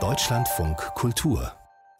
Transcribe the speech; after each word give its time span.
Deutschlandfunk 0.00 0.78
Kultur 0.94 1.52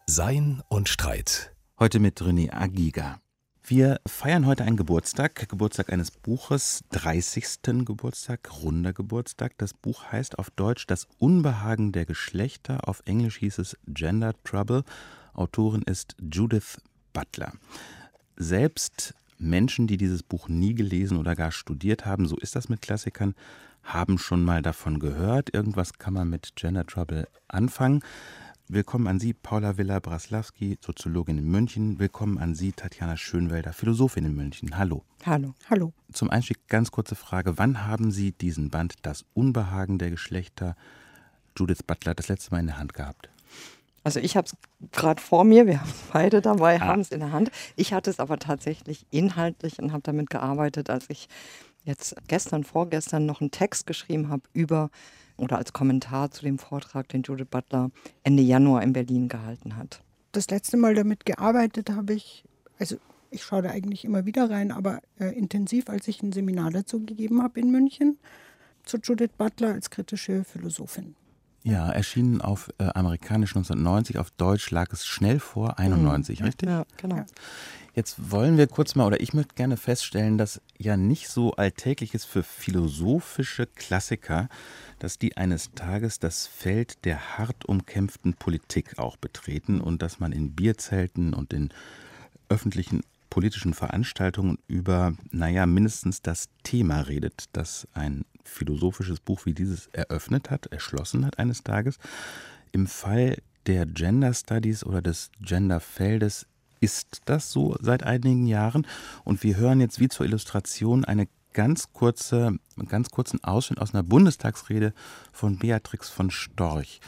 Sein 0.07 0.63
und 0.67 0.89
Streit. 0.89 1.55
Heute 1.77 1.99
mit 1.99 2.19
René 2.19 2.51
Agiga. 2.51 3.19
Wir 3.63 3.99
feiern 4.07 4.47
heute 4.47 4.63
einen 4.63 4.75
Geburtstag, 4.75 5.47
Geburtstag 5.47 5.93
eines 5.93 6.09
Buches, 6.09 6.83
30. 6.89 7.85
Geburtstag, 7.85 8.49
runder 8.63 8.91
Geburtstag. 8.91 9.53
Das 9.59 9.75
Buch 9.75 10.11
heißt 10.11 10.39
auf 10.39 10.49
Deutsch 10.49 10.87
Das 10.87 11.07
Unbehagen 11.19 11.91
der 11.91 12.05
Geschlechter, 12.05 12.89
auf 12.89 13.03
Englisch 13.05 13.37
hieß 13.37 13.59
es 13.59 13.77
Gender 13.85 14.33
Trouble. 14.43 14.83
Autorin 15.35 15.83
ist 15.83 16.15
Judith 16.19 16.81
Butler. 17.13 17.53
Selbst 18.35 19.13
Menschen, 19.37 19.85
die 19.85 19.97
dieses 19.97 20.23
Buch 20.23 20.47
nie 20.47 20.73
gelesen 20.73 21.17
oder 21.17 21.35
gar 21.35 21.51
studiert 21.51 22.07
haben, 22.07 22.27
so 22.27 22.35
ist 22.37 22.55
das 22.55 22.67
mit 22.67 22.81
Klassikern, 22.81 23.35
haben 23.83 24.17
schon 24.17 24.43
mal 24.43 24.61
davon 24.61 24.99
gehört. 24.99 25.53
Irgendwas 25.53 25.93
kann 25.93 26.13
man 26.13 26.29
mit 26.29 26.55
Gender 26.55 26.85
Trouble 26.85 27.27
anfangen. 27.47 28.01
Willkommen 28.69 29.07
an 29.07 29.19
Sie, 29.19 29.33
Paula 29.33 29.77
Villa-Braslawski, 29.77 30.79
Soziologin 30.81 31.37
in 31.37 31.47
München. 31.47 31.99
Willkommen 31.99 32.37
an 32.37 32.55
Sie, 32.55 32.71
Tatjana 32.71 33.17
Schönwelder, 33.17 33.73
Philosophin 33.73 34.25
in 34.25 34.35
München. 34.35 34.77
Hallo. 34.77 35.03
Hallo. 35.25 35.53
Hallo. 35.69 35.93
Zum 36.13 36.29
Einstieg 36.29 36.67
ganz 36.69 36.89
kurze 36.89 37.15
Frage. 37.15 37.57
Wann 37.57 37.85
haben 37.85 38.11
Sie 38.11 38.31
diesen 38.31 38.69
Band 38.69 38.95
Das 39.01 39.25
Unbehagen 39.33 39.99
der 39.99 40.11
Geschlechter 40.11 40.75
Judith 41.57 41.83
Butler 41.85 42.15
das 42.15 42.29
letzte 42.29 42.51
Mal 42.51 42.61
in 42.61 42.67
der 42.67 42.77
Hand 42.77 42.93
gehabt? 42.93 43.29
Also 44.03 44.19
ich 44.19 44.35
habe 44.35 44.47
es 44.47 44.55
gerade 44.91 45.21
vor 45.21 45.43
mir, 45.43 45.65
wir 45.65 45.79
haben 45.79 45.89
es 45.89 46.03
beide 46.11 46.41
dabei, 46.41 46.81
ah. 46.81 46.85
haben 46.85 47.01
es 47.01 47.11
in 47.11 47.19
der 47.19 47.31
Hand. 47.31 47.51
Ich 47.75 47.93
hatte 47.93 48.09
es 48.09 48.19
aber 48.19 48.37
tatsächlich 48.39 49.05
inhaltlich 49.11 49.79
und 49.79 49.91
habe 49.91 50.03
damit 50.03 50.29
gearbeitet, 50.29 50.89
als 50.89 51.09
ich 51.09 51.27
jetzt 51.83 52.15
gestern, 52.27 52.63
vorgestern 52.63 53.25
noch 53.25 53.41
einen 53.41 53.51
Text 53.51 53.87
geschrieben 53.87 54.29
habe 54.29 54.43
über 54.53 54.89
oder 55.37 55.57
als 55.57 55.73
Kommentar 55.73 56.31
zu 56.31 56.43
dem 56.43 56.57
Vortrag, 56.57 57.09
den 57.09 57.23
Judith 57.23 57.47
Butler 57.49 57.91
Ende 58.23 58.43
Januar 58.43 58.83
in 58.83 58.93
Berlin 58.93 59.29
gehalten 59.29 59.75
hat. 59.75 60.01
Das 60.31 60.49
letzte 60.49 60.77
Mal 60.77 60.95
damit 60.95 61.25
gearbeitet 61.25 61.89
habe 61.89 62.13
ich, 62.13 62.43
also 62.79 62.97
ich 63.29 63.43
schaue 63.43 63.63
da 63.63 63.69
eigentlich 63.69 64.05
immer 64.05 64.25
wieder 64.25 64.49
rein, 64.49 64.71
aber 64.71 65.01
äh, 65.19 65.35
intensiv, 65.35 65.89
als 65.89 66.07
ich 66.07 66.21
ein 66.21 66.31
Seminar 66.31 66.71
dazu 66.71 67.03
gegeben 67.03 67.41
habe 67.41 67.59
in 67.59 67.71
München 67.71 68.17
zu 68.83 68.97
Judith 68.97 69.31
Butler 69.37 69.73
als 69.73 69.89
kritische 69.89 70.43
Philosophin. 70.43 71.15
Ja, 71.63 71.89
erschienen 71.89 72.41
auf 72.41 72.69
äh, 72.77 72.89
amerikanisch 72.93 73.51
1990, 73.51 74.19
auf 74.19 74.31
Deutsch 74.31 74.69
lag 74.71 74.91
es 74.91 75.05
schnell 75.05 75.39
vor 75.39 75.79
91, 75.79 76.39
mhm. 76.39 76.45
richtig? 76.45 76.69
Ja, 76.69 76.85
genau. 76.97 77.25
Jetzt 77.95 78.31
wollen 78.31 78.57
wir 78.57 78.67
kurz 78.67 78.95
mal, 78.95 79.05
oder 79.05 79.21
ich 79.21 79.33
möchte 79.33 79.53
gerne 79.55 79.77
feststellen, 79.77 80.37
dass 80.37 80.61
ja 80.77 80.97
nicht 80.97 81.29
so 81.29 81.53
alltäglich 81.53 82.15
ist 82.15 82.25
für 82.25 82.41
philosophische 82.43 83.67
Klassiker, 83.67 84.49
dass 84.97 85.19
die 85.19 85.37
eines 85.37 85.71
Tages 85.73 86.19
das 86.19 86.47
Feld 86.47 87.05
der 87.05 87.37
hart 87.37 87.65
umkämpften 87.65 88.33
Politik 88.33 88.97
auch 88.97 89.15
betreten 89.15 89.79
und 89.79 90.01
dass 90.01 90.19
man 90.19 90.31
in 90.31 90.53
Bierzelten 90.53 91.33
und 91.33 91.53
in 91.53 91.69
öffentlichen 92.49 93.01
politischen 93.33 93.73
Veranstaltungen 93.73 94.59
über, 94.67 95.13
naja, 95.31 95.65
mindestens 95.65 96.21
das 96.21 96.49
Thema 96.61 97.01
redet, 97.01 97.45
das 97.53 97.87
ein 97.95 98.25
philosophisches 98.43 99.19
Buch 99.19 99.47
wie 99.47 99.55
dieses 99.55 99.87
eröffnet 99.87 100.51
hat, 100.51 100.67
erschlossen 100.67 101.25
hat 101.25 101.39
eines 101.39 101.63
Tages. 101.63 101.97
Im 102.73 102.85
Fall 102.85 103.37
der 103.65 103.87
Gender 103.87 104.35
Studies 104.35 104.85
oder 104.85 105.01
des 105.01 105.31
Genderfeldes 105.41 106.45
ist 106.79 107.21
das 107.25 107.51
so 107.51 107.75
seit 107.81 108.03
einigen 108.03 108.45
Jahren. 108.45 108.85
Und 109.23 109.41
wir 109.41 109.57
hören 109.57 109.81
jetzt 109.81 109.99
wie 109.99 110.09
zur 110.09 110.27
Illustration 110.27 111.03
eine 111.03 111.27
ganz 111.53 111.91
kurze, 111.91 112.59
ganz 112.87 113.09
kurzen 113.09 113.43
Ausschnitt 113.43 113.81
aus 113.81 113.95
einer 113.95 114.03
Bundestagsrede 114.03 114.93
von 115.31 115.57
Beatrix 115.57 116.07
von 116.07 116.29
Storch 116.29 116.99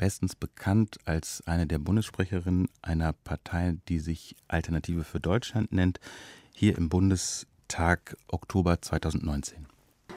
bestens 0.00 0.34
bekannt 0.34 0.96
als 1.04 1.42
eine 1.44 1.66
der 1.66 1.78
Bundessprecherinnen 1.78 2.68
einer 2.80 3.12
Partei, 3.12 3.76
die 3.90 3.98
sich 3.98 4.34
Alternative 4.48 5.04
für 5.04 5.20
Deutschland 5.20 5.72
nennt, 5.72 6.00
hier 6.54 6.78
im 6.78 6.88
Bundestag 6.88 8.16
Oktober 8.28 8.80
2019. 8.80 9.66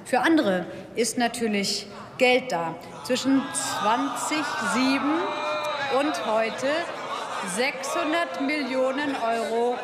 Für 0.05 0.21
andere 0.21 0.65
ist 0.95 1.17
natürlich 1.17 1.85
Geld 2.17 2.53
da. 2.53 2.75
Zwischen 3.03 3.41
2007 3.53 5.01
und 5.99 6.25
heute 6.27 6.67
600 7.57 8.39
Millionen 8.39 9.17
Euro 9.17 9.77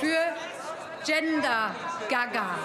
für 0.00 0.16
Gender 1.04 1.74
Gaga, 2.08 2.56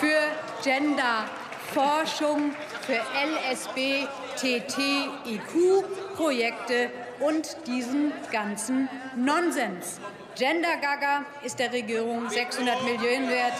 für 0.00 0.22
Gender 0.64 1.26
Forschung, 1.74 2.52
für 2.80 2.94
LSB 2.94 4.06
TTIQ-Projekte 4.36 6.90
und 7.20 7.56
diesen 7.66 8.12
ganzen 8.30 8.90
Nonsens. 9.16 10.00
Gender 10.36 10.76
Gaga 10.80 11.24
ist 11.44 11.58
der 11.58 11.72
Regierung 11.72 12.28
600 12.28 12.84
Millionen 12.84 13.28
wert, 13.30 13.54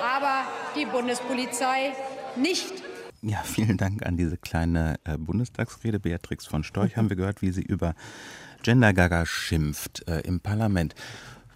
aber 0.00 0.44
die 0.76 0.86
Bundespolizei 0.86 1.92
nicht. 2.36 2.72
Ja, 3.22 3.42
vielen 3.42 3.76
Dank 3.76 4.06
an 4.06 4.16
diese 4.16 4.38
kleine 4.38 4.98
äh, 5.04 5.18
Bundestagsrede. 5.18 6.00
Beatrix 6.00 6.46
von 6.46 6.64
Storch 6.64 6.96
haben 6.96 7.10
wir 7.10 7.16
gehört, 7.16 7.42
wie 7.42 7.50
sie 7.50 7.62
über 7.62 7.94
Gender 8.62 8.92
Gaga 8.92 9.26
schimpft 9.26 10.06
äh, 10.08 10.20
im 10.20 10.40
Parlament. 10.40 10.94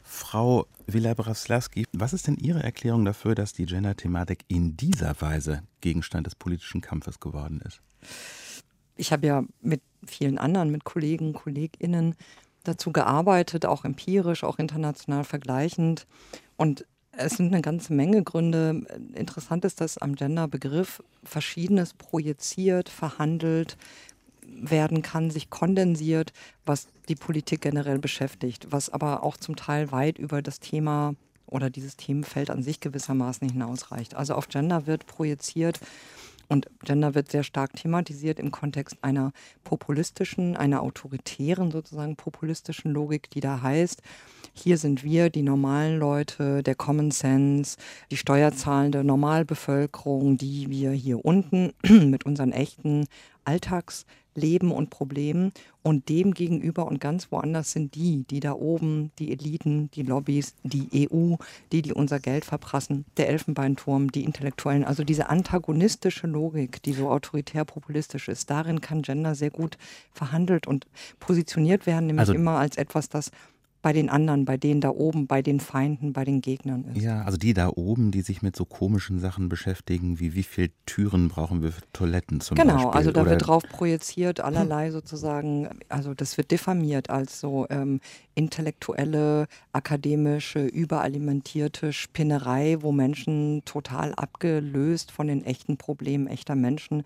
Frau 0.03 0.67
Villa-Braslawski, 0.87 1.87
was 1.93 2.13
ist 2.13 2.27
denn 2.27 2.37
Ihre 2.37 2.63
Erklärung 2.63 3.05
dafür, 3.05 3.35
dass 3.35 3.53
die 3.53 3.67
Gender-Thematik 3.67 4.45
in 4.49 4.77
dieser 4.77 5.21
Weise 5.21 5.63
Gegenstand 5.81 6.27
des 6.27 6.35
politischen 6.35 6.81
Kampfes 6.81 7.21
geworden 7.21 7.63
ist? 7.65 7.81
Ich 8.97 9.13
habe 9.13 9.27
ja 9.27 9.45
mit 9.61 9.83
vielen 10.07 10.39
anderen, 10.39 10.71
mit 10.71 10.85
Kollegen, 10.85 11.33
KollegInnen 11.33 12.15
dazu 12.65 12.93
gearbeitet, 12.93 13.67
auch 13.67 13.85
empirisch, 13.85 14.45
auch 14.45 14.59
international 14.59 15.25
vergleichend. 15.25 16.07
Und 16.57 16.87
es 17.13 17.37
sind 17.37 17.53
eine 17.53 17.63
ganze 17.63 17.93
Menge 17.93 18.23
Gründe. 18.23 18.87
Interessant 19.15 19.65
ist, 19.65 19.81
dass 19.81 19.99
am 19.99 20.15
Gender-Begriff 20.15 21.03
Verschiedenes 21.23 21.95
projiziert, 21.95 22.89
verhandelt 22.89 23.77
werden 24.47 25.03
kann, 25.03 25.31
sich 25.31 25.51
kondensiert, 25.51 26.33
was 26.65 26.89
die 27.09 27.15
Politik 27.15 27.63
generell 27.63 27.99
beschäftigt, 27.99 28.67
was 28.71 28.91
aber 28.91 29.23
auch 29.23 29.37
zum 29.37 29.57
Teil 29.57 29.91
weit 29.91 30.19
über 30.19 30.43
das 30.43 30.61
Thema 30.61 31.15
oder 31.47 31.71
dieses 31.71 31.97
Themenfeld 31.97 32.51
an 32.51 32.63
sich 32.63 32.81
gewissermaßen 32.81 33.49
hinausreicht. 33.49 34.15
Also 34.15 34.35
auf 34.35 34.49
Gender 34.49 34.87
wird 34.87 35.07
projiziert, 35.07 35.81
und 36.49 36.69
Gender 36.85 37.15
wird 37.15 37.31
sehr 37.31 37.43
stark 37.43 37.75
thematisiert 37.75 38.39
im 38.39 38.51
Kontext 38.51 38.97
einer 39.03 39.33
populistischen, 39.63 40.57
einer 40.57 40.83
autoritären 40.83 41.71
sozusagen 41.71 42.17
populistischen 42.17 42.93
Logik, 42.93 43.31
die 43.31 43.41
da 43.41 43.63
heißt, 43.63 44.03
hier 44.53 44.79
sind 44.79 45.03
wir, 45.03 45.31
die 45.31 45.43
normalen 45.43 45.99
Leute, 45.99 46.63
der 46.63 46.77
Common 46.77 47.11
Sense, 47.11 47.77
die 48.11 48.17
steuerzahlende 48.17 49.03
Normalbevölkerung, 49.03 50.37
die 50.37 50.71
wir 50.71 50.93
hier 50.93 51.25
unten 51.25 51.73
mit 51.83 52.25
unseren 52.25 52.53
echten 52.53 53.07
Alltags 53.45 54.07
Leben 54.35 54.73
und 54.73 54.91
Problemen 54.91 55.53
und 55.83 56.09
dem 56.09 56.35
gegenüber 56.35 56.87
und 56.87 57.01
ganz 57.01 57.31
woanders 57.31 57.73
sind 57.73 57.95
die, 57.95 58.25
die 58.25 58.41
da 58.41 58.53
oben, 58.53 59.11
die 59.19 59.33
Eliten, 59.33 59.91
die 59.93 60.03
Lobbys, 60.03 60.55
die 60.63 61.09
EU, 61.11 61.37
die, 61.73 61.83
die 61.83 61.93
unser 61.93 62.21
Geld 62.21 62.45
verprassen, 62.45 63.05
der 63.17 63.29
Elfenbeinturm, 63.29 64.11
die 64.11 64.25
Intellektuellen. 64.25 64.85
Also 64.85 65.05
diese 65.05 65.29
antagonistische 65.29 66.27
Logik, 66.27 66.83
die 66.83 66.93
so 66.93 67.11
autoritär 67.11 67.65
populistisch 67.65 68.29
ist, 68.29 68.51
darin 68.51 68.81
kann 68.81 69.03
Gender 69.03 69.35
sehr 69.35 69.51
gut 69.51 69.77
verhandelt 70.13 70.67
und 70.67 70.87
positioniert 71.21 71.87
werden, 71.87 72.07
nämlich 72.07 72.21
also, 72.21 72.35
immer 72.35 72.59
als 72.59 72.77
etwas, 72.77 73.09
das 73.09 73.31
bei 73.85 73.93
den 73.93 74.09
anderen, 74.09 74.47
bei 74.47 74.57
denen 74.57 74.81
da 74.81 74.89
oben, 74.89 75.27
bei 75.27 75.43
den 75.43 75.61
Feinden, 75.61 76.15
bei 76.15 76.25
den 76.25 76.41
Gegnern 76.41 76.87
ist. 76.87 77.03
Ja, 77.03 77.21
also 77.21 77.37
die 77.37 77.53
da 77.53 77.69
oben, 77.69 78.13
die 78.13 78.23
sich 78.23 78.41
mit 78.41 78.57
so 78.57 78.65
komischen 78.65 79.19
Sachen 79.19 79.51
beschäftigen, 79.51 80.19
wie 80.19 80.35
wie 80.35 80.43
viele 80.43 80.71
Türen 80.87 81.29
brauchen 81.29 81.61
wir 81.63 81.71
für 81.71 81.83
Toiletten 81.93 82.41
zum 82.41 82.57
genau, 82.57 82.73
Beispiel. 82.73 82.87
Genau, 82.87 82.97
also 82.97 83.13
da 83.13 83.21
Oder 83.21 83.31
wird 83.33 83.47
drauf 83.47 83.63
projiziert, 83.69 84.41
allerlei 84.41 84.91
sozusagen, 84.91 85.69
also 85.91 86.15
das 86.15 86.39
wird 86.39 86.51
diffamiert 86.51 87.11
als 87.11 87.41
so 87.41 87.67
ähm, 87.69 88.01
intellektuelle, 88.35 89.49
akademische, 89.75 90.65
überalimentierte 90.65 91.93
Spinnerei, 91.93 92.79
wo 92.81 92.91
Menschen 92.91 93.67
total 93.67 94.15
abgelöst 94.15 95.13
von 95.13 95.27
den 95.27 95.45
echten 95.45 95.77
Problemen 95.77 96.27
echter 96.27 96.55
Menschen 96.55 97.05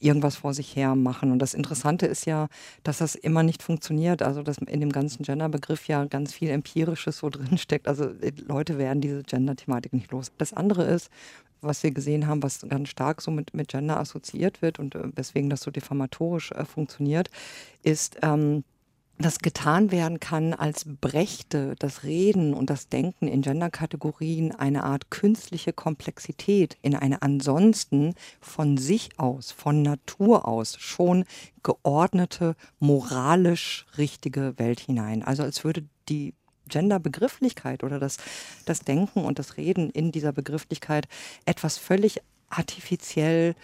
irgendwas 0.00 0.36
vor 0.36 0.54
sich 0.54 0.74
her 0.74 0.94
machen. 0.94 1.30
Und 1.30 1.38
das 1.38 1.54
Interessante 1.54 2.06
ist 2.06 2.26
ja, 2.26 2.48
dass 2.82 2.98
das 2.98 3.14
immer 3.14 3.42
nicht 3.42 3.62
funktioniert. 3.62 4.22
Also, 4.22 4.42
dass 4.42 4.58
in 4.58 4.80
dem 4.80 4.92
ganzen 4.92 5.22
Gender-Begriff 5.22 5.86
ja 5.86 6.04
ganz 6.04 6.32
viel 6.32 6.50
Empirisches 6.50 7.18
so 7.18 7.30
drinsteckt. 7.30 7.86
Also, 7.88 8.04
äh, 8.20 8.32
Leute 8.46 8.78
werden 8.78 9.00
diese 9.00 9.22
Gender-Thematik 9.22 9.92
nicht 9.92 10.10
los. 10.10 10.32
Das 10.38 10.52
andere 10.52 10.84
ist, 10.84 11.10
was 11.62 11.82
wir 11.82 11.90
gesehen 11.90 12.26
haben, 12.26 12.42
was 12.42 12.60
ganz 12.68 12.88
stark 12.88 13.20
so 13.20 13.30
mit, 13.30 13.54
mit 13.54 13.68
Gender 13.68 13.98
assoziiert 13.98 14.62
wird 14.62 14.78
und 14.78 14.94
äh, 14.94 15.14
weswegen 15.14 15.50
das 15.50 15.60
so 15.60 15.70
diffamatorisch 15.70 16.52
äh, 16.52 16.64
funktioniert, 16.64 17.30
ist, 17.82 18.18
ähm, 18.22 18.64
das 19.20 19.40
getan 19.40 19.90
werden 19.90 20.20
kann, 20.20 20.54
als 20.54 20.84
brächte 20.86 21.74
das 21.78 22.04
Reden 22.04 22.54
und 22.54 22.70
das 22.70 22.88
Denken 22.88 23.28
in 23.28 23.42
Genderkategorien 23.42 24.52
eine 24.52 24.84
Art 24.84 25.10
künstliche 25.10 25.72
Komplexität 25.72 26.76
in 26.82 26.94
eine 26.94 27.22
ansonsten 27.22 28.14
von 28.40 28.76
sich 28.76 29.10
aus, 29.18 29.52
von 29.52 29.82
Natur 29.82 30.48
aus 30.48 30.76
schon 30.78 31.24
geordnete, 31.62 32.56
moralisch 32.78 33.86
richtige 33.98 34.58
Welt 34.58 34.80
hinein. 34.80 35.22
Also 35.22 35.42
als 35.42 35.64
würde 35.64 35.84
die 36.08 36.34
Genderbegrifflichkeit 36.68 37.84
oder 37.84 37.98
das, 37.98 38.16
das 38.64 38.80
Denken 38.80 39.24
und 39.24 39.38
das 39.38 39.56
Reden 39.56 39.90
in 39.90 40.12
dieser 40.12 40.32
Begrifflichkeit 40.32 41.08
etwas 41.44 41.76
völlig 41.76 42.20
artifiziell 42.48 43.54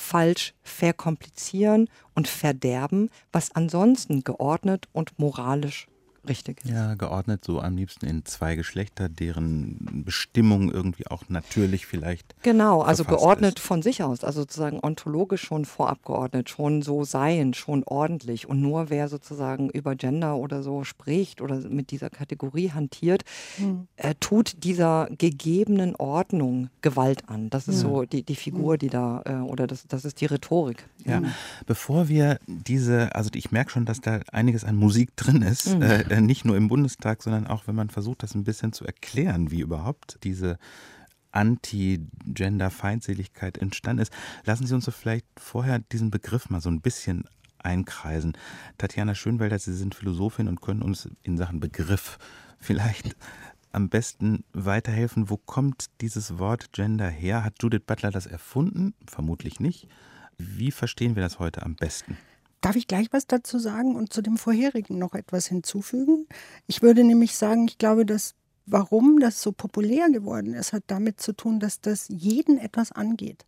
falsch 0.00 0.54
verkomplizieren 0.62 1.88
und 2.14 2.26
verderben, 2.26 3.10
was 3.32 3.54
ansonsten 3.54 4.24
geordnet 4.24 4.88
und 4.92 5.18
moralisch 5.18 5.89
Richtig. 6.28 6.62
Ja, 6.64 6.94
geordnet 6.94 7.44
so 7.44 7.60
am 7.60 7.76
liebsten 7.76 8.06
in 8.06 8.24
zwei 8.24 8.54
Geschlechter, 8.54 9.08
deren 9.08 10.02
Bestimmung 10.04 10.70
irgendwie 10.70 11.06
auch 11.06 11.22
natürlich 11.28 11.86
vielleicht. 11.86 12.34
Genau, 12.42 12.82
also 12.82 13.04
geordnet 13.04 13.58
ist. 13.58 13.64
von 13.64 13.82
sich 13.82 14.02
aus, 14.02 14.22
also 14.22 14.42
sozusagen 14.42 14.80
ontologisch 14.82 15.42
schon 15.42 15.64
vorab 15.64 16.04
geordnet, 16.04 16.50
schon 16.50 16.82
so 16.82 17.04
sein, 17.04 17.54
schon 17.54 17.84
ordentlich. 17.84 18.48
Und 18.48 18.60
nur 18.60 18.90
wer 18.90 19.08
sozusagen 19.08 19.70
über 19.70 19.96
Gender 19.96 20.36
oder 20.36 20.62
so 20.62 20.84
spricht 20.84 21.40
oder 21.40 21.56
mit 21.68 21.90
dieser 21.90 22.10
Kategorie 22.10 22.70
hantiert, 22.70 23.24
mhm. 23.58 23.86
äh, 23.96 24.14
tut 24.20 24.62
dieser 24.64 25.08
gegebenen 25.16 25.96
Ordnung 25.96 26.68
Gewalt 26.82 27.28
an. 27.28 27.48
Das 27.50 27.66
ist 27.68 27.82
ja. 27.82 27.88
so 27.88 28.04
die, 28.04 28.22
die 28.22 28.36
Figur, 28.36 28.76
die 28.76 28.88
da, 28.88 29.22
äh, 29.24 29.34
oder 29.34 29.66
das, 29.66 29.86
das 29.86 30.04
ist 30.04 30.20
die 30.20 30.26
Rhetorik. 30.26 30.84
Ja, 31.04 31.20
mhm. 31.20 31.32
bevor 31.66 32.08
wir 32.08 32.38
diese, 32.46 33.14
also 33.14 33.30
ich 33.34 33.52
merke 33.52 33.70
schon, 33.70 33.86
dass 33.86 34.00
da 34.00 34.20
einiges 34.32 34.64
an 34.64 34.76
Musik 34.76 35.16
drin 35.16 35.42
ist. 35.42 35.74
Mhm. 35.74 35.82
Äh, 35.82 36.09
äh, 36.10 36.20
nicht 36.20 36.44
nur 36.44 36.56
im 36.56 36.68
Bundestag, 36.68 37.22
sondern 37.22 37.46
auch, 37.46 37.66
wenn 37.66 37.74
man 37.74 37.90
versucht, 37.90 38.22
das 38.22 38.34
ein 38.34 38.44
bisschen 38.44 38.72
zu 38.72 38.84
erklären, 38.84 39.50
wie 39.50 39.60
überhaupt 39.60 40.18
diese 40.24 40.58
Anti-Gender-Feindseligkeit 41.32 43.58
entstanden 43.58 44.02
ist. 44.02 44.12
Lassen 44.44 44.66
Sie 44.66 44.74
uns 44.74 44.84
so 44.84 44.90
vielleicht 44.90 45.26
vorher 45.38 45.78
diesen 45.78 46.10
Begriff 46.10 46.50
mal 46.50 46.60
so 46.60 46.68
ein 46.68 46.80
bisschen 46.80 47.24
einkreisen. 47.58 48.36
Tatjana 48.78 49.14
Schönwelder, 49.14 49.58
Sie 49.58 49.74
sind 49.74 49.94
Philosophin 49.94 50.48
und 50.48 50.60
können 50.60 50.82
uns 50.82 51.08
in 51.22 51.36
Sachen 51.36 51.60
Begriff 51.60 52.18
vielleicht 52.58 53.14
am 53.72 53.88
besten 53.88 54.44
weiterhelfen. 54.52 55.30
Wo 55.30 55.36
kommt 55.36 55.86
dieses 56.00 56.38
Wort 56.38 56.72
Gender 56.72 57.08
her? 57.08 57.44
Hat 57.44 57.62
Judith 57.62 57.82
Butler 57.86 58.10
das 58.10 58.26
erfunden? 58.26 58.94
Vermutlich 59.06 59.60
nicht. 59.60 59.86
Wie 60.38 60.72
verstehen 60.72 61.14
wir 61.14 61.22
das 61.22 61.38
heute 61.38 61.62
am 61.62 61.76
besten? 61.76 62.16
Darf 62.60 62.76
ich 62.76 62.86
gleich 62.86 63.08
was 63.10 63.26
dazu 63.26 63.58
sagen 63.58 63.96
und 63.96 64.12
zu 64.12 64.22
dem 64.22 64.36
vorherigen 64.36 64.98
noch 64.98 65.14
etwas 65.14 65.46
hinzufügen? 65.46 66.26
Ich 66.66 66.82
würde 66.82 67.04
nämlich 67.04 67.36
sagen, 67.36 67.66
ich 67.66 67.78
glaube, 67.78 68.04
dass 68.04 68.34
warum 68.66 69.18
das 69.18 69.42
so 69.42 69.52
populär 69.52 70.10
geworden 70.10 70.54
ist, 70.54 70.72
hat 70.72 70.84
damit 70.86 71.20
zu 71.20 71.32
tun, 71.32 71.60
dass 71.60 71.80
das 71.80 72.08
jeden 72.08 72.58
etwas 72.58 72.92
angeht. 72.92 73.46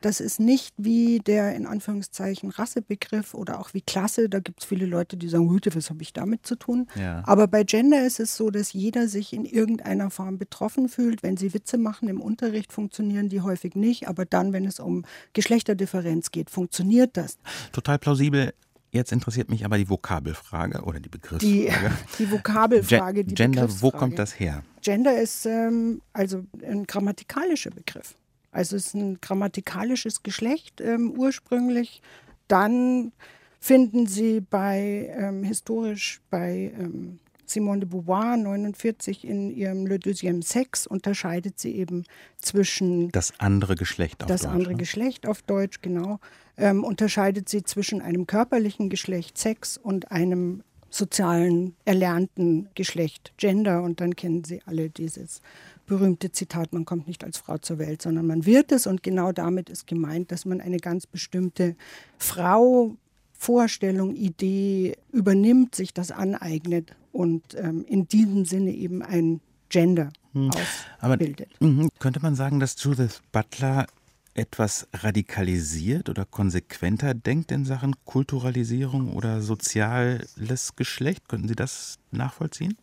Das 0.00 0.20
ist 0.20 0.38
nicht 0.38 0.74
wie 0.76 1.18
der 1.18 1.54
in 1.56 1.66
Anführungszeichen 1.66 2.50
Rassebegriff 2.50 3.34
oder 3.34 3.60
auch 3.60 3.74
wie 3.74 3.80
Klasse. 3.80 4.28
Da 4.28 4.40
gibt 4.40 4.60
es 4.60 4.66
viele 4.66 4.86
Leute, 4.86 5.16
die 5.16 5.28
sagen, 5.28 5.50
Hüte, 5.50 5.74
was 5.74 5.90
habe 5.90 6.02
ich 6.02 6.12
damit 6.12 6.46
zu 6.46 6.56
tun? 6.56 6.88
Ja. 6.94 7.22
Aber 7.26 7.48
bei 7.48 7.64
Gender 7.64 8.06
ist 8.06 8.20
es 8.20 8.36
so, 8.36 8.50
dass 8.50 8.72
jeder 8.72 9.08
sich 9.08 9.32
in 9.32 9.44
irgendeiner 9.44 10.10
Form 10.10 10.38
betroffen 10.38 10.88
fühlt. 10.88 11.22
Wenn 11.22 11.36
sie 11.36 11.52
Witze 11.54 11.78
machen 11.78 12.08
im 12.08 12.20
Unterricht, 12.20 12.72
funktionieren 12.72 13.28
die 13.28 13.40
häufig 13.40 13.74
nicht. 13.74 14.08
Aber 14.08 14.24
dann, 14.24 14.52
wenn 14.52 14.64
es 14.64 14.80
um 14.80 15.04
Geschlechterdifferenz 15.32 16.30
geht, 16.30 16.50
funktioniert 16.50 17.16
das. 17.16 17.38
Total 17.72 17.98
plausibel. 17.98 18.52
Jetzt 18.90 19.12
interessiert 19.12 19.50
mich 19.50 19.64
aber 19.64 19.76
die 19.76 19.88
Vokabelfrage 19.90 20.82
oder 20.82 20.98
die 20.98 21.10
Begriffsfrage. 21.10 21.96
Die, 22.18 22.24
die 22.24 22.30
Vokabelfrage. 22.30 23.24
Die 23.24 23.34
Gender, 23.34 23.68
wo 23.80 23.90
kommt 23.90 24.18
das 24.18 24.38
her? 24.38 24.62
Gender 24.80 25.20
ist 25.20 25.44
ähm, 25.44 26.00
also 26.12 26.44
ein 26.62 26.86
grammatikalischer 26.86 27.70
Begriff. 27.70 28.14
Also 28.50 28.76
es 28.76 28.88
ist 28.88 28.94
ein 28.94 29.20
grammatikalisches 29.20 30.22
Geschlecht 30.22 30.80
ähm, 30.80 31.12
ursprünglich. 31.18 32.02
Dann 32.48 33.12
finden 33.60 34.06
Sie 34.06 34.40
bei 34.40 35.12
ähm, 35.16 35.44
historisch 35.44 36.20
bei 36.30 36.72
ähm, 36.78 37.18
Simone 37.50 37.80
de 37.80 37.88
Beauvoir 37.88 38.36
49 38.36 39.24
in 39.24 39.50
ihrem 39.50 39.86
Le 39.86 39.98
Deuxième 39.98 40.42
Sex 40.42 40.86
unterscheidet 40.86 41.58
sie 41.58 41.74
eben 41.76 42.04
zwischen 42.38 43.10
das 43.10 43.32
andere 43.38 43.74
Geschlecht 43.74 44.22
auf 44.22 44.28
das 44.28 44.42
Deutsch. 44.42 44.48
Das 44.48 44.52
andere 44.52 44.72
ne? 44.72 44.78
Geschlecht 44.78 45.26
auf 45.26 45.42
Deutsch, 45.42 45.80
genau. 45.80 46.20
Ähm, 46.56 46.84
unterscheidet 46.84 47.48
sie 47.48 47.62
zwischen 47.62 48.02
einem 48.02 48.26
körperlichen 48.26 48.90
Geschlecht 48.90 49.38
Sex 49.38 49.78
und 49.78 50.10
einem 50.12 50.62
sozialen 50.90 51.74
erlernten 51.84 52.68
Geschlecht 52.74 53.32
Gender 53.36 53.82
und 53.82 54.00
dann 54.00 54.16
kennen 54.16 54.44
Sie 54.44 54.62
alle 54.64 54.88
dieses 54.88 55.42
berühmte 55.88 56.30
Zitat, 56.30 56.72
man 56.72 56.84
kommt 56.84 57.08
nicht 57.08 57.24
als 57.24 57.38
Frau 57.38 57.58
zur 57.58 57.78
Welt, 57.78 58.02
sondern 58.02 58.26
man 58.26 58.46
wird 58.46 58.70
es. 58.70 58.86
Und 58.86 59.02
genau 59.02 59.32
damit 59.32 59.68
ist 59.68 59.86
gemeint, 59.86 60.30
dass 60.30 60.44
man 60.44 60.60
eine 60.60 60.76
ganz 60.76 61.06
bestimmte 61.06 61.74
Frau, 62.18 62.96
Vorstellung, 63.32 64.14
Idee 64.14 64.96
übernimmt, 65.12 65.74
sich 65.74 65.92
das 65.92 66.12
aneignet 66.12 66.94
und 67.12 67.42
ähm, 67.56 67.84
in 67.88 68.06
diesem 68.06 68.44
Sinne 68.44 68.70
eben 68.72 69.02
ein 69.02 69.40
Gender 69.68 70.10
hm. 70.32 70.50
ausbildet. 70.50 71.48
Aber 71.58 71.66
mh, 71.66 71.88
könnte 71.98 72.20
man 72.20 72.34
sagen, 72.34 72.60
dass 72.60 72.82
Judith 72.82 73.22
Butler 73.32 73.86
etwas 74.34 74.86
radikalisiert 74.92 76.08
oder 76.08 76.24
konsequenter 76.24 77.14
denkt 77.14 77.50
in 77.50 77.64
Sachen 77.64 77.94
Kulturalisierung 78.04 79.12
oder 79.14 79.40
soziales 79.40 80.76
Geschlecht? 80.76 81.28
Könnten 81.28 81.48
Sie 81.48 81.56
das 81.56 81.98
nachvollziehen? 82.12 82.76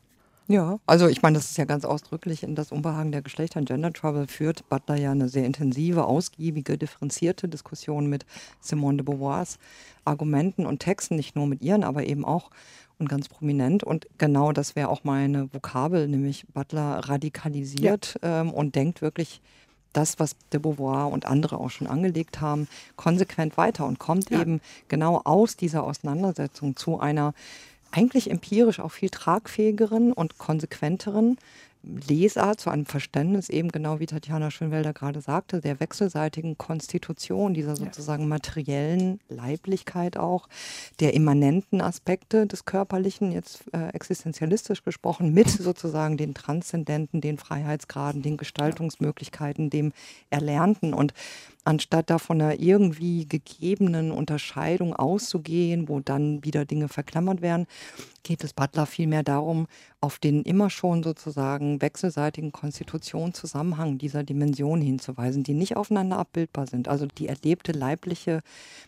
Ja, 0.47 0.79
also 0.85 1.07
ich 1.07 1.23
meine, 1.23 1.37
das 1.37 1.49
ist 1.49 1.57
ja 1.57 1.65
ganz 1.65 1.85
ausdrücklich 1.85 2.43
in 2.43 2.53
das 2.53 2.71
Unbehagen 2.71 3.11
der 3.11 3.23
Geschlechter 3.23 3.59
in 3.59 3.65
Gender 3.65 3.91
Trouble 3.91 4.27
führt 4.27 4.69
Butler 4.69 4.95
ja 4.95 5.11
eine 5.11 5.27
sehr 5.27 5.45
intensive, 5.45 6.05
ausgiebige, 6.05 6.77
differenzierte 6.77 7.47
Diskussion 7.47 8.07
mit 8.07 8.27
Simone 8.61 8.97
de 8.97 9.05
Beauvoirs 9.05 9.57
Argumenten 10.03 10.67
und 10.67 10.79
Texten, 10.79 11.15
nicht 11.15 11.35
nur 11.35 11.47
mit 11.47 11.63
ihren, 11.63 11.83
aber 11.83 12.05
eben 12.05 12.23
auch 12.23 12.51
und 12.99 13.09
ganz 13.09 13.27
prominent. 13.27 13.83
Und 13.83 14.07
genau 14.19 14.51
das 14.51 14.75
wäre 14.75 14.89
auch 14.89 15.03
meine 15.03 15.51
Vokabel, 15.51 16.07
nämlich 16.07 16.45
Butler 16.53 16.99
radikalisiert 17.09 18.19
ja. 18.21 18.41
ähm, 18.41 18.51
und 18.51 18.75
denkt 18.75 19.01
wirklich 19.01 19.41
das, 19.93 20.19
was 20.19 20.35
de 20.51 20.59
Beauvoir 20.59 21.11
und 21.11 21.25
andere 21.25 21.57
auch 21.57 21.69
schon 21.69 21.87
angelegt 21.87 22.41
haben, 22.41 22.67
konsequent 22.97 23.57
weiter 23.57 23.85
und 23.85 23.97
kommt 23.97 24.29
ja. 24.29 24.41
eben 24.41 24.61
genau 24.89 25.21
aus 25.23 25.55
dieser 25.55 25.83
Auseinandersetzung 25.83 26.75
zu 26.75 26.99
einer 26.99 27.33
eigentlich 27.95 28.29
empirisch 28.29 28.79
auch 28.79 28.91
viel 28.91 29.09
tragfähigeren 29.09 30.11
und 30.11 30.37
konsequenteren 30.37 31.37
Lesart, 32.07 32.59
zu 32.59 32.69
einem 32.71 32.85
Verständnis 32.85 33.49
eben 33.49 33.69
genau 33.69 33.99
wie 33.99 34.07
Tatjana 34.07 34.49
Schönwelder 34.49 34.91
gerade 34.91 35.21
sagte, 35.21 35.61
der 35.61 35.79
wechselseitigen 35.79 36.57
Konstitution, 36.57 37.53
dieser 37.53 37.75
sozusagen 37.75 38.27
materiellen 38.27 39.19
Leiblichkeit 39.29 40.17
auch, 40.17 40.47
der 40.99 41.13
immanenten 41.13 41.81
Aspekte 41.81 42.47
des 42.47 42.65
Körperlichen, 42.65 43.31
jetzt 43.31 43.65
äh, 43.71 43.89
existenzialistisch 43.89 44.83
gesprochen, 44.83 45.33
mit 45.33 45.49
sozusagen 45.49 46.17
den 46.17 46.33
Transzendenten, 46.33 47.21
den 47.21 47.37
Freiheitsgraden, 47.37 48.23
den 48.23 48.37
Gestaltungsmöglichkeiten, 48.37 49.69
dem 49.69 49.93
Erlernten. 50.31 50.93
Und 50.93 51.13
anstatt 51.65 52.09
da 52.09 52.19
von 52.19 52.39
einer 52.39 52.59
irgendwie 52.59 53.27
gegebenen 53.27 54.11
Unterscheidung 54.11 54.95
auszugehen, 54.95 55.89
wo 55.89 55.99
dann 55.99 56.43
wieder 56.43 56.63
Dinge 56.63 56.87
verklammert 56.87 57.41
werden, 57.41 57.65
geht 58.23 58.43
es 58.43 58.53
Butler 58.53 58.85
vielmehr 58.85 59.23
darum, 59.23 59.67
auf 59.99 60.19
den 60.19 60.43
immer 60.43 60.69
schon 60.69 61.03
sozusagen 61.03 61.81
wechselseitigen 61.81 62.51
Konstitutionszusammenhang 62.51 63.97
dieser 63.97 64.23
Dimension 64.23 64.79
hinzuweisen, 64.79 65.43
die 65.43 65.53
nicht 65.53 65.75
aufeinander 65.75 66.19
abbildbar 66.19 66.67
sind. 66.67 66.87
Also 66.87 67.07
die 67.07 67.27
erlebte 67.27 67.71
leibliche 67.71 68.41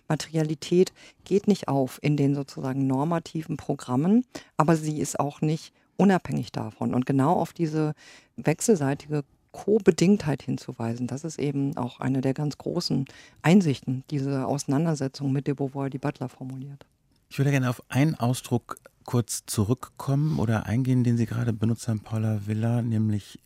Materialität 0.08 0.94
geht 1.26 1.48
nicht 1.48 1.68
auf 1.68 2.00
in 2.02 2.16
den 2.16 2.36
sozusagen 2.36 2.88
normativen 2.88 3.58
Programmen, 3.58 4.24
aber 4.56 4.76
sie 4.76 5.00
ist 5.00 5.20
auch 5.20 5.42
nicht 5.42 5.74
unabhängig 5.98 6.52
davon. 6.52 6.94
Und 6.94 7.06
genau 7.06 7.34
auf 7.34 7.54
diese 7.54 7.94
wechselseitige 8.36 9.24
Co-Bedingtheit 9.52 10.44
hinzuweisen. 10.44 11.08
Das 11.08 11.24
ist 11.24 11.40
eben 11.40 11.76
auch 11.78 12.00
eine 12.00 12.22
der 12.22 12.34
ganz 12.34 12.58
großen 12.58 13.06
Einsichten, 13.42 14.04
diese 14.10 14.46
Auseinandersetzung 14.46 15.32
mit 15.32 15.48
de 15.48 15.54
Beauvoir, 15.54 15.90
die 15.90 15.98
Butler 15.98 16.30
formuliert. 16.30 16.86
Ich 17.30 17.38
würde 17.38 17.52
gerne 17.52 17.70
auf 17.70 17.84
einen 17.90 18.16
Ausdruck 18.16 18.78
kurz 19.04 19.46
zurückkommen 19.46 20.40
oder 20.40 20.66
eingehen, 20.66 21.04
den 21.04 21.18
Sie 21.18 21.26
gerade 21.26 21.54
benutzt 21.54 21.88
haben, 21.88 22.02
Paula 22.02 22.46
Villa, 22.46 22.82
nämlich 22.82 23.40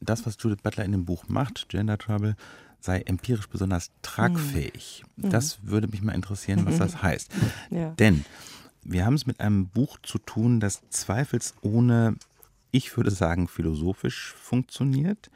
das, 0.00 0.26
was 0.26 0.36
Judith 0.40 0.62
Butler 0.62 0.84
in 0.84 0.92
dem 0.92 1.04
Buch 1.04 1.24
macht, 1.28 1.68
Gender 1.68 1.98
Trouble, 1.98 2.36
sei 2.80 3.00
empirisch 3.00 3.48
besonders 3.48 3.90
tragfähig. 4.02 5.04
Mhm. 5.16 5.30
Das 5.30 5.58
würde 5.62 5.88
mich 5.88 6.02
mal 6.02 6.14
interessieren, 6.14 6.64
was 6.64 6.78
das 6.78 7.02
heißt. 7.02 7.30
Ja. 7.70 7.90
Denn 7.90 8.24
wir 8.82 9.04
haben 9.04 9.14
es 9.14 9.26
mit 9.26 9.40
einem 9.40 9.68
Buch 9.68 9.98
zu 10.02 10.18
tun, 10.18 10.60
das 10.60 10.80
zweifelsohne 10.90 12.16
ich 12.70 12.96
würde 12.96 13.10
sagen, 13.10 13.48
philosophisch 13.48 14.34
funktioniert, 14.34 15.30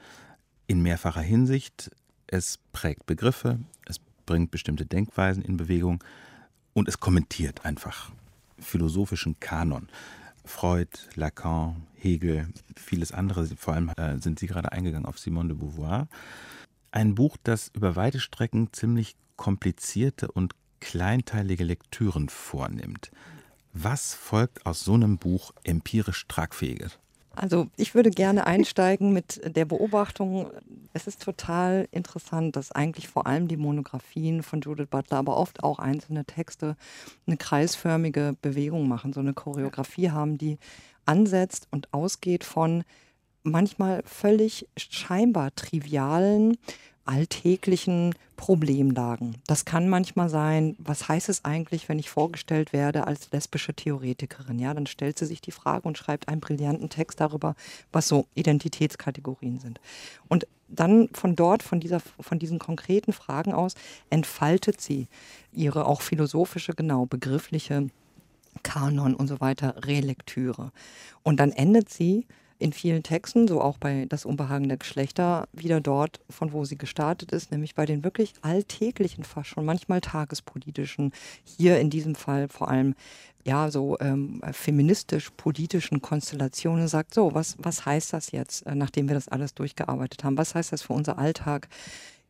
in 0.66 0.82
mehrfacher 0.82 1.20
Hinsicht. 1.20 1.90
Es 2.26 2.58
prägt 2.72 3.06
Begriffe, 3.06 3.58
es 3.86 3.98
bringt 4.26 4.50
bestimmte 4.50 4.86
Denkweisen 4.86 5.42
in 5.42 5.56
Bewegung 5.56 6.02
und 6.72 6.88
es 6.88 7.00
kommentiert 7.00 7.64
einfach 7.64 8.12
philosophischen 8.58 9.38
Kanon. 9.40 9.88
Freud, 10.44 10.90
Lacan, 11.14 11.86
Hegel, 11.94 12.48
vieles 12.76 13.12
andere. 13.12 13.46
Vor 13.56 13.74
allem 13.74 13.90
äh, 13.96 14.18
sind 14.18 14.38
Sie 14.38 14.46
gerade 14.46 14.72
eingegangen 14.72 15.06
auf 15.06 15.18
Simone 15.18 15.48
de 15.48 15.56
Beauvoir. 15.56 16.08
Ein 16.90 17.14
Buch, 17.14 17.36
das 17.42 17.70
über 17.74 17.96
weite 17.96 18.20
Strecken 18.20 18.72
ziemlich 18.72 19.14
komplizierte 19.36 20.30
und 20.30 20.54
kleinteilige 20.80 21.64
Lektüren 21.64 22.28
vornimmt. 22.28 23.10
Was 23.72 24.14
folgt 24.14 24.66
aus 24.66 24.84
so 24.84 24.94
einem 24.94 25.16
Buch 25.18 25.52
empirisch 25.64 26.26
tragfähiges? 26.28 26.98
Also 27.34 27.68
ich 27.76 27.94
würde 27.94 28.10
gerne 28.10 28.46
einsteigen 28.46 29.12
mit 29.12 29.40
der 29.56 29.64
Beobachtung, 29.64 30.50
es 30.92 31.06
ist 31.06 31.22
total 31.22 31.88
interessant, 31.90 32.56
dass 32.56 32.72
eigentlich 32.72 33.08
vor 33.08 33.26
allem 33.26 33.48
die 33.48 33.56
Monographien 33.56 34.42
von 34.42 34.60
Judith 34.60 34.88
Butler, 34.90 35.18
aber 35.18 35.36
oft 35.36 35.64
auch 35.64 35.78
einzelne 35.78 36.24
Texte 36.24 36.76
eine 37.26 37.38
kreisförmige 37.38 38.36
Bewegung 38.42 38.86
machen, 38.86 39.12
so 39.12 39.20
eine 39.20 39.32
Choreografie 39.32 40.10
haben, 40.10 40.36
die 40.36 40.58
ansetzt 41.06 41.68
und 41.70 41.92
ausgeht 41.92 42.44
von 42.44 42.84
manchmal 43.42 44.02
völlig 44.04 44.68
scheinbar 44.76 45.54
trivialen 45.54 46.58
alltäglichen 47.04 48.14
Problemlagen. 48.36 49.36
Das 49.46 49.64
kann 49.64 49.88
manchmal 49.88 50.28
sein, 50.28 50.76
was 50.78 51.08
heißt 51.08 51.28
es 51.28 51.44
eigentlich, 51.44 51.88
wenn 51.88 51.98
ich 51.98 52.10
vorgestellt 52.10 52.72
werde 52.72 53.06
als 53.06 53.30
lesbische 53.30 53.74
Theoretikerin? 53.74 54.58
Ja, 54.58 54.74
dann 54.74 54.86
stellt 54.86 55.18
sie 55.18 55.26
sich 55.26 55.40
die 55.40 55.52
Frage 55.52 55.86
und 55.86 55.98
schreibt 55.98 56.28
einen 56.28 56.40
brillanten 56.40 56.88
Text 56.88 57.20
darüber, 57.20 57.54
was 57.92 58.08
so 58.08 58.26
Identitätskategorien 58.34 59.60
sind. 59.60 59.80
Und 60.28 60.46
dann 60.68 61.08
von 61.12 61.36
dort, 61.36 61.62
von, 61.62 61.80
dieser, 61.80 62.00
von 62.00 62.38
diesen 62.38 62.58
konkreten 62.58 63.12
Fragen 63.12 63.52
aus, 63.52 63.74
entfaltet 64.10 64.80
sie 64.80 65.06
ihre 65.52 65.86
auch 65.86 66.00
philosophische, 66.00 66.72
genau 66.72 67.06
begriffliche 67.06 67.88
Kanon 68.62 69.14
und 69.14 69.28
so 69.28 69.40
weiter 69.40 69.86
Relektüre. 69.86 70.72
Und 71.22 71.38
dann 71.38 71.52
endet 71.52 71.90
sie 71.90 72.26
in 72.62 72.72
vielen 72.72 73.02
Texten, 73.02 73.48
so 73.48 73.60
auch 73.60 73.78
bei 73.78 74.06
Das 74.08 74.24
Unbehagen 74.24 74.68
der 74.68 74.78
Geschlechter, 74.78 75.48
wieder 75.52 75.80
dort, 75.80 76.20
von 76.30 76.52
wo 76.52 76.64
sie 76.64 76.78
gestartet 76.78 77.32
ist, 77.32 77.50
nämlich 77.50 77.74
bei 77.74 77.86
den 77.86 78.04
wirklich 78.04 78.32
alltäglichen, 78.42 79.24
fast 79.24 79.50
schon 79.50 79.64
manchmal 79.64 80.00
tagespolitischen, 80.00 81.12
hier 81.44 81.78
in 81.80 81.90
diesem 81.90 82.14
Fall 82.14 82.48
vor 82.48 82.68
allem 82.68 82.94
ja, 83.44 83.70
so 83.70 83.98
ähm, 83.98 84.40
feministisch-politischen 84.52 86.00
Konstellationen 86.00 86.86
sagt, 86.86 87.12
so, 87.12 87.34
was, 87.34 87.56
was 87.58 87.84
heißt 87.84 88.12
das 88.12 88.30
jetzt, 88.30 88.64
äh, 88.66 88.74
nachdem 88.74 89.08
wir 89.08 89.14
das 89.14 89.28
alles 89.28 89.54
durchgearbeitet 89.54 90.22
haben? 90.22 90.38
Was 90.38 90.54
heißt 90.54 90.72
das 90.72 90.82
für 90.82 90.92
unser 90.92 91.18
Alltag? 91.18 91.68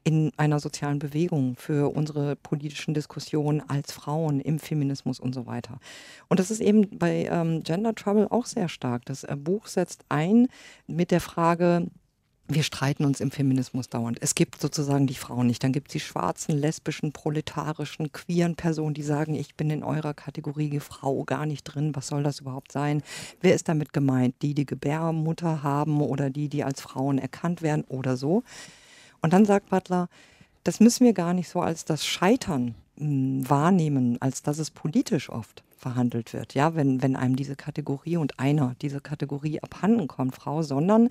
In 0.05 0.33
einer 0.37 0.61
sozialen 0.61 0.99
Bewegung, 0.99 1.57
für 1.57 1.95
unsere 1.95 2.37
politischen 2.37 2.95
Diskussionen 2.95 3.63
als 3.69 3.93
Frauen 3.93 4.41
im 4.41 4.59
Feminismus 4.59 5.21
und 5.21 5.35
so 5.35 5.47
weiter. 5.47 5.79
Und 6.29 6.41
das 6.41 6.51
ist 6.51 6.61
eben 6.61 6.99
bei 6.99 7.29
ähm, 7.31 7.63
Gender 7.63 7.95
Trouble 7.95 8.31
auch 8.31 8.47
sehr 8.47 8.69
stark. 8.69 9.05
Das 9.05 9.25
äh, 9.25 9.37
Buch 9.37 9.67
setzt 9.67 10.05
ein 10.09 10.49
mit 10.87 11.11
der 11.11 11.21
Frage, 11.21 11.87
wir 12.49 12.63
streiten 12.63 13.05
uns 13.05 13.21
im 13.21 13.31
Feminismus 13.31 13.89
dauernd. 13.89 14.19
Es 14.21 14.35
gibt 14.35 14.61
sozusagen 14.61 15.07
die 15.07 15.15
Frauen 15.15 15.47
nicht. 15.47 15.63
Dann 15.63 15.73
gibt 15.73 15.89
es 15.89 15.93
die 15.93 16.01
schwarzen, 16.01 16.59
lesbischen, 16.59 17.13
proletarischen, 17.13 18.13
queeren 18.13 18.57
Personen, 18.57 18.95
die 18.95 19.03
sagen, 19.03 19.35
ich 19.35 19.55
bin 19.55 19.71
in 19.71 19.83
eurer 19.83 20.13
Kategorie 20.13 20.81
Frau 20.81 21.25
gar 21.25 21.47
nicht 21.47 21.65
drin. 21.65 21.95
Was 21.95 22.09
soll 22.09 22.23
das 22.23 22.41
überhaupt 22.41 22.73
sein? 22.73 23.03
Wer 23.41 23.55
ist 23.55 23.69
damit 23.69 23.93
gemeint? 23.93 24.35
Die, 24.43 24.55
die 24.55 24.67
Gebärmutter 24.67 25.63
haben 25.63 26.01
oder 26.01 26.31
die, 26.31 26.49
die 26.49 26.65
als 26.65 26.81
Frauen 26.81 27.19
erkannt 27.19 27.63
werden 27.63 27.85
oder 27.89 28.17
so. 28.17 28.43
Und 29.23 29.33
dann 29.33 29.45
sagt 29.45 29.71
Butler, 29.71 30.09
das 30.65 30.81
müssen 30.81 31.05
wir 31.05 31.13
gar 31.13 31.33
nicht 31.33 31.49
so 31.49 31.61
als 31.61 31.85
das 31.85 32.07
Scheitern 32.07 32.75
mh, 32.97 33.07
hm, 33.07 33.51
wahrnehmen, 33.51 34.21
als 34.21 34.43
dass 34.43 34.59
es 34.59 34.71
politisch 34.71 35.31
oft 35.31 35.63
verhandelt 35.79 36.33
wird, 36.33 36.55
ja, 36.55 36.77
wenn, 36.77 37.03
wenn 37.03 37.17
einem 37.17 37.35
diese 37.35 37.57
Kategorie 37.57 38.17
und 38.17 38.39
einer 38.39 38.77
diese 38.83 39.01
Kategorie 39.01 39.61
abhanden 39.61 40.07
kommt, 40.07 40.37
Frau, 40.37 40.63
sondern 40.63 41.09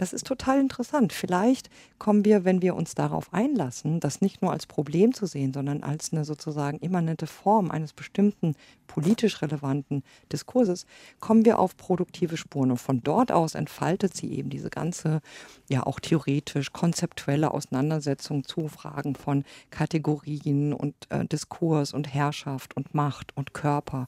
das 0.00 0.14
ist 0.14 0.26
total 0.26 0.58
interessant. 0.58 1.12
Vielleicht 1.12 1.68
kommen 1.98 2.24
wir, 2.24 2.46
wenn 2.46 2.62
wir 2.62 2.74
uns 2.74 2.94
darauf 2.94 3.34
einlassen, 3.34 4.00
das 4.00 4.22
nicht 4.22 4.40
nur 4.40 4.50
als 4.50 4.66
Problem 4.66 5.12
zu 5.12 5.26
sehen, 5.26 5.52
sondern 5.52 5.82
als 5.82 6.10
eine 6.12 6.24
sozusagen 6.24 6.78
immanente 6.78 7.26
Form 7.26 7.70
eines 7.70 7.92
bestimmten 7.92 8.54
politisch 8.86 9.42
relevanten 9.42 10.02
Diskurses, 10.32 10.86
kommen 11.20 11.44
wir 11.44 11.58
auf 11.58 11.76
produktive 11.76 12.38
Spuren. 12.38 12.70
Und 12.70 12.78
von 12.78 13.02
dort 13.02 13.30
aus 13.30 13.54
entfaltet 13.54 14.16
sie 14.16 14.32
eben 14.32 14.48
diese 14.48 14.70
ganze, 14.70 15.20
ja 15.68 15.84
auch 15.84 16.00
theoretisch 16.00 16.72
konzeptuelle 16.72 17.50
Auseinandersetzung 17.50 18.44
zu 18.44 18.68
Fragen 18.68 19.14
von 19.14 19.44
Kategorien 19.68 20.72
und 20.72 20.94
äh, 21.10 21.26
Diskurs 21.26 21.92
und 21.92 22.12
Herrschaft 22.14 22.74
und 22.74 22.94
Macht 22.94 23.36
und 23.36 23.52
Körper 23.52 24.06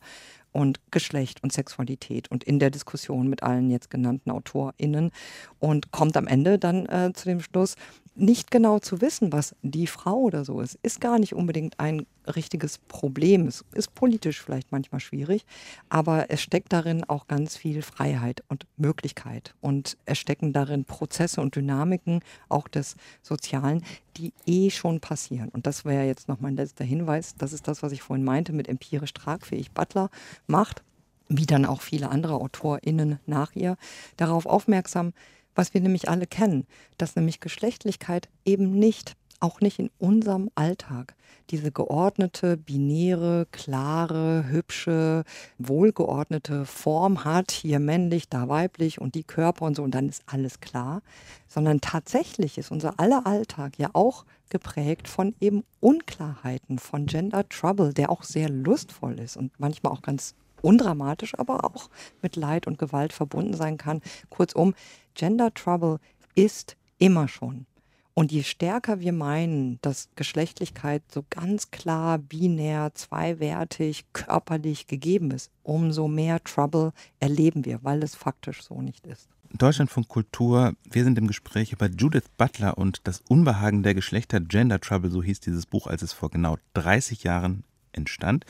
und 0.52 0.80
Geschlecht 0.90 1.42
und 1.42 1.52
Sexualität 1.52 2.30
und 2.30 2.44
in 2.44 2.59
der 2.59 2.71
Diskussion 2.71 3.28
mit 3.28 3.42
allen 3.42 3.71
jetzt 3.71 3.90
genannten 3.90 4.30
AutorInnen. 4.30 5.11
Und 5.59 5.90
kommt 5.90 6.16
am 6.16 6.26
Ende 6.26 6.59
dann 6.59 6.87
äh, 6.87 7.12
zu 7.14 7.26
dem 7.26 7.40
Schluss, 7.40 7.76
nicht 8.14 8.50
genau 8.50 8.78
zu 8.78 9.00
wissen, 9.00 9.33
was 9.33 9.54
die 9.62 9.87
Frau 9.87 10.16
oder 10.16 10.45
so 10.45 10.61
ist, 10.61 10.78
ist 10.83 11.00
gar 11.00 11.19
nicht 11.19 11.35
unbedingt 11.35 11.81
ein 11.81 12.07
richtiges 12.26 12.78
Problem. 12.78 13.47
Es 13.47 13.64
ist 13.73 13.95
politisch 13.95 14.42
vielleicht 14.42 14.71
manchmal 14.71 15.00
schwierig, 15.00 15.47
aber 15.88 16.31
es 16.31 16.42
steckt 16.42 16.73
darin 16.73 17.04
auch 17.04 17.26
ganz 17.26 17.57
viel 17.57 17.83
Freiheit 17.83 18.45
und 18.49 18.66
Möglichkeit. 18.76 19.54
Und 19.61 19.97
es 20.04 20.19
stecken 20.19 20.52
darin 20.52 20.85
Prozesse 20.85 21.40
und 21.40 21.57
Dynamiken, 21.57 22.21
auch 22.49 22.69
des 22.69 22.97
Sozialen, 23.23 23.83
die 24.19 24.33
eh 24.47 24.71
schon 24.71 25.00
passieren. 25.00 25.49
Und 25.49 25.66
das 25.66 25.85
wäre 25.85 26.04
jetzt 26.04 26.28
noch 26.28 26.40
mein 26.40 26.57
letzter 26.57 26.85
Hinweis. 26.85 27.35
Das 27.37 27.52
ist 27.52 27.66
das, 27.66 27.83
was 27.83 27.92
ich 27.92 28.02
vorhin 28.02 28.25
meinte 28.25 28.52
mit 28.52 28.69
empirisch 28.69 29.14
tragfähig. 29.14 29.73
Butler 29.73 30.11
macht, 30.47 30.83
wie 31.28 31.47
dann 31.47 31.64
auch 31.64 31.81
viele 31.81 32.11
andere 32.11 32.35
AutorInnen 32.35 33.19
nach 33.25 33.54
ihr, 33.54 33.76
darauf 34.19 34.45
aufmerksam, 34.45 35.14
was 35.54 35.75
wir 35.75 35.80
nämlich 35.80 36.09
alle 36.09 36.26
kennen, 36.26 36.66
dass 36.99 37.16
nämlich 37.16 37.40
Geschlechtlichkeit 37.40 38.28
eben 38.44 38.78
nicht, 38.78 39.14
auch 39.40 39.61
nicht 39.61 39.78
in 39.78 39.90
unserem 39.99 40.50
Alltag, 40.54 41.14
diese 41.50 41.73
geordnete, 41.73 42.56
binäre, 42.56 43.47
klare, 43.50 44.44
hübsche, 44.49 45.25
wohlgeordnete 45.59 46.64
Form 46.64 47.25
hat, 47.25 47.50
hier 47.50 47.80
männlich, 47.80 48.28
da 48.28 48.49
weiblich 48.49 49.00
und 49.00 49.14
die 49.14 49.25
Körper 49.25 49.66
und 49.66 49.76
so 49.76 49.82
und 49.82 49.94
dann 49.94 50.09
ist 50.09 50.23
alles 50.26 50.61
klar, 50.61 51.02
sondern 51.49 51.80
tatsächlich 51.80 52.56
ist 52.56 52.71
unser 52.71 52.99
aller 53.00 53.26
Alltag 53.26 53.78
ja 53.78 53.90
auch 53.92 54.25
geprägt 54.49 55.09
von 55.09 55.35
eben 55.40 55.64
Unklarheiten, 55.80 56.78
von 56.78 57.06
Gender 57.06 57.49
Trouble, 57.49 57.92
der 57.92 58.11
auch 58.11 58.23
sehr 58.23 58.49
lustvoll 58.49 59.18
ist 59.18 59.37
und 59.37 59.52
manchmal 59.59 59.92
auch 59.92 60.02
ganz 60.02 60.35
undramatisch, 60.62 61.38
aber 61.38 61.64
auch 61.64 61.90
mit 62.23 62.37
Leid 62.37 62.66
und 62.66 62.78
Gewalt 62.78 63.12
verbunden 63.12 63.54
sein 63.54 63.76
kann. 63.76 64.00
Kurzum, 64.31 64.75
Gender 65.14 65.52
Trouble 65.52 65.99
ist 66.35 66.76
immer 66.99 67.28
schon. 67.28 67.66
Und 68.14 68.31
je 68.31 68.42
stärker 68.42 69.00
wir 69.00 69.12
meinen, 69.12 69.78
dass 69.81 70.11
Geschlechtlichkeit 70.16 71.02
so 71.11 71.25
ganz 71.31 71.71
klar, 71.71 72.19
binär, 72.19 72.92
zweiwertig, 72.95 74.04
körperlich 74.12 74.87
gegeben 74.87 75.31
ist, 75.31 75.50
umso 75.62 76.09
mehr 76.09 76.42
Trouble 76.45 76.92
erleben 77.21 77.64
wir, 77.64 77.83
weil 77.83 78.02
es 78.02 78.14
faktisch 78.14 78.62
so 78.62 78.83
nicht 78.83 79.07
ist. 79.07 79.28
Deutschlandfunk 79.54 80.09
Kultur. 80.09 80.75
Wir 80.90 81.04
sind 81.04 81.19
im 81.19 81.26
Gespräch 81.26 81.73
über 81.73 81.88
Judith 81.88 82.25
Butler 82.37 82.78
und 82.78 83.00
das 83.04 83.23
Unbehagen 83.28 83.83
der 83.83 83.95
Geschlechter 83.95 84.40
Gender 84.40 84.81
Trouble, 84.81 85.11
so 85.11 85.23
hieß 85.23 85.40
dieses 85.40 85.66
Buch, 85.66 85.87
als 85.87 86.02
es 86.02 86.12
vor 86.12 86.31
genau 86.31 86.57
30 86.75 87.23
Jahren 87.23 87.64
entstand. 87.92 88.44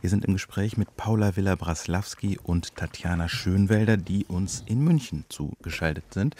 Wir 0.00 0.10
sind 0.10 0.24
im 0.24 0.34
Gespräch 0.34 0.76
mit 0.76 0.96
Paula 0.96 1.36
Villa-Braslawski 1.36 2.38
und 2.42 2.76
Tatjana 2.76 3.28
Schönwelder, 3.28 3.96
die 3.96 4.24
uns 4.26 4.62
in 4.66 4.82
München 4.82 5.24
zugeschaltet 5.28 6.12
sind. 6.12 6.36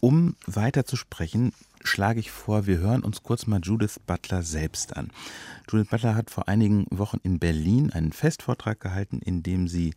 Um 0.00 0.36
weiter 0.46 0.84
zu 0.84 0.96
sprechen, 0.96 1.52
schlage 1.82 2.20
ich 2.20 2.30
vor, 2.30 2.66
wir 2.66 2.78
hören 2.78 3.02
uns 3.02 3.22
kurz 3.22 3.46
mal 3.46 3.60
Judith 3.62 4.00
Butler 4.06 4.42
selbst 4.42 4.96
an. 4.96 5.10
Judith 5.70 5.88
Butler 5.88 6.14
hat 6.14 6.30
vor 6.30 6.48
einigen 6.48 6.86
Wochen 6.90 7.18
in 7.22 7.38
Berlin 7.38 7.92
einen 7.92 8.12
Festvortrag 8.12 8.80
gehalten, 8.80 9.20
in 9.24 9.42
dem 9.42 9.68
sie 9.68 9.94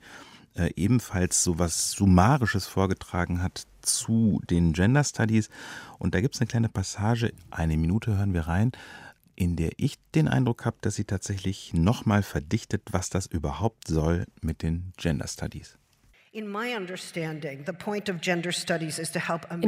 äh, 0.55 0.71
ebenfalls 0.75 1.43
so 1.43 1.59
was 1.59 1.91
Summarisches 1.91 2.67
vorgetragen 2.67 3.41
hat 3.41 3.65
zu 3.81 4.41
den 4.49 4.73
Gender 4.73 5.03
Studies. 5.03 5.49
Und 5.97 6.13
da 6.13 6.21
gibt 6.21 6.35
es 6.35 6.41
eine 6.41 6.47
kleine 6.47 6.69
Passage, 6.69 7.33
eine 7.49 7.77
Minute 7.77 8.17
hören 8.17 8.33
wir 8.33 8.47
rein, 8.47 8.71
in 9.41 9.55
der 9.55 9.71
ich 9.77 9.95
den 10.13 10.27
Eindruck 10.27 10.65
habe, 10.65 10.77
dass 10.81 10.93
sie 10.93 11.05
tatsächlich 11.05 11.73
nochmal 11.73 12.21
verdichtet, 12.21 12.83
was 12.91 13.09
das 13.09 13.25
überhaupt 13.25 13.87
soll 13.87 14.27
mit 14.41 14.61
den 14.61 14.93
Gender 14.97 15.27
Studies. 15.27 15.79
In 16.31 16.47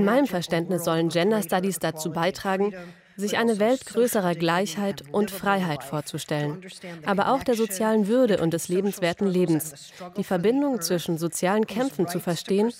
meinem 0.06 0.28
Verständnis 0.28 0.84
sollen 0.84 1.10
Gender 1.10 1.42
Studies 1.42 1.80
dazu 1.80 2.12
beitragen, 2.12 2.72
sich 3.16 3.38
eine 3.38 3.60
Welt 3.60 3.86
größerer 3.86 4.36
Gleichheit 4.36 5.04
und 5.12 5.32
Freiheit 5.32 5.84
vorzustellen, 5.84 6.66
aber 7.06 7.32
auch 7.34 7.44
der 7.44 7.56
sozialen 7.56 8.08
Würde 8.08 8.42
und 8.42 8.54
des 8.54 8.68
lebenswerten 8.68 9.28
Lebens, 9.28 9.94
die 10.18 10.24
Verbindung 10.24 10.82
zwischen 10.82 11.18
sozialen 11.18 11.68
Kämpfen 11.68 12.08
zu 12.08 12.20
verstehen 12.20 12.74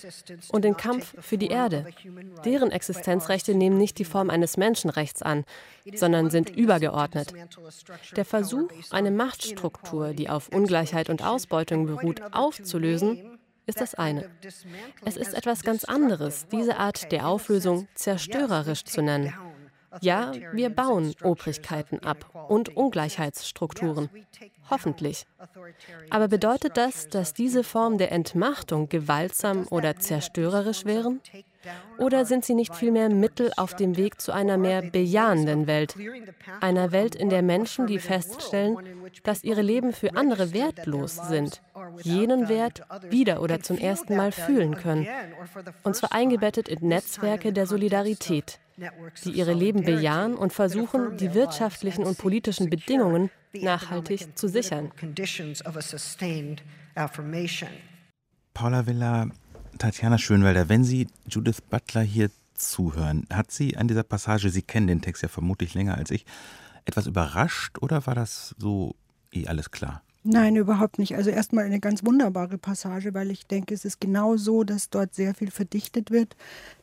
und 0.50 0.64
den 0.64 0.78
Kampf 0.78 1.16
für 1.20 1.38
die 1.38 1.48
Erde. 1.48 1.86
Deren 2.46 2.72
Existenzrechte 2.72 3.54
nehmen 3.54 3.78
nicht 3.78 4.00
die 4.00 4.06
Form 4.06 4.30
eines 4.30 4.58
Menschenrechts 4.58 5.22
an, 5.22 5.46
sondern 5.94 6.30
sind 6.30 6.50
übergeordnet. 6.50 7.34
Der 8.16 8.26
Versuch, 8.26 8.70
eine 8.92 9.12
Machtstruktur, 9.12 10.14
die 10.14 10.30
auf 10.30 10.50
Ungleichheit 10.50 11.10
und 11.10 11.24
Ausbeutung 11.24 11.86
beruht, 11.86 12.22
aufzulösen, 12.32 13.40
ist 13.66 13.80
das 13.80 13.96
eine. 13.96 14.30
Es 15.06 15.16
ist 15.16 15.34
etwas 15.34 15.64
ganz 15.64 15.84
anderes, 15.86 16.48
diese 16.52 16.78
Art 16.78 17.12
der 17.12 17.28
Auflösung 17.28 17.88
zerstörerisch 17.96 18.84
zu 18.84 19.02
nennen. 19.02 19.34
Ja, 20.02 20.32
wir 20.54 20.70
bauen 20.70 21.14
Obrigkeiten 21.22 22.00
ab 22.00 22.48
und 22.50 22.76
Ungleichheitsstrukturen. 22.76 24.10
Hoffentlich. 24.70 25.26
Aber 26.10 26.28
bedeutet 26.28 26.78
das, 26.78 27.08
dass 27.10 27.34
diese 27.34 27.64
Form 27.64 27.98
der 27.98 28.12
Entmachtung 28.12 28.90
gewaltsam 28.90 29.68
oder 29.70 29.98
zerstörerisch 29.98 30.86
wären? 30.86 31.22
Oder 31.98 32.26
sind 32.26 32.44
sie 32.44 32.56
nicht 32.56 32.76
vielmehr 32.76 33.10
Mittel 33.10 33.52
auf 33.56 33.76
dem 33.76 33.96
Weg 33.96 34.20
zu 34.20 34.32
einer 34.32 34.58
mehr 34.58 34.82
bejahenden 34.82 35.68
Welt? 35.68 35.96
Einer 36.60 36.92
Welt, 36.92 37.16
in 37.16 37.30
der 37.30 37.42
Menschen, 37.42 37.88
die 37.88 38.00
feststellen, 38.00 38.78
dass 39.24 39.44
ihre 39.44 39.62
Leben 39.62 39.94
für 39.94 40.16
andere 40.16 40.54
wertlos 40.54 41.16
sind, 41.16 41.62
jenen 42.02 42.50
Wert 42.50 42.82
wieder 43.10 43.42
oder 43.42 43.62
zum 43.62 43.78
ersten 43.78 44.18
Mal 44.18 44.32
fühlen 44.32 44.76
können. 44.76 45.08
Und 45.84 45.96
zwar 45.96 46.12
eingebettet 46.12 46.68
in 46.68 46.88
Netzwerke 46.88 47.54
der 47.54 47.68
Solidarität, 47.68 48.60
die 49.26 49.32
ihre 49.32 49.54
Leben 49.54 49.84
bejahen 49.84 50.36
und 50.36 50.54
versuchen, 50.54 51.18
die 51.18 51.34
wirtschaftlichen 51.34 52.04
und 52.04 52.18
politischen 52.18 52.70
Bedingungen 52.70 53.30
nachhaltig 53.54 54.38
zu 54.38 54.48
sichern. 54.48 54.92
Paula 58.54 58.86
Villa, 58.86 59.28
Tatjana 59.78 60.18
Schönwelder, 60.18 60.70
wenn 60.70 60.84
Sie 60.84 61.08
Judith 61.28 61.62
Butler 61.62 62.02
hier 62.02 62.30
zuhören, 62.54 63.26
hat 63.32 63.52
sie 63.52 63.78
an 63.78 63.88
dieser 63.88 64.04
Passage, 64.04 64.50
Sie 64.50 64.62
kennen 64.62 64.88
den 64.88 65.02
Text 65.02 65.24
ja 65.24 65.30
vermutlich 65.30 65.74
länger 65.74 65.96
als 65.96 66.12
ich, 66.12 66.26
etwas 66.86 67.08
überrascht 67.08 67.78
oder 67.82 68.06
war 68.06 68.16
das 68.16 68.56
so 68.58 68.96
eh 69.32 69.48
alles 69.48 69.72
klar? 69.72 70.04
Nein, 70.26 70.56
überhaupt 70.56 71.00
nicht. 71.00 71.16
Also 71.16 71.32
erstmal 71.32 71.66
eine 71.66 71.82
ganz 71.82 72.06
wunderbare 72.06 72.58
Passage, 72.58 73.14
weil 73.14 73.30
ich 73.30 73.46
denke, 73.46 73.74
es 73.74 73.84
ist 73.84 74.00
genau 74.00 74.38
so, 74.38 74.64
dass 74.64 74.90
dort 74.90 75.14
sehr 75.14 75.34
viel 75.34 75.52
verdichtet 75.52 76.12
wird. 76.12 76.38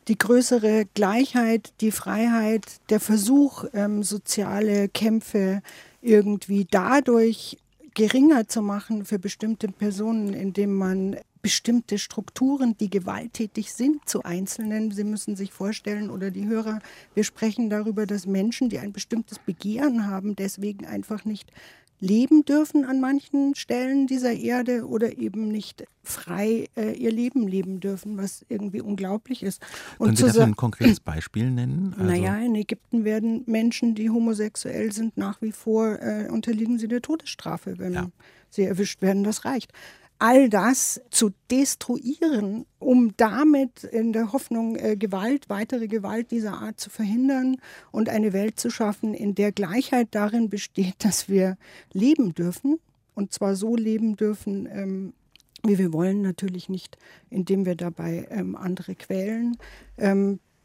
Die 0.07 0.17
größere 0.17 0.85
Gleichheit, 0.93 1.73
die 1.81 1.89
Freiheit, 1.91 2.65
der 2.91 2.99
Versuch, 2.99 3.65
ähm, 3.73 4.03
soziale 4.03 4.89
Kämpfe 4.89 5.63
irgendwie 6.01 6.67
dadurch 6.69 7.57
geringer 7.95 8.47
zu 8.47 8.61
machen 8.61 9.05
für 9.05 9.17
bestimmte 9.17 9.67
Personen, 9.69 10.33
indem 10.33 10.75
man 10.75 11.17
bestimmte 11.41 11.97
Strukturen, 11.97 12.77
die 12.79 12.89
gewalttätig 12.89 13.73
sind 13.73 14.07
zu 14.07 14.23
Einzelnen. 14.23 14.91
Sie 14.91 15.03
müssen 15.03 15.35
sich 15.35 15.51
vorstellen, 15.51 16.09
oder 16.09 16.29
die 16.29 16.47
Hörer, 16.47 16.79
wir 17.15 17.23
sprechen 17.23 17.69
darüber, 17.69 18.05
dass 18.05 18.27
Menschen, 18.27 18.69
die 18.69 18.79
ein 18.79 18.93
bestimmtes 18.93 19.39
Begehren 19.39 20.07
haben, 20.07 20.35
deswegen 20.35 20.85
einfach 20.85 21.25
nicht 21.25 21.51
leben 22.01 22.43
dürfen 22.43 22.83
an 22.83 22.99
manchen 22.99 23.55
Stellen 23.55 24.07
dieser 24.07 24.33
Erde 24.33 24.87
oder 24.87 25.17
eben 25.19 25.47
nicht 25.47 25.85
frei 26.03 26.67
äh, 26.75 26.93
ihr 26.93 27.11
Leben 27.11 27.47
leben 27.47 27.79
dürfen, 27.79 28.17
was 28.17 28.43
irgendwie 28.49 28.81
unglaublich 28.81 29.43
ist. 29.43 29.61
Und 29.99 30.07
Können 30.07 30.17
Sie 30.17 30.23
dafür 30.23 30.43
ein 30.43 30.55
konkretes 30.55 30.99
Beispiel 30.99 31.49
nennen? 31.49 31.95
Also 32.01 32.11
naja, 32.11 32.37
in 32.39 32.55
Ägypten 32.55 33.05
werden 33.05 33.43
Menschen, 33.45 33.93
die 33.93 34.09
homosexuell 34.09 34.91
sind, 34.91 35.17
nach 35.17 35.41
wie 35.41 35.51
vor 35.51 35.99
äh, 36.01 36.27
unterliegen 36.31 36.79
sie 36.79 36.87
der 36.87 37.03
Todesstrafe, 37.03 37.77
wenn 37.77 37.93
ja. 37.93 38.07
sie 38.49 38.63
erwischt 38.63 39.03
werden. 39.03 39.23
Das 39.23 39.45
reicht 39.45 39.71
all 40.21 40.49
das 40.49 41.01
zu 41.09 41.31
destruieren, 41.49 42.67
um 42.77 43.17
damit 43.17 43.83
in 43.85 44.13
der 44.13 44.31
Hoffnung, 44.31 44.75
äh, 44.75 44.95
Gewalt, 44.95 45.49
weitere 45.49 45.87
Gewalt 45.87 46.29
dieser 46.29 46.61
Art 46.61 46.79
zu 46.79 46.91
verhindern 46.91 47.57
und 47.91 48.07
eine 48.07 48.31
Welt 48.31 48.59
zu 48.59 48.69
schaffen, 48.69 49.15
in 49.15 49.33
der 49.33 49.51
Gleichheit 49.51 50.09
darin 50.11 50.47
besteht, 50.47 50.93
dass 51.03 51.27
wir 51.27 51.57
leben 51.91 52.35
dürfen 52.35 52.79
und 53.15 53.33
zwar 53.33 53.55
so 53.55 53.75
leben 53.75 54.15
dürfen, 54.15 54.69
ähm, 54.71 55.13
wie 55.63 55.79
wir 55.79 55.91
wollen, 55.91 56.21
natürlich 56.21 56.69
nicht, 56.69 56.99
indem 57.31 57.65
wir 57.65 57.75
dabei 57.75 58.27
ähm, 58.29 58.55
andere 58.55 58.93
quälen. 58.93 59.57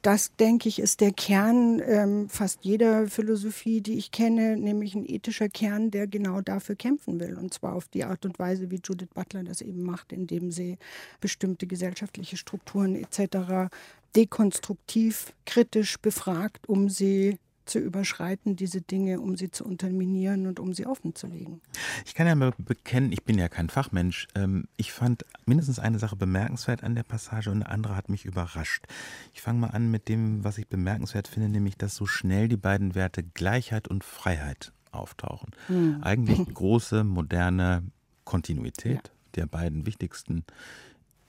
Das, 0.06 0.36
denke 0.36 0.68
ich, 0.68 0.78
ist 0.78 1.00
der 1.00 1.10
Kern 1.10 1.82
ähm, 1.84 2.28
fast 2.28 2.64
jeder 2.64 3.08
Philosophie, 3.08 3.80
die 3.80 3.98
ich 3.98 4.12
kenne, 4.12 4.56
nämlich 4.56 4.94
ein 4.94 5.04
ethischer 5.04 5.48
Kern, 5.48 5.90
der 5.90 6.06
genau 6.06 6.40
dafür 6.40 6.76
kämpfen 6.76 7.18
will. 7.18 7.36
Und 7.36 7.52
zwar 7.52 7.74
auf 7.74 7.88
die 7.88 8.04
Art 8.04 8.24
und 8.24 8.38
Weise, 8.38 8.70
wie 8.70 8.78
Judith 8.80 9.08
Butler 9.12 9.42
das 9.42 9.62
eben 9.62 9.82
macht, 9.82 10.12
indem 10.12 10.52
sie 10.52 10.78
bestimmte 11.20 11.66
gesellschaftliche 11.66 12.36
Strukturen 12.36 12.94
etc. 12.94 13.68
dekonstruktiv, 14.14 15.32
kritisch 15.44 15.98
befragt, 15.98 16.68
um 16.68 16.88
sie 16.88 17.40
zu 17.66 17.78
überschreiten, 17.78 18.56
diese 18.56 18.80
Dinge, 18.80 19.20
um 19.20 19.36
sie 19.36 19.50
zu 19.50 19.64
unterminieren 19.64 20.46
und 20.46 20.60
um 20.60 20.72
sie 20.72 20.86
offenzulegen. 20.86 21.60
Ich 22.04 22.14
kann 22.14 22.26
ja 22.26 22.34
mal 22.34 22.52
bekennen, 22.58 23.12
ich 23.12 23.24
bin 23.24 23.38
ja 23.38 23.48
kein 23.48 23.68
Fachmensch. 23.68 24.28
Ähm, 24.34 24.68
ich 24.76 24.92
fand 24.92 25.24
mindestens 25.44 25.78
eine 25.78 25.98
Sache 25.98 26.16
bemerkenswert 26.16 26.82
an 26.82 26.94
der 26.94 27.02
Passage 27.02 27.50
und 27.50 27.62
eine 27.62 27.70
andere 27.70 27.96
hat 27.96 28.08
mich 28.08 28.24
überrascht. 28.24 28.86
Ich 29.34 29.42
fange 29.42 29.60
mal 29.60 29.68
an 29.70 29.90
mit 29.90 30.08
dem, 30.08 30.44
was 30.44 30.58
ich 30.58 30.68
bemerkenswert 30.68 31.28
finde, 31.28 31.48
nämlich, 31.48 31.76
dass 31.76 31.96
so 31.96 32.06
schnell 32.06 32.48
die 32.48 32.56
beiden 32.56 32.94
Werte 32.94 33.22
Gleichheit 33.22 33.88
und 33.88 34.04
Freiheit 34.04 34.72
auftauchen. 34.92 35.50
Hm. 35.66 35.98
Eigentlich 36.02 36.38
große, 36.54 37.04
moderne 37.04 37.82
Kontinuität 38.24 38.94
ja. 39.04 39.12
der 39.34 39.46
beiden 39.46 39.86
wichtigsten 39.86 40.44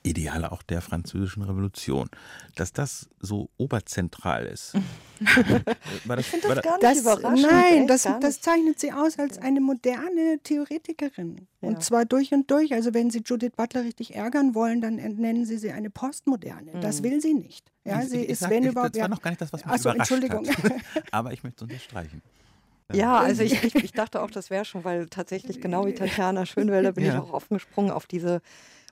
Ideale 0.08 0.52
auch 0.52 0.63
der 0.63 0.82
französischen 0.82 1.43
Revolution. 1.43 2.10
Dass 2.56 2.74
das 2.74 3.10
so 3.20 3.50
oberzentral 3.58 4.46
ist. 4.46 4.74
war 6.06 6.15
das, 6.15 6.26
ich 6.26 6.32
finde 6.32 6.56
das, 6.56 6.63
gar 6.63 6.74
nicht 6.74 6.84
das, 6.84 7.00
überraschend. 7.00 7.52
Nein, 7.52 7.88
das, 7.88 8.08
das, 8.22 8.41
zeichnet 8.41 8.80
sie 8.80 8.91
aus 8.91 9.20
als 9.20 9.38
eine 9.38 9.62
moderne 9.62 10.39
Theoretikerin. 10.43 11.48
Ja. 11.62 11.67
Und 11.67 11.84
zwar 11.84 12.06
durch 12.06 12.32
und 12.34 12.50
durch. 12.50 12.74
Also 12.74 12.93
wenn 12.93 13.10
Sie 13.10 13.22
Judith 13.26 13.52
Butler 13.56 13.84
richtig 13.84 14.15
ärgern 14.15 14.56
wollen, 14.56 14.82
dann 14.82 14.96
nennen 14.96 15.46
Sie 15.46 15.58
sie 15.58 15.72
eine 15.72 15.89
Postmoderne. 15.89 16.76
Mhm. 16.76 16.82
Das 16.82 17.04
will 17.04 17.22
sie 17.22 17.34
nicht. 17.34 17.72
Ja, 17.84 18.02
sie 18.02 18.22
ich, 18.24 18.30
ist, 18.30 18.39
sag, 18.39 18.50
wenn 18.50 18.63
ich, 18.63 18.72
überhaupt. 18.72 18.96
Das 18.96 19.02
war 19.02 19.10
noch 19.10 19.22
gar 19.22 19.32
nicht 19.32 19.41
das, 19.41 19.54
was 19.54 19.65
mich 19.65 19.74
Achso, 19.74 19.89
überrascht 19.89 20.12
Entschuldigung. 20.12 20.48
Hat. 20.48 20.72
Aber 21.12 21.32
ich 21.32 21.43
möchte 21.43 21.63
es 21.63 21.72
unterstreichen. 21.72 22.22
Ja, 22.93 23.20
also 23.20 23.43
ich, 23.43 23.63
ich, 23.63 23.76
ich 23.76 23.91
dachte 23.91 24.22
auch, 24.22 24.32
das 24.32 24.50
wäre 24.50 24.63
schon, 24.63 24.84
weil 24.86 25.08
tatsächlich 25.08 25.60
genau 25.60 25.86
wie 25.86 25.93
Tatjana 25.96 26.46
Schönwelder 26.46 26.93
bin 26.93 27.06
ja. 27.06 27.13
ich 27.13 27.20
auch 27.20 27.34
offen 27.34 27.56
gesprungen 27.56 27.91
auf 27.91 28.06
diese 28.06 28.41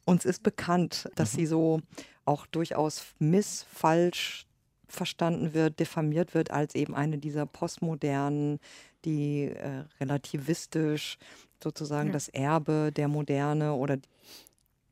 uns 0.06 0.26
ist 0.26 0.44
bekannt, 0.44 1.10
dass 1.16 1.34
mhm. 1.34 1.38
sie 1.38 1.46
so 1.48 1.82
auch 2.26 2.46
durchaus 2.48 3.04
missfalsch 3.20 4.46
verstanden 4.88 5.54
wird, 5.54 5.80
diffamiert 5.80 6.34
wird 6.34 6.52
als 6.52 6.76
eben 6.76 6.96
eine 6.96 7.18
dieser 7.18 7.46
postmodernen, 7.46 8.60
die 9.04 9.46
äh, 9.46 9.84
relativistisch 10.00 11.18
sozusagen 11.62 12.08
ja. 12.08 12.14
das 12.14 12.30
Erbe 12.30 12.92
der 12.96 13.08
Moderne 13.08 13.74
oder 13.74 13.98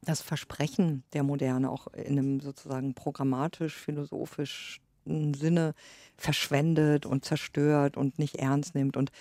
das 0.02 0.22
Versprechen 0.22 1.04
der 1.14 1.24
Moderne 1.24 1.70
auch 1.70 1.88
in 1.88 2.20
einem 2.20 2.40
sozusagen 2.40 2.94
programmatisch-philosophischen 2.94 4.82
Sinne 5.06 5.74
verschwendet 6.18 7.06
und 7.06 7.26
zerstört 7.26 7.98
und 7.98 8.20
nicht 8.20 8.36
ernst 8.36 8.76
nimmt. 8.76 8.98
Und 8.98 9.12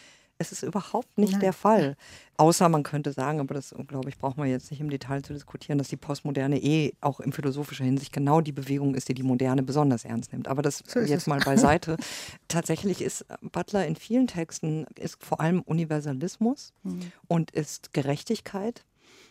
es 0.42 0.52
ist 0.52 0.62
überhaupt 0.62 1.16
nicht 1.16 1.32
Nein. 1.32 1.40
der 1.40 1.52
Fall. 1.52 1.96
Außer 2.36 2.68
man 2.68 2.82
könnte 2.82 3.12
sagen, 3.12 3.40
aber 3.40 3.54
das, 3.54 3.74
glaube 3.86 4.08
ich, 4.08 4.18
braucht 4.18 4.36
man 4.36 4.48
jetzt 4.48 4.70
nicht 4.70 4.80
im 4.80 4.90
Detail 4.90 5.22
zu 5.22 5.32
diskutieren, 5.32 5.78
dass 5.78 5.88
die 5.88 5.96
Postmoderne 5.96 6.60
eh 6.60 6.92
auch 7.00 7.20
in 7.20 7.32
philosophischer 7.32 7.84
Hinsicht 7.84 8.12
genau 8.12 8.40
die 8.40 8.52
Bewegung 8.52 8.94
ist, 8.94 9.08
die 9.08 9.14
die 9.14 9.22
Moderne 9.22 9.62
besonders 9.62 10.04
ernst 10.04 10.32
nimmt. 10.32 10.48
Aber 10.48 10.62
das 10.62 10.82
so 10.86 10.98
jetzt 11.00 11.12
es. 11.12 11.26
mal 11.26 11.40
beiseite. 11.40 11.96
Tatsächlich 12.48 13.00
ist 13.00 13.24
Butler 13.40 13.86
in 13.86 13.96
vielen 13.96 14.26
Texten 14.26 14.86
ist 14.96 15.22
vor 15.24 15.40
allem 15.40 15.62
Universalismus 15.62 16.72
mhm. 16.82 17.12
und 17.28 17.50
ist 17.52 17.92
Gerechtigkeit 17.92 18.84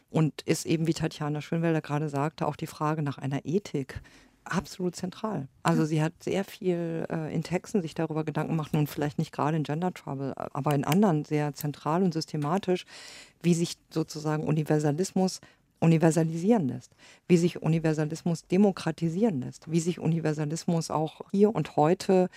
und 0.09 0.41
ist 0.43 0.65
eben, 0.65 0.87
wie 0.87 0.93
Tatjana 0.93 1.41
Schönwelder 1.41 1.81
gerade 1.81 2.09
sagte, 2.09 2.47
auch 2.47 2.55
die 2.55 2.67
Frage 2.67 3.01
nach 3.01 3.17
einer 3.17 3.45
Ethik 3.45 4.01
absolut 4.43 4.95
zentral. 4.95 5.47
Also 5.63 5.85
sie 5.85 6.01
hat 6.01 6.13
sehr 6.21 6.43
viel 6.43 7.05
äh, 7.09 7.33
in 7.33 7.43
Texten 7.43 7.81
sich 7.81 7.93
darüber 7.93 8.23
Gedanken 8.23 8.53
gemacht, 8.53 8.73
nun 8.73 8.87
vielleicht 8.87 9.19
nicht 9.19 9.31
gerade 9.31 9.57
in 9.57 9.63
Gender 9.63 9.93
Trouble, 9.93 10.33
aber 10.35 10.73
in 10.73 10.83
anderen 10.83 11.25
sehr 11.25 11.53
zentral 11.53 12.03
und 12.03 12.13
systematisch, 12.13 12.85
wie 13.41 13.53
sich 13.53 13.77
sozusagen 13.89 14.43
Universalismus 14.43 15.41
universalisieren 15.79 16.67
lässt, 16.67 16.95
wie 17.27 17.37
sich 17.37 17.61
Universalismus 17.61 18.45
demokratisieren 18.47 19.41
lässt, 19.41 19.69
wie 19.71 19.79
sich 19.79 19.99
Universalismus 19.99 20.91
auch 20.91 21.21
hier 21.31 21.53
und 21.53 21.75
heute 21.75 22.29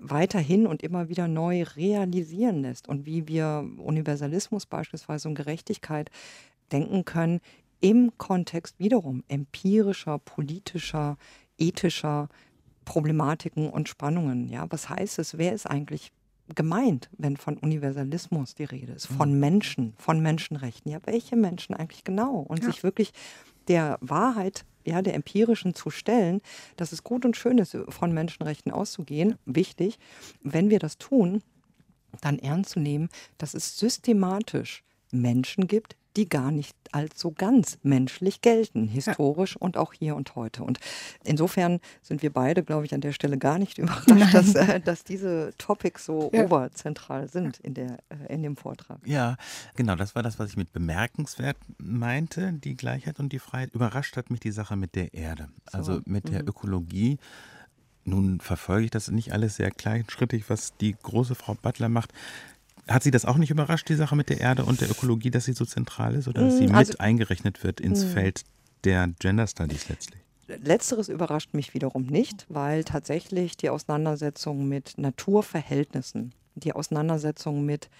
weiterhin 0.00 0.66
und 0.66 0.82
immer 0.82 1.08
wieder 1.08 1.28
neu 1.28 1.64
realisieren 1.76 2.62
lässt 2.62 2.88
und 2.88 3.04
wie 3.04 3.28
wir 3.28 3.68
Universalismus 3.78 4.64
beispielsweise 4.64 5.28
und 5.28 5.34
Gerechtigkeit 5.34 6.10
denken 6.72 7.04
können 7.04 7.40
im 7.80 8.12
Kontext 8.18 8.78
wiederum 8.78 9.24
empirischer, 9.28 10.18
politischer, 10.18 11.16
ethischer 11.58 12.28
Problematiken 12.84 13.70
und 13.70 13.88
Spannungen. 13.88 14.48
Ja, 14.48 14.66
was 14.70 14.88
heißt 14.88 15.18
es? 15.18 15.38
Wer 15.38 15.52
ist 15.52 15.66
eigentlich 15.66 16.12
gemeint, 16.54 17.10
wenn 17.18 17.36
von 17.36 17.56
Universalismus 17.58 18.54
die 18.54 18.64
Rede 18.64 18.92
ist, 18.92 19.06
von 19.06 19.38
Menschen, 19.38 19.94
von 19.98 20.20
Menschenrechten. 20.20 20.90
Ja, 20.90 20.98
welche 21.04 21.36
Menschen 21.36 21.74
eigentlich 21.74 22.04
genau? 22.04 22.36
Und 22.36 22.62
ja. 22.62 22.70
sich 22.70 22.82
wirklich 22.82 23.12
der 23.68 23.98
Wahrheit, 24.00 24.64
ja, 24.86 25.02
der 25.02 25.14
empirischen 25.14 25.74
zu 25.74 25.90
stellen, 25.90 26.40
dass 26.76 26.92
es 26.92 27.04
gut 27.04 27.24
und 27.24 27.36
schön 27.36 27.58
ist, 27.58 27.76
von 27.88 28.12
Menschenrechten 28.12 28.72
auszugehen, 28.72 29.36
wichtig. 29.44 29.98
Wenn 30.42 30.70
wir 30.70 30.78
das 30.78 30.96
tun, 30.96 31.42
dann 32.22 32.38
ernst 32.38 32.70
zu 32.70 32.80
nehmen, 32.80 33.10
dass 33.36 33.52
es 33.52 33.76
systematisch 33.76 34.82
Menschen 35.12 35.66
gibt, 35.66 35.96
die 36.16 36.28
gar 36.28 36.50
nicht 36.50 36.76
als 36.92 37.20
so 37.20 37.30
ganz 37.30 37.78
menschlich 37.82 38.40
gelten, 38.40 38.88
historisch 38.88 39.54
ja. 39.54 39.60
und 39.60 39.76
auch 39.76 39.92
hier 39.92 40.16
und 40.16 40.34
heute. 40.34 40.64
Und 40.64 40.78
insofern 41.24 41.80
sind 42.02 42.22
wir 42.22 42.32
beide, 42.32 42.62
glaube 42.62 42.86
ich, 42.86 42.94
an 42.94 43.00
der 43.00 43.12
Stelle 43.12 43.38
gar 43.38 43.58
nicht 43.58 43.78
überrascht, 43.78 44.34
dass, 44.34 44.54
äh, 44.54 44.80
dass, 44.80 45.04
diese 45.04 45.52
Topics 45.58 46.04
so 46.04 46.30
ja. 46.32 46.44
oberzentral 46.44 47.28
sind 47.28 47.58
in, 47.60 47.74
der, 47.74 47.98
äh, 48.08 48.34
in 48.34 48.42
dem 48.42 48.56
Vortrag. 48.56 48.98
Ja, 49.04 49.36
genau, 49.76 49.96
das 49.96 50.14
war 50.14 50.22
das, 50.22 50.38
was 50.38 50.50
ich 50.50 50.56
mit 50.56 50.72
bemerkenswert 50.72 51.56
meinte, 51.78 52.52
die 52.52 52.74
Gleichheit 52.74 53.18
und 53.20 53.32
die 53.32 53.38
Freiheit. 53.38 53.74
Überrascht 53.74 54.16
hat 54.16 54.30
mich 54.30 54.40
die 54.40 54.50
Sache 54.50 54.76
mit 54.76 54.94
der 54.94 55.14
Erde, 55.14 55.48
also 55.72 55.96
so. 55.96 56.00
mit 56.04 56.28
der 56.28 56.42
mhm. 56.42 56.48
Ökologie. 56.48 57.18
Nun 58.04 58.40
verfolge 58.40 58.86
ich 58.86 58.90
das 58.90 59.10
nicht 59.10 59.32
alles 59.32 59.56
sehr 59.56 59.70
kleinschrittig, 59.70 60.48
was 60.48 60.74
die 60.78 60.96
große 61.02 61.34
Frau 61.34 61.54
Butler 61.54 61.90
macht. 61.90 62.12
Hat 62.88 63.02
Sie 63.02 63.10
das 63.10 63.24
auch 63.24 63.36
nicht 63.36 63.50
überrascht, 63.50 63.88
die 63.88 63.94
Sache 63.94 64.16
mit 64.16 64.30
der 64.30 64.40
Erde 64.40 64.64
und 64.64 64.80
der 64.80 64.90
Ökologie, 64.90 65.30
dass 65.30 65.44
sie 65.44 65.52
so 65.52 65.64
zentral 65.64 66.14
ist 66.14 66.26
oder 66.26 66.44
dass 66.44 66.56
sie 66.56 66.68
mm, 66.68 66.74
also, 66.74 66.92
mit 66.92 67.00
eingerechnet 67.00 67.62
wird 67.62 67.80
ins 67.80 68.04
mh. 68.04 68.10
Feld 68.10 68.42
der 68.84 69.08
Gender 69.18 69.46
Studies 69.46 69.88
letztlich? 69.88 70.20
Letzteres 70.46 71.08
überrascht 71.08 71.52
mich 71.52 71.74
wiederum 71.74 72.04
nicht, 72.04 72.46
weil 72.48 72.84
tatsächlich 72.84 73.56
die 73.58 73.68
Auseinandersetzung 73.68 74.66
mit 74.66 74.96
Naturverhältnissen, 74.96 76.32
die 76.54 76.72
Auseinandersetzung 76.72 77.66
mit 77.66 77.90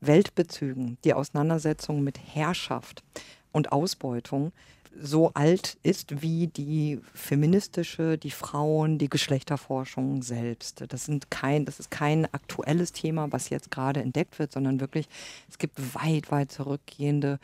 Weltbezügen, 0.00 0.98
die 1.04 1.14
Auseinandersetzung 1.14 2.04
mit 2.04 2.18
Herrschaft 2.18 3.02
und 3.50 3.72
Ausbeutung 3.72 4.52
so 5.00 5.30
alt 5.34 5.78
ist 5.82 6.22
wie 6.22 6.46
die 6.46 7.00
feministische, 7.14 8.18
die 8.18 8.30
Frauen, 8.30 8.98
die 8.98 9.08
Geschlechterforschung 9.08 10.22
selbst. 10.22 10.84
Das, 10.88 11.04
sind 11.04 11.30
kein, 11.30 11.64
das 11.64 11.80
ist 11.80 11.90
kein 11.90 12.26
aktuelles 12.32 12.92
Thema, 12.92 13.32
was 13.32 13.50
jetzt 13.50 13.70
gerade 13.70 14.00
entdeckt 14.00 14.38
wird, 14.38 14.52
sondern 14.52 14.80
wirklich, 14.80 15.08
es 15.48 15.58
gibt 15.58 15.94
weit, 15.94 16.30
weit 16.30 16.52
zurückgehende 16.52 17.38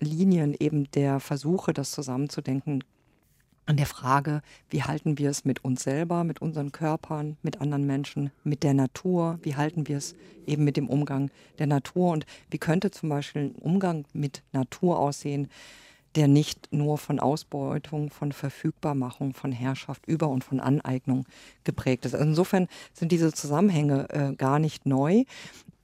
Linien 0.00 0.54
eben 0.58 0.90
der 0.92 1.20
Versuche, 1.20 1.72
das 1.72 1.90
zusammenzudenken, 1.90 2.84
an 3.66 3.76
der 3.78 3.86
Frage, 3.86 4.42
wie 4.68 4.82
halten 4.82 5.16
wir 5.16 5.30
es 5.30 5.44
mit 5.44 5.64
uns 5.64 5.82
selber, 5.82 6.22
mit 6.22 6.42
unseren 6.42 6.70
Körpern, 6.70 7.38
mit 7.42 7.60
anderen 7.62 7.86
Menschen, 7.86 8.30
mit 8.42 8.62
der 8.62 8.74
Natur, 8.74 9.38
wie 9.42 9.56
halten 9.56 9.88
wir 9.88 9.96
es 9.96 10.14
eben 10.46 10.64
mit 10.64 10.76
dem 10.76 10.88
Umgang 10.88 11.30
der 11.58 11.66
Natur? 11.66 12.12
Und 12.12 12.26
wie 12.50 12.58
könnte 12.58 12.90
zum 12.90 13.08
Beispiel 13.08 13.42
ein 13.42 13.54
Umgang 13.54 14.04
mit 14.12 14.42
Natur 14.52 14.98
aussehen, 14.98 15.48
der 16.16 16.28
nicht 16.28 16.72
nur 16.72 16.98
von 16.98 17.18
Ausbeutung, 17.18 18.10
von 18.10 18.32
Verfügbarmachung, 18.32 19.34
von 19.34 19.52
Herrschaft 19.52 20.06
über 20.06 20.28
und 20.28 20.44
von 20.44 20.60
Aneignung 20.60 21.24
geprägt 21.64 22.04
ist. 22.06 22.14
Also 22.14 22.26
insofern 22.26 22.68
sind 22.92 23.10
diese 23.12 23.32
Zusammenhänge 23.32 24.08
äh, 24.10 24.34
gar 24.34 24.58
nicht 24.58 24.86
neu. 24.86 25.24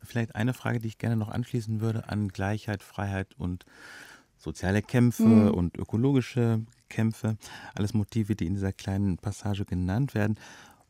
Vielleicht 0.02 0.34
eine 0.34 0.54
Frage, 0.54 0.80
die 0.80 0.88
ich 0.88 0.98
gerne 0.98 1.16
noch 1.16 1.28
anschließen 1.28 1.80
würde 1.80 2.08
an 2.08 2.28
Gleichheit, 2.28 2.82
Freiheit 2.82 3.28
und 3.38 3.64
soziale 4.38 4.82
Kämpfe 4.82 5.24
mhm. 5.24 5.50
und 5.50 5.76
ökologische 5.76 6.60
Kämpfe, 6.88 7.36
alles 7.74 7.94
Motive, 7.94 8.34
die 8.34 8.46
in 8.46 8.54
dieser 8.54 8.72
kleinen 8.72 9.18
Passage 9.18 9.64
genannt 9.64 10.14
werden. 10.14 10.38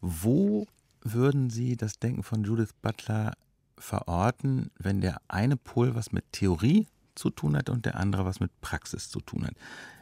Wo 0.00 0.66
würden 1.02 1.50
Sie 1.50 1.76
das 1.76 1.98
Denken 1.98 2.22
von 2.22 2.44
Judith 2.44 2.74
Butler 2.80 3.32
verorten, 3.78 4.70
wenn 4.78 5.00
der 5.00 5.20
eine 5.28 5.56
Pol 5.56 5.94
was 5.94 6.12
mit 6.12 6.24
Theorie 6.32 6.86
zu 7.20 7.30
tun 7.30 7.56
hat 7.56 7.68
und 7.68 7.84
der 7.86 7.96
andere 7.96 8.24
was 8.24 8.40
mit 8.40 8.50
Praxis 8.60 9.10
zu 9.10 9.20
tun 9.20 9.46
hat. 9.46 9.54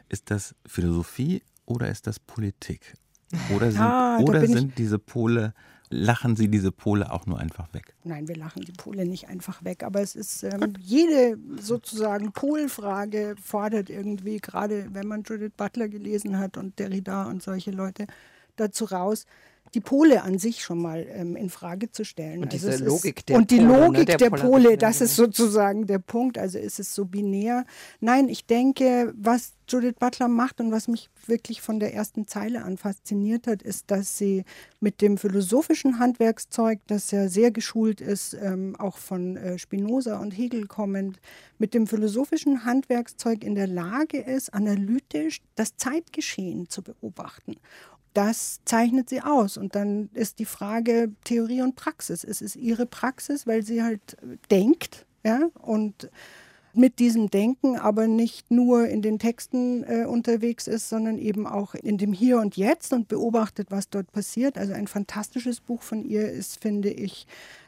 Ist 0.07 0.31
das 0.31 0.55
Philosophie 0.65 1.43
oder 1.65 1.89
ist 1.89 2.07
das 2.07 2.19
Politik? 2.19 2.95
Oder 3.55 3.71
sind, 3.71 3.81
ah, 3.81 4.19
oder 4.19 4.47
sind 4.47 4.77
diese 4.77 4.97
Pole, 4.97 5.53
lachen 5.89 6.35
Sie 6.35 6.47
diese 6.47 6.71
Pole 6.71 7.11
auch 7.11 7.25
nur 7.25 7.37
einfach 7.37 7.71
weg? 7.73 7.93
Nein, 8.03 8.27
wir 8.27 8.37
lachen 8.37 8.61
die 8.61 8.71
Pole 8.71 9.05
nicht 9.05 9.27
einfach 9.27 9.63
weg. 9.63 9.83
Aber 9.83 10.01
es 10.01 10.15
ist 10.15 10.43
ähm, 10.43 10.73
jede 10.79 11.37
sozusagen 11.59 12.31
Polfrage 12.31 13.35
fordert 13.41 13.89
irgendwie, 13.89 14.37
gerade 14.37 14.87
wenn 14.93 15.07
man 15.07 15.23
Judith 15.23 15.51
Butler 15.57 15.89
gelesen 15.89 16.39
hat 16.39 16.57
und 16.57 16.79
Derrida 16.79 17.25
und 17.25 17.43
solche 17.43 17.71
Leute, 17.71 18.07
dazu 18.55 18.85
raus, 18.85 19.25
die 19.73 19.79
Pole 19.81 20.23
an 20.23 20.39
sich 20.39 20.63
schon 20.63 20.81
mal 20.81 21.05
ähm, 21.09 21.35
in 21.35 21.49
Frage 21.49 21.91
zu 21.91 22.03
stellen. 22.03 22.43
Und 22.43 22.53
diese 22.53 22.71
also 22.71 22.85
Logik 22.85 23.25
der 23.25 23.37
Und 23.37 23.51
die 23.51 23.57
Pole, 23.57 23.67
Logik 23.67 23.99
ne, 23.99 24.05
der, 24.05 24.17
der 24.17 24.29
Pole, 24.29 24.77
das 24.77 25.01
ist 25.01 25.15
sozusagen 25.15 25.87
der 25.87 25.99
Punkt. 25.99 26.37
Also 26.37 26.57
ist 26.57 26.79
es 26.79 26.93
so 26.93 27.05
binär. 27.05 27.65
Nein, 27.99 28.29
ich 28.29 28.45
denke, 28.45 29.13
was 29.15 29.53
Judith 29.69 29.95
Butler 29.99 30.27
macht 30.27 30.59
und 30.59 30.71
was 30.71 30.87
mich 30.87 31.09
wirklich 31.27 31.61
von 31.61 31.79
der 31.79 31.93
ersten 31.93 32.27
Zeile 32.27 32.63
an 32.63 32.77
fasziniert 32.77 33.45
hat, 33.45 33.61
ist, 33.61 33.91
dass 33.91 34.17
sie 34.17 34.43
mit 34.79 35.01
dem 35.01 35.17
philosophischen 35.17 35.99
Handwerkszeug, 35.99 36.79
das 36.87 37.11
ja 37.11 37.27
sehr 37.27 37.51
geschult 37.51 38.01
ist, 38.01 38.33
ähm, 38.33 38.75
auch 38.79 38.97
von 38.97 39.37
äh, 39.37 39.59
Spinoza 39.59 40.17
und 40.17 40.31
Hegel 40.31 40.65
kommend, 40.65 41.19
mit 41.59 41.73
dem 41.73 41.85
philosophischen 41.85 42.65
Handwerkszeug 42.65 43.43
in 43.43 43.55
der 43.55 43.67
Lage 43.67 44.19
ist, 44.19 44.53
analytisch 44.53 45.41
das 45.55 45.75
Zeitgeschehen 45.77 46.67
zu 46.69 46.81
beobachten 46.81 47.55
das 48.13 48.61
zeichnet 48.65 49.09
sie 49.09 49.21
aus. 49.21 49.57
Und 49.57 49.75
dann 49.75 50.09
ist 50.13 50.39
die 50.39 50.45
Frage 50.45 51.11
Theorie 51.23 51.61
und 51.61 51.75
Praxis. 51.75 52.23
Es 52.23 52.41
ist 52.41 52.55
ihre 52.55 52.85
Praxis, 52.85 53.47
weil 53.47 53.63
sie 53.63 53.83
halt 53.83 54.17
denkt, 54.49 55.05
ja, 55.23 55.49
und 55.61 56.09
mit 56.73 56.99
diesem 56.99 57.29
Denken 57.29 57.77
aber 57.77 58.07
nicht 58.07 58.51
nur 58.51 58.87
in 58.87 59.01
den 59.01 59.19
Texten 59.19 59.83
äh, 59.83 60.05
unterwegs 60.05 60.67
ist, 60.67 60.87
sondern 60.87 61.17
eben 61.17 61.47
auch 61.47 61.75
in 61.75 61.97
dem 61.97 62.13
Hier 62.13 62.39
und 62.39 62.55
Jetzt 62.57 62.93
und 62.93 63.07
beobachtet, 63.07 63.71
was 63.71 63.89
dort 63.89 64.11
passiert. 64.11 64.55
Also 64.57 64.73
ein 64.73 64.87
fantastisches 64.87 65.61
Buch 65.61 65.81
von 65.81 66.03
ihr 66.03 66.31
ist, 66.31 66.61
finde 66.61 66.89
ich, 66.89 67.25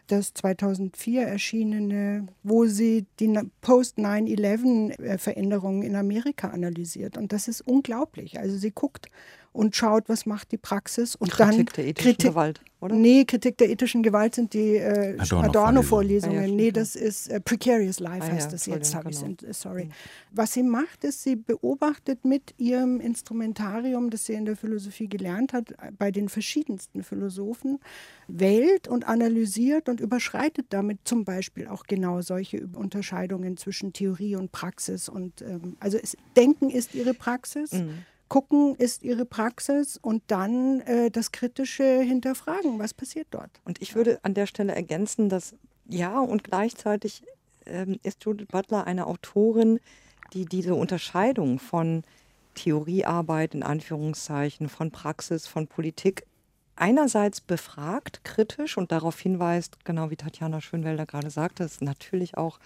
das 0.08 0.34
2004 0.34 1.21
erschienene, 1.23 2.27
wo 2.43 2.65
sie 2.65 3.06
die 3.19 3.34
Post-9-11-Veränderungen 3.62 5.84
in 5.84 5.95
Amerika 5.95 6.49
analysiert. 6.49 7.17
Und 7.17 7.32
das 7.32 7.47
ist 7.47 7.62
unglaublich. 7.62 8.38
Also 8.39 8.58
sie 8.58 8.71
guckt 8.71 9.08
und 9.54 9.76
schaut, 9.76 10.08
was 10.08 10.26
macht 10.26 10.52
die 10.52 10.58
Praxis 10.58 11.16
und 11.16 11.32
Kritik 11.32 11.68
dann 11.68 11.76
der 11.76 11.88
ethischen 11.88 12.12
Kritik, 12.12 12.30
Gewalt, 12.30 12.62
oder? 12.80 12.96
Nee, 12.96 13.26
Kritik 13.26 13.58
der 13.58 13.70
ethischen 13.70 14.02
Gewalt 14.02 14.36
sind 14.36 14.54
die 14.54 14.78
äh, 14.78 15.18
Adorno-Vorlesungen. 15.20 16.38
Adorno 16.38 16.54
ah, 16.54 16.58
ja, 16.58 16.64
nee, 16.64 16.72
das 16.72 16.96
ist 16.96 17.28
äh, 17.28 17.42
Precarious 17.42 18.00
Life 18.00 18.26
ah, 18.26 18.32
heißt 18.32 18.48
ja, 18.48 18.52
das 18.52 18.66
jetzt, 18.66 18.96
habe 18.96 19.10
genau. 19.12 19.36
ich 19.50 19.58
sorry. 19.58 19.86
Mhm. 19.86 19.92
Was 20.32 20.54
sie 20.54 20.64
macht, 20.64 21.04
ist, 21.04 21.24
sie 21.24 21.36
beobachtet 21.36 22.24
mit 22.24 22.54
ihrem 22.58 23.02
Instrumentarium, 23.02 24.10
das 24.10 24.26
sie 24.26 24.34
in 24.34 24.46
der 24.46 24.56
Philosophie 24.56 25.10
gelernt 25.10 25.52
hat, 25.52 25.74
bei 26.00 26.12
den 26.12 26.30
verschiedensten 26.30 27.04
Philosophen, 27.04 27.80
Welt 28.28 28.88
und 28.88 29.08
analysiert 29.08 29.90
und 29.90 30.00
überschreitet 30.00 30.68
damit 30.70 31.00
zum 31.04 31.26
Beispiel 31.26 31.68
auch 31.68 31.84
genau 31.84 32.22
solche 32.22 32.68
Unterscheidungen 32.74 33.58
zwischen 33.58 33.92
Theorie 33.92 34.38
und 34.38 34.54
Praxis. 34.54 35.10
Und 35.10 35.42
ähm, 35.42 35.76
also 35.82 35.98
es, 36.02 36.16
Denken 36.38 36.70
ist 36.70 36.96
ihre 36.96 37.14
Praxis. 37.14 37.74
Mhm 37.74 38.06
gucken 38.32 38.76
ist 38.76 39.04
ihre 39.04 39.26
Praxis 39.26 39.98
und 39.98 40.24
dann 40.28 40.80
äh, 40.82 41.12
das 41.12 41.34
kritische 41.34 42.00
hinterfragen, 42.00 42.80
was 42.80 42.94
passiert 42.94 43.28
dort. 43.32 43.50
Und 43.65 43.82
ich 43.82 43.94
würde 43.94 44.22
an 44.24 44.34
der 44.34 44.46
Stelle 44.46 44.74
ergänzen, 44.74 45.28
dass 45.28 45.54
ja 45.86 46.17
und 46.17 46.46
gleichzeitig 46.46 47.24
ähm, 47.65 48.00
ist 48.04 48.24
Judith 48.24 48.48
Butler 48.48 48.88
eine 48.88 49.08
Autorin, 49.08 49.82
die 50.32 50.46
diese 50.46 50.76
Unterscheidung 50.76 51.60
von 51.60 52.06
Theoriearbeit 52.56 53.54
in 53.54 53.63
Anführungszeichen, 53.63 54.70
von 54.70 54.91
Praxis, 54.91 55.46
von 55.46 55.67
Politik 55.67 56.26
einerseits 56.78 57.41
befragt, 57.41 58.24
kritisch 58.24 58.78
und 58.78 58.94
darauf 58.94 59.20
hinweist, 59.20 59.84
genau 59.84 60.10
wie 60.10 60.15
Tatjana 60.15 60.62
Schönwelder 60.62 61.06
gerade 61.06 61.32
sagte, 61.32 61.65
es 61.65 61.82
natürlich 61.82 62.38
auch 62.38 62.60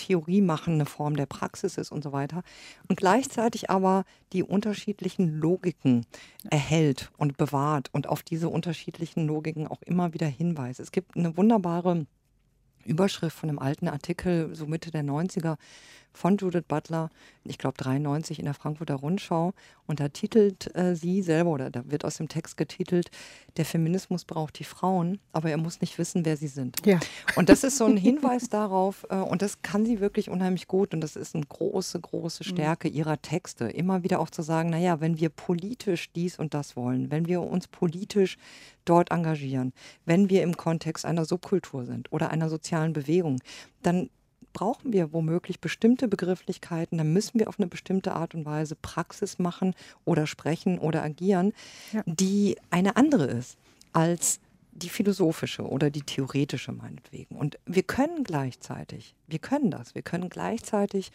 Theorie 0.00 0.40
machen 0.40 0.74
eine 0.74 0.86
Form 0.86 1.16
der 1.16 1.26
Praxis 1.26 1.76
ist 1.76 1.92
und 1.92 2.02
so 2.02 2.12
weiter. 2.12 2.42
Und 2.88 2.96
gleichzeitig 2.96 3.70
aber 3.70 4.04
die 4.32 4.42
unterschiedlichen 4.42 5.38
Logiken 5.38 6.06
erhält 6.50 7.10
und 7.16 7.36
bewahrt 7.36 7.88
und 7.92 8.08
auf 8.08 8.22
diese 8.22 8.48
unterschiedlichen 8.48 9.26
Logiken 9.26 9.66
auch 9.66 9.82
immer 9.82 10.14
wieder 10.14 10.26
hinweist. 10.26 10.80
Es 10.80 10.92
gibt 10.92 11.16
eine 11.16 11.36
wunderbare 11.36 12.06
Überschrift 12.84 13.36
von 13.36 13.48
einem 13.48 13.58
alten 13.58 13.88
Artikel, 13.88 14.54
so 14.54 14.66
Mitte 14.66 14.90
der 14.90 15.04
90er, 15.04 15.56
von 16.12 16.36
Judith 16.36 16.64
Butler, 16.66 17.10
ich 17.44 17.58
glaube 17.58 17.76
93 17.78 18.38
in 18.38 18.44
der 18.44 18.54
Frankfurter 18.54 18.96
Rundschau. 18.96 19.52
Und 19.86 19.98
da 19.98 20.08
titelt 20.08 20.74
äh, 20.76 20.94
sie 20.94 21.20
selber, 21.22 21.50
oder 21.50 21.70
da 21.70 21.82
wird 21.90 22.04
aus 22.04 22.16
dem 22.16 22.28
Text 22.28 22.56
getitelt, 22.56 23.10
der 23.56 23.64
Feminismus 23.64 24.24
braucht 24.24 24.58
die 24.58 24.64
Frauen, 24.64 25.18
aber 25.32 25.50
er 25.50 25.56
muss 25.56 25.80
nicht 25.80 25.98
wissen, 25.98 26.24
wer 26.24 26.36
sie 26.36 26.46
sind. 26.46 26.76
Ja. 26.86 27.00
Und 27.34 27.48
das 27.48 27.64
ist 27.64 27.76
so 27.76 27.86
ein 27.86 27.96
Hinweis 27.96 28.48
darauf, 28.50 29.04
äh, 29.10 29.16
und 29.16 29.42
das 29.42 29.62
kann 29.62 29.84
sie 29.84 30.00
wirklich 30.00 30.30
unheimlich 30.30 30.68
gut, 30.68 30.94
und 30.94 31.00
das 31.00 31.16
ist 31.16 31.34
eine 31.34 31.44
große, 31.44 31.98
große 31.98 32.44
mhm. 32.44 32.48
Stärke 32.48 32.88
mhm. 32.88 32.94
ihrer 32.94 33.20
Texte, 33.20 33.64
immer 33.64 34.04
wieder 34.04 34.20
auch 34.20 34.30
zu 34.30 34.42
sagen, 34.42 34.70
naja, 34.70 35.00
wenn 35.00 35.18
wir 35.18 35.28
politisch 35.28 36.12
dies 36.12 36.38
und 36.38 36.54
das 36.54 36.76
wollen, 36.76 37.10
wenn 37.10 37.26
wir 37.26 37.40
uns 37.42 37.66
politisch 37.66 38.36
dort 38.84 39.10
engagieren, 39.10 39.72
wenn 40.04 40.30
wir 40.30 40.42
im 40.42 40.56
Kontext 40.56 41.04
einer 41.04 41.24
Subkultur 41.24 41.84
sind 41.84 42.12
oder 42.12 42.30
einer 42.30 42.48
sozialen 42.48 42.92
Bewegung, 42.92 43.40
dann 43.82 44.08
brauchen 44.52 44.92
wir 44.92 45.12
womöglich 45.12 45.60
bestimmte 45.60 46.08
Begrifflichkeiten, 46.08 46.98
dann 46.98 47.12
müssen 47.12 47.38
wir 47.38 47.48
auf 47.48 47.58
eine 47.58 47.66
bestimmte 47.66 48.12
Art 48.12 48.34
und 48.34 48.44
Weise 48.44 48.76
Praxis 48.76 49.38
machen 49.38 49.74
oder 50.04 50.26
sprechen 50.26 50.78
oder 50.78 51.02
agieren, 51.02 51.52
ja. 51.92 52.02
die 52.06 52.56
eine 52.70 52.96
andere 52.96 53.24
ist 53.24 53.58
als 53.92 54.40
die 54.72 54.88
philosophische 54.88 55.62
oder 55.62 55.90
die 55.90 56.02
theoretische 56.02 56.72
meinetwegen. 56.72 57.36
Und 57.36 57.58
wir 57.66 57.82
können 57.82 58.24
gleichzeitig, 58.24 59.14
wir 59.26 59.38
können 59.38 59.70
das, 59.70 59.94
wir 59.94 60.02
können 60.02 60.28
gleichzeitig 60.28 61.10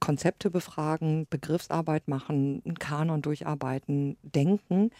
Konzepte 0.00 0.50
befragen, 0.50 1.26
Begriffsarbeit 1.28 2.08
machen, 2.08 2.62
einen 2.64 2.78
Kanon 2.78 3.22
durcharbeiten, 3.22 4.16
denken 4.22 4.90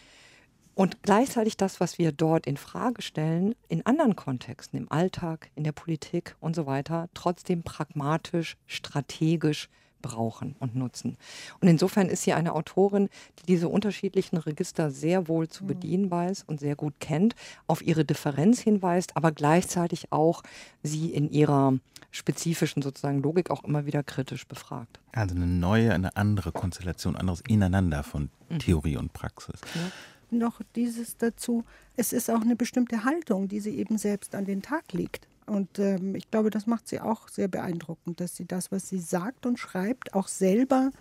und 0.73 1.03
gleichzeitig 1.03 1.57
das, 1.57 1.79
was 1.79 1.97
wir 1.97 2.11
dort 2.11 2.47
in 2.47 2.57
Frage 2.57 3.01
stellen, 3.01 3.55
in 3.67 3.85
anderen 3.85 4.15
Kontexten, 4.15 4.79
im 4.79 4.91
Alltag, 4.91 5.49
in 5.55 5.63
der 5.63 5.73
Politik 5.73 6.35
und 6.39 6.55
so 6.55 6.65
weiter, 6.65 7.09
trotzdem 7.13 7.63
pragmatisch, 7.63 8.57
strategisch 8.67 9.69
brauchen 10.01 10.55
und 10.59 10.75
nutzen. 10.75 11.17
Und 11.59 11.67
insofern 11.67 12.07
ist 12.07 12.23
sie 12.23 12.33
eine 12.33 12.53
Autorin, 12.55 13.09
die 13.39 13.45
diese 13.45 13.69
unterschiedlichen 13.69 14.37
Register 14.37 14.89
sehr 14.89 15.27
wohl 15.27 15.47
zu 15.47 15.65
bedienen 15.65 16.09
weiß 16.09 16.43
und 16.47 16.59
sehr 16.59 16.75
gut 16.75 16.95
kennt, 16.99 17.35
auf 17.67 17.81
ihre 17.81 18.03
Differenz 18.03 18.59
hinweist, 18.59 19.15
aber 19.15 19.31
gleichzeitig 19.31 20.11
auch 20.11 20.41
sie 20.81 21.11
in 21.13 21.29
ihrer 21.29 21.73
spezifischen 22.09 22.81
sozusagen 22.81 23.21
Logik 23.21 23.51
auch 23.51 23.63
immer 23.63 23.85
wieder 23.85 24.03
kritisch 24.03 24.47
befragt. 24.47 24.99
Also 25.13 25.35
eine 25.35 25.47
neue, 25.47 25.93
eine 25.93 26.15
andere 26.17 26.51
Konstellation, 26.51 27.15
anderes 27.15 27.41
Ineinander 27.47 28.03
von 28.03 28.29
mhm. 28.49 28.59
Theorie 28.59 28.97
und 28.97 29.13
Praxis. 29.13 29.61
Ja 29.75 29.91
noch 30.31 30.61
dieses 30.75 31.17
dazu, 31.17 31.63
es 31.95 32.13
ist 32.13 32.29
auch 32.29 32.41
eine 32.41 32.55
bestimmte 32.55 33.03
Haltung, 33.03 33.47
die 33.47 33.59
sie 33.59 33.77
eben 33.77 33.97
selbst 33.97 34.35
an 34.35 34.45
den 34.45 34.61
Tag 34.61 34.93
legt. 34.93 35.27
Und 35.45 35.79
ähm, 35.79 36.15
ich 36.15 36.29
glaube, 36.31 36.49
das 36.49 36.67
macht 36.67 36.87
sie 36.87 36.99
auch 37.01 37.27
sehr 37.27 37.47
beeindruckend, 37.47 38.19
dass 38.19 38.35
sie 38.35 38.45
das, 38.45 38.71
was 38.71 38.87
sie 38.87 38.99
sagt 38.99 39.45
und 39.45 39.59
schreibt, 39.59 40.13
auch 40.13 40.27
selber 40.27 40.91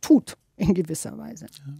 tut 0.00 0.36
in 0.56 0.74
gewisser 0.74 1.16
Weise. 1.16 1.46
Ja. 1.46 1.72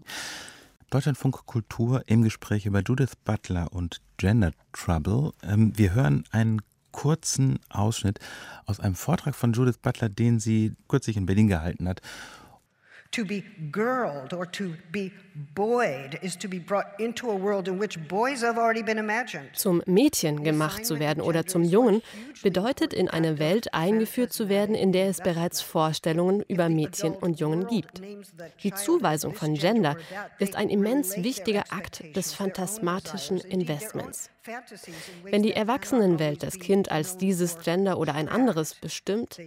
Deutschlandfunk 0.91 1.47
Kultur 1.47 2.03
im 2.07 2.23
Gespräch 2.23 2.67
über 2.67 2.81
Judith 2.81 3.17
Butler 3.25 3.73
und 3.73 4.01
Gender 4.17 4.53
Trouble. 4.73 5.33
Ähm, 5.43 5.77
wir 5.77 5.95
hören 5.95 6.25
einen 6.31 6.63
kurzen 6.91 7.61
Ausschnitt 7.69 8.19
aus 8.67 8.81
einem 8.81 8.95
Vortrag 8.95 9.35
von 9.35 9.53
Judith 9.53 9.79
Butler, 9.79 10.09
den 10.09 10.41
sie 10.41 10.75
kürzlich 10.89 11.17
in 11.17 11.27
Berlin 11.27 11.49
gehalten 11.49 11.89
hat 11.89 12.01
To 13.13 13.25
be 13.25 13.43
girled 13.73 14.33
or 14.33 14.47
to 14.53 14.77
be 14.93 15.11
boyed 15.57 16.17
is 16.23 16.37
to 16.37 16.49
be 16.49 16.61
brought 16.61 16.87
into 17.01 17.29
a 17.29 17.35
world 17.35 17.67
in 17.67 17.81
which 17.81 17.99
boys 18.07 18.43
have 18.43 18.57
already 18.57 18.85
been 18.85 18.99
imagined. 18.99 19.51
Zum 19.57 19.83
Mädchen 19.85 20.45
gemacht 20.45 20.87
zu 20.87 21.01
werden 21.01 21.21
oder 21.21 21.45
zum 21.45 21.65
Jungen 21.65 22.03
bedeutet 22.45 22.95
in 22.95 23.09
eine 23.09 23.41
Welt 23.41 23.75
eingeführt 23.75 24.33
zu 24.33 24.49
werden, 24.49 24.77
in 24.77 24.93
der 24.93 25.09
es 25.09 25.19
bereits 25.19 25.61
Vorstellungen 25.61 26.45
über 26.47 26.69
Mädchen 26.69 27.17
und 27.17 27.41
Jungen 27.41 27.67
gibt. 27.67 28.01
Die 28.63 28.73
Zuweisung 28.73 29.35
von 29.35 29.55
Gender 29.55 29.97
ist 30.39 30.55
ein 30.55 30.71
immens 30.71 31.17
wichtiger 31.17 31.65
Akt 31.71 32.05
des 32.15 32.33
phantasmatischen 32.33 33.39
Investments. 33.39 34.31
Wenn 35.25 35.43
die 35.43 35.53
Erwachsenenwelt 35.53 36.45
das 36.45 36.61
Kind 36.61 36.93
als 36.93 37.17
dieses 37.17 37.59
Gender 37.59 37.99
oder 37.99 38.15
ein 38.15 38.29
anderes 38.29 38.77
bestimmt, 38.77 39.41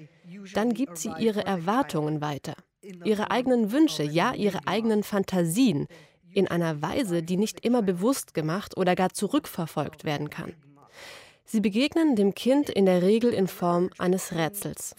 dann 0.53 0.73
gibt 0.73 0.97
sie 0.97 1.11
ihre 1.17 1.45
Erwartungen 1.45 2.19
weiter 2.19 2.55
ihre 3.03 3.31
eigenen 3.31 3.71
Wünsche, 3.71 4.03
ja 4.03 4.33
ihre 4.33 4.67
eigenen 4.67 5.03
Fantasien 5.03 5.87
in 6.33 6.47
einer 6.47 6.81
Weise, 6.81 7.23
die 7.23 7.37
nicht 7.37 7.65
immer 7.65 7.81
bewusst 7.81 8.33
gemacht 8.33 8.77
oder 8.77 8.95
gar 8.95 9.11
zurückverfolgt 9.11 10.03
werden 10.03 10.29
kann. 10.29 10.53
Sie 11.45 11.61
begegnen 11.61 12.15
dem 12.15 12.33
Kind 12.33 12.69
in 12.69 12.85
der 12.85 13.01
Regel 13.01 13.33
in 13.33 13.47
Form 13.47 13.89
eines 13.97 14.33
Rätsels. 14.33 14.95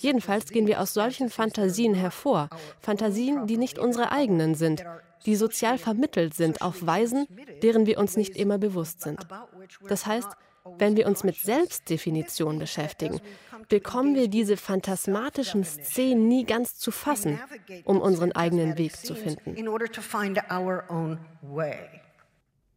Jedenfalls 0.00 0.50
gehen 0.50 0.66
wir 0.66 0.80
aus 0.80 0.94
solchen 0.94 1.30
Fantasien 1.30 1.94
hervor, 1.94 2.50
Fantasien, 2.80 3.46
die 3.46 3.56
nicht 3.56 3.78
unsere 3.78 4.12
eigenen 4.12 4.54
sind, 4.54 4.84
die 5.26 5.34
sozial 5.34 5.78
vermittelt 5.78 6.34
sind 6.34 6.62
auf 6.62 6.86
Weisen, 6.86 7.26
deren 7.62 7.86
wir 7.86 7.98
uns 7.98 8.16
nicht 8.16 8.36
immer 8.36 8.58
bewusst 8.58 9.00
sind. 9.00 9.26
Das 9.88 10.06
heißt, 10.06 10.28
wenn 10.78 10.96
wir 10.96 11.06
uns 11.06 11.24
mit 11.24 11.36
Selbstdefinition 11.36 12.58
beschäftigen, 12.58 13.20
bekommen 13.68 14.14
wir 14.14 14.28
diese 14.28 14.56
phantasmatischen 14.56 15.64
Szenen 15.64 16.28
nie 16.28 16.44
ganz 16.44 16.76
zu 16.76 16.90
fassen, 16.90 17.38
um 17.84 18.00
unseren 18.00 18.32
eigenen 18.32 18.78
Weg 18.78 18.96
zu 18.96 19.14
finden. 19.14 19.56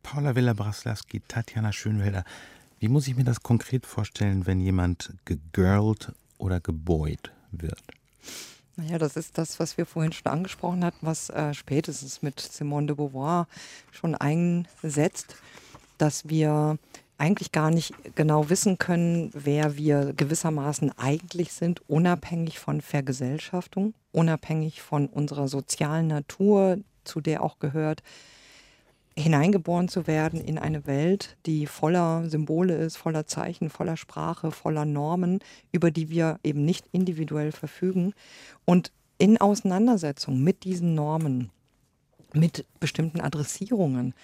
Paula 0.03 0.35
Villa-Braslawski, 0.35 1.21
Tatjana 1.27 1.71
Schönwelder, 1.71 2.23
wie 2.79 2.87
muss 2.87 3.07
ich 3.07 3.15
mir 3.15 3.23
das 3.23 3.43
konkret 3.43 3.85
vorstellen, 3.85 4.47
wenn 4.47 4.59
jemand 4.59 5.13
gegirlt 5.25 6.11
oder 6.39 6.59
geboyt 6.59 7.31
wird? 7.51 7.81
Naja, 8.75 8.97
das 8.97 9.15
ist 9.15 9.37
das, 9.37 9.59
was 9.59 9.77
wir 9.77 9.85
vorhin 9.85 10.11
schon 10.11 10.31
angesprochen 10.31 10.83
hatten, 10.83 11.05
was 11.05 11.29
äh, 11.29 11.53
spätestens 11.53 12.21
mit 12.23 12.39
Simone 12.39 12.87
de 12.87 12.95
Beauvoir 12.95 13.47
schon 13.91 14.15
einsetzt, 14.15 15.35
dass 15.97 16.27
wir 16.27 16.79
eigentlich 17.21 17.51
gar 17.51 17.69
nicht 17.69 17.93
genau 18.15 18.49
wissen 18.49 18.79
können, 18.79 19.29
wer 19.33 19.77
wir 19.77 20.13
gewissermaßen 20.17 20.91
eigentlich 20.97 21.53
sind, 21.53 21.87
unabhängig 21.87 22.57
von 22.57 22.81
Vergesellschaftung, 22.81 23.93
unabhängig 24.11 24.81
von 24.81 25.05
unserer 25.05 25.47
sozialen 25.47 26.07
Natur, 26.07 26.79
zu 27.03 27.21
der 27.21 27.43
auch 27.43 27.59
gehört, 27.59 28.01
hineingeboren 29.15 29.87
zu 29.87 30.07
werden 30.07 30.41
in 30.41 30.57
eine 30.57 30.87
Welt, 30.87 31.37
die 31.45 31.67
voller 31.67 32.27
Symbole 32.27 32.75
ist, 32.75 32.97
voller 32.97 33.27
Zeichen, 33.27 33.69
voller 33.69 33.97
Sprache, 33.97 34.49
voller 34.49 34.85
Normen, 34.85 35.41
über 35.71 35.91
die 35.91 36.09
wir 36.09 36.39
eben 36.43 36.65
nicht 36.65 36.85
individuell 36.91 37.51
verfügen. 37.51 38.13
Und 38.65 38.91
in 39.19 39.39
Auseinandersetzung 39.39 40.43
mit 40.43 40.63
diesen 40.63 40.95
Normen, 40.95 41.51
mit 42.33 42.65
bestimmten 42.79 43.21
Adressierungen, 43.21 44.15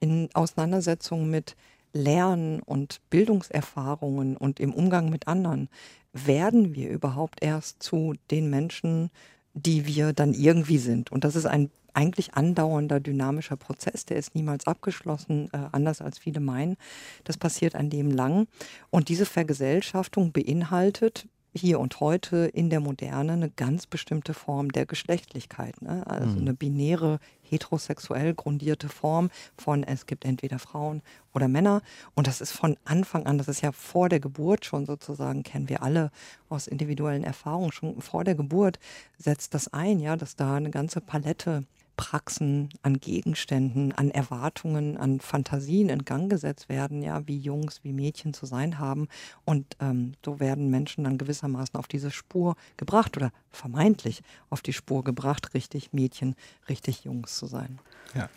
in 0.00 0.30
Auseinandersetzung 0.32 1.28
mit 1.28 1.54
Lernen 1.96 2.60
und 2.60 3.00
Bildungserfahrungen 3.10 4.36
und 4.36 4.60
im 4.60 4.72
Umgang 4.72 5.10
mit 5.10 5.26
anderen 5.26 5.68
werden 6.12 6.74
wir 6.74 6.90
überhaupt 6.90 7.42
erst 7.42 7.82
zu 7.82 8.14
den 8.30 8.48
Menschen, 8.50 9.10
die 9.54 9.86
wir 9.86 10.12
dann 10.12 10.34
irgendwie 10.34 10.78
sind. 10.78 11.10
Und 11.10 11.24
das 11.24 11.36
ist 11.36 11.46
ein 11.46 11.70
eigentlich 11.94 12.34
andauernder 12.34 13.00
dynamischer 13.00 13.56
Prozess, 13.56 14.04
der 14.04 14.18
ist 14.18 14.34
niemals 14.34 14.66
abgeschlossen, 14.66 15.48
äh, 15.52 15.58
anders 15.72 16.02
als 16.02 16.18
viele 16.18 16.40
meinen. 16.40 16.76
Das 17.24 17.38
passiert 17.38 17.74
ein 17.74 17.90
Leben 17.90 18.10
lang. 18.10 18.46
Und 18.90 19.08
diese 19.08 19.24
Vergesellschaftung 19.24 20.30
beinhaltet 20.30 21.26
hier 21.54 21.80
und 21.80 22.00
heute 22.00 22.50
in 22.52 22.68
der 22.68 22.80
Moderne 22.80 23.32
eine 23.32 23.48
ganz 23.48 23.86
bestimmte 23.86 24.34
Form 24.34 24.72
der 24.72 24.84
Geschlechtlichkeit. 24.84 25.80
Ne? 25.80 26.06
Also 26.06 26.34
mhm. 26.34 26.42
eine 26.42 26.54
binäre, 26.54 27.18
heterosexuell 27.48 28.34
grundierte 28.34 28.88
Form 28.88 29.30
von 29.56 29.82
es 29.82 30.06
gibt 30.06 30.24
entweder 30.24 30.58
Frauen 30.58 31.02
oder 31.34 31.48
Männer. 31.48 31.82
Und 32.14 32.26
das 32.26 32.40
ist 32.40 32.52
von 32.52 32.76
Anfang 32.84 33.26
an, 33.26 33.38
das 33.38 33.48
ist 33.48 33.60
ja 33.60 33.72
vor 33.72 34.08
der 34.08 34.20
Geburt 34.20 34.64
schon 34.64 34.86
sozusagen, 34.86 35.42
kennen 35.42 35.68
wir 35.68 35.82
alle 35.82 36.10
aus 36.48 36.66
individuellen 36.66 37.24
Erfahrungen, 37.24 37.72
schon 37.72 38.00
vor 38.00 38.24
der 38.24 38.34
Geburt 38.34 38.78
setzt 39.18 39.54
das 39.54 39.72
ein, 39.72 40.00
ja, 40.00 40.16
dass 40.16 40.36
da 40.36 40.56
eine 40.56 40.70
ganze 40.70 41.00
Palette 41.00 41.64
Praxen, 41.96 42.68
an 42.82 43.00
Gegenständen, 43.00 43.92
an 43.92 44.10
Erwartungen, 44.10 44.96
an 44.96 45.20
Fantasien 45.20 45.88
in 45.88 46.04
Gang 46.04 46.30
gesetzt 46.30 46.68
werden, 46.68 47.02
ja, 47.02 47.26
wie 47.26 47.38
Jungs, 47.38 47.80
wie 47.82 47.92
Mädchen 47.92 48.34
zu 48.34 48.46
sein 48.46 48.78
haben. 48.78 49.08
Und 49.44 49.76
ähm, 49.80 50.12
so 50.24 50.38
werden 50.40 50.70
Menschen 50.70 51.04
dann 51.04 51.18
gewissermaßen 51.18 51.76
auf 51.76 51.88
diese 51.88 52.10
Spur 52.10 52.56
gebracht 52.76 53.16
oder 53.16 53.32
vermeintlich 53.50 54.22
auf 54.50 54.60
die 54.62 54.72
Spur 54.72 55.04
gebracht, 55.04 55.54
richtig 55.54 55.92
Mädchen, 55.92 56.34
richtig 56.68 57.04
Jungs 57.04 57.36
zu 57.36 57.46
sein. 57.46 57.78
Ja, 58.14 58.28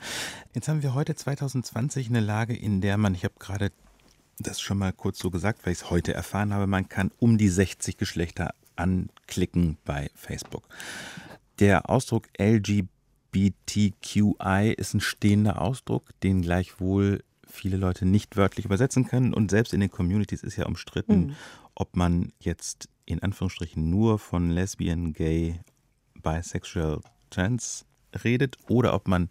jetzt 0.53 0.67
haben 0.67 0.81
wir 0.81 0.93
heute 0.93 1.15
2020 1.15 2.09
eine 2.09 2.21
Lage, 2.21 2.55
in 2.55 2.81
der 2.81 2.97
man, 2.97 3.13
ich 3.13 3.23
habe 3.23 3.35
gerade 3.39 3.71
das 4.39 4.61
schon 4.61 4.77
mal 4.77 4.93
kurz 4.93 5.19
so 5.19 5.29
gesagt, 5.29 5.65
weil 5.65 5.73
ich 5.73 5.79
es 5.79 5.89
heute 5.89 6.13
erfahren 6.13 6.53
habe, 6.53 6.65
man 6.65 6.87
kann 6.87 7.11
um 7.19 7.37
die 7.37 7.49
60 7.49 7.97
Geschlechter 7.97 8.53
anklicken 8.75 9.77
bei 9.83 10.09
Facebook. 10.15 10.63
Der 11.59 11.89
Ausdruck 11.89 12.27
LGBT 12.39 12.87
LGBTQI 13.33 14.73
ist 14.77 14.93
ein 14.93 15.01
stehender 15.01 15.61
Ausdruck, 15.61 16.19
den 16.21 16.41
gleichwohl 16.41 17.23
viele 17.47 17.77
Leute 17.77 18.05
nicht 18.05 18.37
wörtlich 18.37 18.65
übersetzen 18.65 19.07
können. 19.07 19.33
Und 19.33 19.51
selbst 19.51 19.73
in 19.73 19.79
den 19.79 19.91
Communities 19.91 20.43
ist 20.43 20.55
ja 20.55 20.65
umstritten, 20.65 21.27
mhm. 21.27 21.35
ob 21.75 21.95
man 21.95 22.31
jetzt 22.39 22.89
in 23.05 23.21
Anführungsstrichen 23.21 23.89
nur 23.89 24.19
von 24.19 24.51
Lesbian, 24.51 25.13
Gay, 25.13 25.59
Bisexual, 26.21 27.01
Trans 27.29 27.85
redet 28.23 28.57
oder 28.67 28.93
ob 28.93 29.07
man 29.07 29.29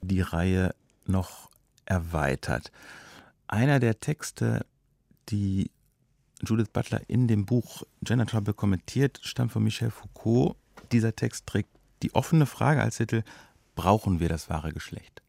die 0.00 0.20
Reihe 0.20 0.74
noch 1.06 1.50
erweitert. 1.84 2.70
Einer 3.48 3.80
der 3.80 4.00
Texte, 4.00 4.64
die 5.28 5.70
Judith 6.44 6.68
Butler 6.72 7.00
in 7.08 7.28
dem 7.28 7.44
Buch 7.44 7.82
Gender 8.02 8.26
Trouble 8.26 8.54
kommentiert, 8.54 9.20
stammt 9.22 9.52
von 9.52 9.62
Michel 9.62 9.90
Foucault. 9.90 10.56
Dieser 10.90 11.14
Text 11.14 11.46
trägt 11.46 11.71
die 12.02 12.14
offene 12.14 12.46
Frage 12.46 12.82
als 12.82 12.96
Titel, 12.96 13.22
brauchen 13.74 14.20
wir 14.20 14.28
das 14.28 14.50
wahre 14.50 14.72
Geschlecht? 14.72 15.22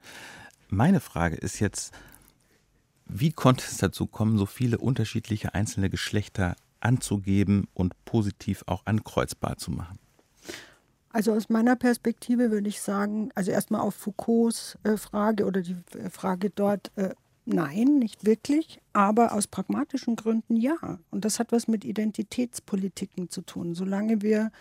Meine 0.69 0.99
Frage 0.99 1.35
ist 1.35 1.59
jetzt, 1.59 1.93
wie 3.05 3.31
konnte 3.31 3.65
es 3.65 3.77
dazu 3.77 4.07
kommen, 4.07 4.37
so 4.37 4.45
viele 4.45 4.77
unterschiedliche 4.77 5.53
einzelne 5.53 5.89
Geschlechter 5.89 6.55
anzugeben 6.79 7.67
und 7.73 7.93
positiv 8.05 8.63
auch 8.67 8.85
ankreuzbar 8.85 9.57
zu 9.57 9.71
machen? 9.71 9.99
Also 11.09 11.33
aus 11.33 11.47
meiner 11.47 11.75
Perspektive 11.75 12.49
würde 12.49 12.69
ich 12.69 12.81
sagen, 12.81 13.29
also 13.35 13.51
erstmal 13.51 13.81
auf 13.81 13.93
Foucaults 13.93 14.79
äh, 14.83 14.97
Frage 14.97 15.45
oder 15.45 15.61
die 15.61 15.77
äh, 15.95 16.09
Frage 16.09 16.49
dort, 16.49 16.91
äh, 16.95 17.13
nein, 17.45 17.99
nicht 17.99 18.25
wirklich, 18.25 18.79
aber 18.93 19.33
aus 19.33 19.45
pragmatischen 19.45 20.15
Gründen 20.15 20.55
ja. 20.55 20.97
Und 21.11 21.23
das 21.23 21.37
hat 21.37 21.51
was 21.51 21.67
mit 21.67 21.85
Identitätspolitiken 21.85 23.29
zu 23.29 23.41
tun. 23.41 23.75
Solange 23.75 24.23
wir 24.23 24.51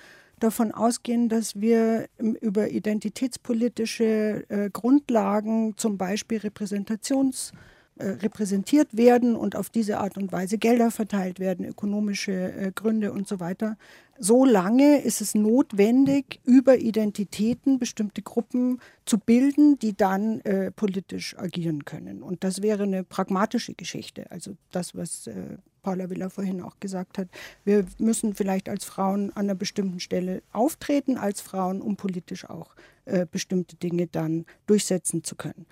davon 0.43 0.73
ausgehen, 0.73 1.29
dass 1.29 1.61
wir 1.61 2.09
über 2.19 2.71
identitätspolitische 2.71 4.45
äh, 4.49 4.71
Grundlagen, 4.71 5.75
zum 5.77 5.99
Beispiel 5.99 6.39
Repräsentations- 6.39 7.53
repräsentiert 7.99 8.97
werden 8.97 9.37
und 9.37 9.55
auf 9.57 9.71
diese 9.71 9.99
Art 9.99 10.17
und 10.17 10.33
Weise 10.33 10.59
Gelder 10.59 10.91
verteilt 10.91 11.39
werden, 11.41 11.65
ökonomische 11.67 12.33
äh, 12.33 12.73
Gründe 12.75 13.13
und 13.13 13.29
so 13.29 13.39
weiter. 13.39 13.77
So 14.19 14.45
lange 14.45 15.01
ist 15.03 15.21
es 15.21 15.35
notwendig, 15.35 16.41
über 16.45 16.79
Identitäten 16.79 17.79
bestimmte 17.79 18.23
Gruppen 18.23 18.81
zu 19.05 19.19
bilden, 19.19 19.79
die 19.79 19.97
dann 19.97 20.41
äh, 20.41 20.71
politisch 20.71 21.37
agieren 21.39 21.85
können. 21.85 22.23
Und 22.23 22.45
das 22.45 22.63
wäre 22.63 22.85
eine 22.85 23.05
pragmatische 23.05 23.75
Geschichte. 23.75 24.31
Also 24.31 24.57
das, 24.71 24.95
was 24.95 25.27
äh, 25.27 25.59
Paula 25.83 26.09
Villa 26.09 26.29
vorhin 26.29 26.63
auch 26.63 26.79
gesagt 26.79 27.19
hat. 27.19 27.29
Wir 27.65 27.85
müssen 27.99 28.35
vielleicht 28.35 28.69
als 28.69 28.85
Frauen 28.85 29.31
an 29.31 29.45
einer 29.45 29.55
bestimmten 29.55 30.01
Stelle 30.01 30.43
auftreten, 30.53 31.19
als 31.19 31.41
Frauen, 31.41 31.83
um 31.83 31.97
politisch 31.97 32.49
auch 32.49 32.75
äh, 33.05 33.27
bestimmte 33.29 33.77
Dinge 33.77 34.07
dann 34.07 34.47
durchsetzen 34.67 35.25
zu 35.25 35.35
können. 35.35 35.67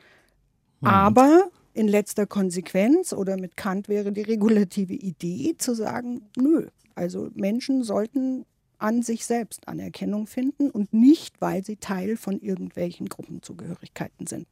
Mhm. 0.80 0.88
Aber 0.88 1.50
in 1.72 1.88
letzter 1.88 2.26
Konsequenz 2.26 3.12
oder 3.12 3.36
mit 3.36 3.56
Kant 3.56 3.88
wäre 3.88 4.12
die 4.12 4.22
regulative 4.22 4.94
Idee 4.94 5.54
zu 5.58 5.74
sagen, 5.74 6.22
nö, 6.36 6.66
also 6.94 7.30
Menschen 7.34 7.82
sollten 7.82 8.44
an 8.80 9.02
sich 9.02 9.26
selbst 9.26 9.68
Anerkennung 9.68 10.26
finden 10.26 10.70
und 10.70 10.92
nicht, 10.92 11.40
weil 11.40 11.64
sie 11.64 11.76
Teil 11.76 12.16
von 12.16 12.40
irgendwelchen 12.40 13.08
Gruppenzugehörigkeiten 13.08 14.26
sind. 14.26 14.46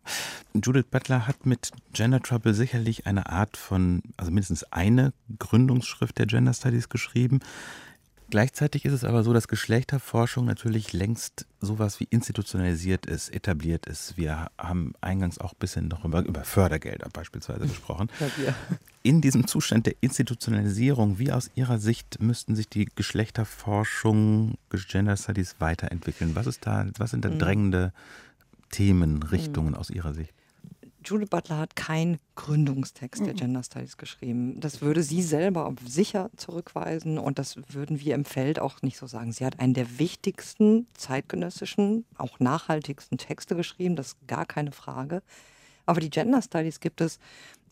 Judith 0.55 0.85
Butler 0.91 1.27
hat 1.27 1.47
mit 1.47 1.71
Gender 1.93 2.21
Trouble 2.21 2.55
sicherlich 2.55 3.07
eine 3.07 3.31
Art 3.31 3.57
von, 3.57 4.03
also 4.17 4.31
mindestens 4.31 4.65
eine 4.65 5.13
Gründungsschrift 5.39 6.19
der 6.19 6.27
Gender 6.27 6.53
Studies 6.53 6.89
geschrieben. 6.89 7.41
Gleichzeitig 8.31 8.85
ist 8.85 8.93
es 8.93 9.05
aber 9.05 9.23
so, 9.23 9.33
dass 9.33 9.49
Geschlechterforschung 9.49 10.45
natürlich 10.45 10.93
längst 10.93 11.47
sowas 11.61 11.99
wie 11.99 12.07
institutionalisiert 12.11 13.07
ist, 13.07 13.31
etabliert 13.31 13.87
ist. 13.87 14.19
Wir 14.19 14.51
haben 14.59 14.93
eingangs 15.01 15.39
auch 15.39 15.53
ein 15.53 15.59
bisschen 15.59 15.89
noch 15.89 16.05
über, 16.05 16.23
über 16.25 16.45
Fördergelder 16.45 17.09
beispielsweise 17.11 17.61
gesprochen. 17.67 18.11
In 19.03 19.23
diesem 19.23 19.47
Zustand 19.47 19.87
der 19.87 19.95
Institutionalisierung, 20.03 21.19
wie 21.19 21.33
aus 21.33 21.51
Ihrer 21.55 21.79
Sicht 21.79 22.21
müssten 22.21 22.55
sich 22.55 22.69
die 22.69 22.85
Geschlechterforschung, 22.95 24.59
Gender 24.73 25.17
Studies 25.17 25.57
weiterentwickeln? 25.59 26.35
Was 26.35 26.47
ist 26.47 26.67
da, 26.67 26.87
was 26.99 27.13
sind 27.13 27.25
da 27.25 27.31
mhm. 27.31 27.39
drängende 27.39 27.93
Themen, 28.71 29.23
Richtungen 29.23 29.75
aus 29.75 29.89
Ihrer 29.89 30.13
Sicht? 30.13 30.35
Judith 31.05 31.31
Butler 31.31 31.59
hat 31.59 31.77
keinen 31.77 32.19
Gründungstext 32.35 33.25
der. 33.25 33.35
Gender 33.35 33.63
Studies 33.63 33.97
geschrieben. 33.97 34.59
Das 34.61 34.81
würde 34.81 35.03
sie 35.03 35.23
selber 35.23 35.73
sicher 35.87 36.31
zurückweisen 36.37 37.19
und 37.19 37.39
das 37.39 37.57
würden 37.73 38.01
wir 38.01 38.15
im 38.15 38.25
Feld 38.25 38.59
auch 38.59 38.83
nicht 38.83 38.99
so 38.99 39.07
sagen. 39.07 39.33
Sie 39.33 39.45
hat 39.45 39.61
einen 39.61 39.75
der 39.75 39.99
wichtigsten 39.99 40.87
zeitgenössischen, 40.95 42.05
auch 42.17 42.41
nachhaltigsten 42.41 43.19
Texte 43.19 43.55
geschrieben, 43.55 43.97
das 43.97 44.09
ist 44.09 44.27
gar 44.27 44.47
keine 44.47 44.73
Frage. 44.73 45.23
Aber 45.87 46.01
die 46.01 46.11
Gender 46.11 46.43
Studies 46.43 46.81
gibt 46.81 47.01
es 47.01 47.19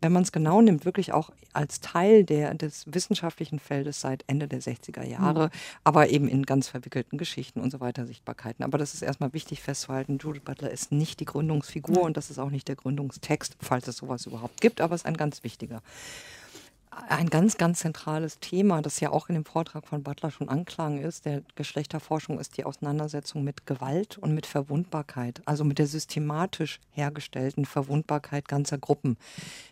wenn 0.06 0.12
man 0.12 0.22
es 0.22 0.30
genau 0.30 0.62
nimmt, 0.62 0.84
wirklich 0.84 1.12
auch 1.12 1.30
als 1.52 1.80
Teil 1.80 2.22
der, 2.22 2.54
des 2.54 2.84
wissenschaftlichen 2.86 3.58
Feldes 3.58 4.00
seit 4.00 4.22
Ende 4.28 4.46
der 4.46 4.62
60er 4.62 5.02
Jahre, 5.02 5.46
mhm. 5.46 5.50
aber 5.82 6.10
eben 6.10 6.28
in 6.28 6.46
ganz 6.46 6.68
verwickelten 6.68 7.18
Geschichten 7.18 7.58
und 7.58 7.72
so 7.72 7.80
weiter 7.80 8.06
Sichtbarkeiten. 8.06 8.62
Aber 8.62 8.78
das 8.78 8.94
ist 8.94 9.02
erstmal 9.02 9.32
wichtig 9.32 9.62
festzuhalten, 9.62 10.18
Judith 10.18 10.42
Butler 10.44 10.70
ist 10.70 10.92
nicht 10.92 11.18
die 11.18 11.24
Gründungsfigur 11.24 11.98
mhm. 11.98 12.04
und 12.04 12.16
das 12.16 12.30
ist 12.30 12.38
auch 12.38 12.50
nicht 12.50 12.68
der 12.68 12.76
Gründungstext, 12.76 13.56
falls 13.60 13.88
es 13.88 13.96
sowas 13.96 14.26
überhaupt 14.26 14.60
gibt, 14.60 14.80
aber 14.80 14.94
es 14.94 15.00
ist 15.00 15.06
ein 15.06 15.16
ganz 15.16 15.42
wichtiger 15.42 15.82
ein 17.08 17.28
ganz, 17.28 17.56
ganz 17.58 17.80
zentrales 17.80 18.38
Thema, 18.40 18.82
das 18.82 19.00
ja 19.00 19.10
auch 19.10 19.28
in 19.28 19.34
dem 19.34 19.44
Vortrag 19.44 19.86
von 19.86 20.02
Butler 20.02 20.30
schon 20.30 20.48
anklang 20.48 20.98
ist, 20.98 21.24
der 21.24 21.42
Geschlechterforschung, 21.54 22.38
ist 22.38 22.56
die 22.56 22.64
Auseinandersetzung 22.64 23.44
mit 23.44 23.66
Gewalt 23.66 24.18
und 24.18 24.34
mit 24.34 24.46
Verwundbarkeit, 24.46 25.42
also 25.44 25.64
mit 25.64 25.78
der 25.78 25.86
systematisch 25.86 26.80
hergestellten 26.92 27.66
Verwundbarkeit 27.66 28.48
ganzer 28.48 28.78
Gruppen. 28.78 29.16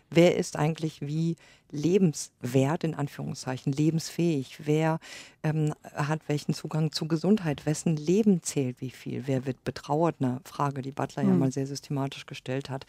Wer 0.09 0.37
ist 0.37 0.55
eigentlich 0.55 1.01
wie 1.01 1.35
lebenswert, 1.71 2.83
in 2.83 2.95
Anführungszeichen, 2.95 3.71
lebensfähig? 3.71 4.65
Wer 4.65 4.99
ähm, 5.43 5.73
hat 5.93 6.21
welchen 6.27 6.53
Zugang 6.53 6.91
zu 6.91 7.07
Gesundheit? 7.07 7.65
Wessen 7.65 7.95
Leben 7.95 8.41
zählt 8.41 8.81
wie 8.81 8.89
viel? 8.89 9.27
Wer 9.27 9.45
wird 9.45 9.63
betrauert? 9.63 10.15
Eine 10.19 10.41
Frage, 10.43 10.81
die 10.81 10.91
Butler 10.91 11.23
mhm. 11.23 11.29
ja 11.29 11.33
hm. 11.33 11.39
mal 11.39 11.51
sehr 11.51 11.67
systematisch 11.67 12.25
gestellt 12.25 12.69
hat. 12.69 12.85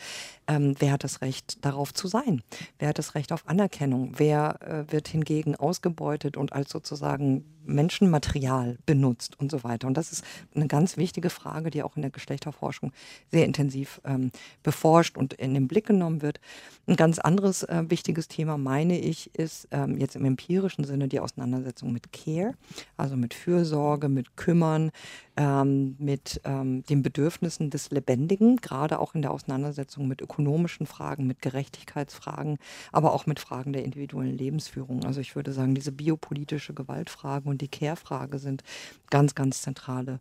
Ähm, 0.47 0.75
wer 0.79 0.93
hat 0.93 1.05
das 1.05 1.21
Recht, 1.21 1.65
darauf 1.65 1.93
zu 1.93 2.09
sein? 2.09 2.43
Wer 2.79 2.89
hat 2.89 2.99
das 2.99 3.15
Recht 3.15 3.33
auf 3.33 3.49
Anerkennung? 3.49 4.13
Wer 4.17 4.61
äh, 4.63 4.93
wird 4.93 5.09
hingegen 5.09 5.57
ausgebeutet 5.57 6.37
und 6.37 6.53
als 6.53 6.71
sozusagen 6.71 7.45
Menschenmaterial 7.67 8.79
benutzt 8.87 9.39
und 9.39 9.51
so 9.51 9.65
weiter. 9.65 9.87
Und 9.87 9.97
das 9.97 10.13
ist 10.13 10.25
eine 10.55 10.67
ganz 10.67 10.97
wichtige 10.97 11.31
Frage, 11.31 11.71
die 11.71 11.83
auch 11.83 11.97
in 11.97 12.03
der 12.03 12.11
Geschlechterforschung 12.11 12.93
sehr 13.31 13.45
intensiv 13.45 14.01
ähm, 14.05 14.31
beforscht 14.63 15.17
und 15.17 15.35
in 15.35 15.55
den 15.55 15.69
Blick 15.69 15.87
genommen 15.87 16.23
wird. 16.23 16.41
Ein 16.87 16.97
ganz 16.97 17.19
anderes 17.19 17.63
äh, 17.65 17.85
wichtiges 17.89 18.29
Thema, 18.29 18.59
meine 18.59 18.99
ich, 18.99 19.35
ist 19.35 19.69
ähm, 19.71 19.99
jetzt 19.99 20.17
im 20.17 20.25
empirischen 20.25 20.85
Sinne 20.85 21.09
die 21.09 21.21
Auseinandersetzung 21.21 21.93
mit 21.93 22.13
Care, 22.13 22.55
also 22.97 23.17
mit 23.17 23.35
Fürsorge, 23.35 24.09
mit 24.09 24.37
Kümmern, 24.37 24.91
ähm, 25.37 25.97
mit 25.99 26.41
ähm, 26.45 26.83
den 26.85 27.03
Bedürfnissen 27.03 27.71
des 27.71 27.91
Lebendigen, 27.91 28.57
gerade 28.57 28.99
auch 28.99 29.15
in 29.15 29.23
der 29.23 29.33
Auseinandersetzung 29.33 30.09
mit 30.09 30.23
ökonomischen 30.23 30.87
Fragen, 30.87 31.27
mit 31.27 31.43
Gerechtigkeitsfragen, 31.43 32.59
aber 32.93 33.13
auch 33.13 33.27
mit 33.27 33.41
Fragen 33.41 33.73
der 33.73 33.85
individuellen 33.85 34.37
Lebensführung. 34.37 35.05
Also 35.05 35.21
ich 35.21 35.37
würde 35.37 35.53
sagen, 35.53 35.75
diese 35.75 35.93
biopolitische 35.93 36.73
Gewaltfrage 36.73 37.49
und 37.49 37.56
die 37.59 37.69
Care-Frage 37.69 38.39
sind 38.39 38.63
ganz, 39.11 39.35
ganz 39.35 39.63
zentrale 39.63 40.21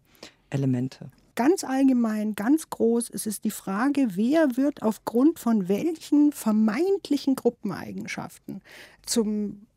Elemente. 0.49 1.11
Ganz 1.35 1.65
allgemein, 1.65 2.35
ganz 2.35 2.69
groß 2.69 3.09
ist 3.09 3.27
es 3.27 3.41
die 3.41 3.51
Frage, 3.51 4.07
wer 4.11 4.55
wird 4.55 4.81
aufgrund 4.81 5.37
von 5.37 5.67
welchen 5.67 6.31
vermeintlichen 6.31 7.35
Gruppeneigenschaften 7.35 8.61
zum 9.05 9.67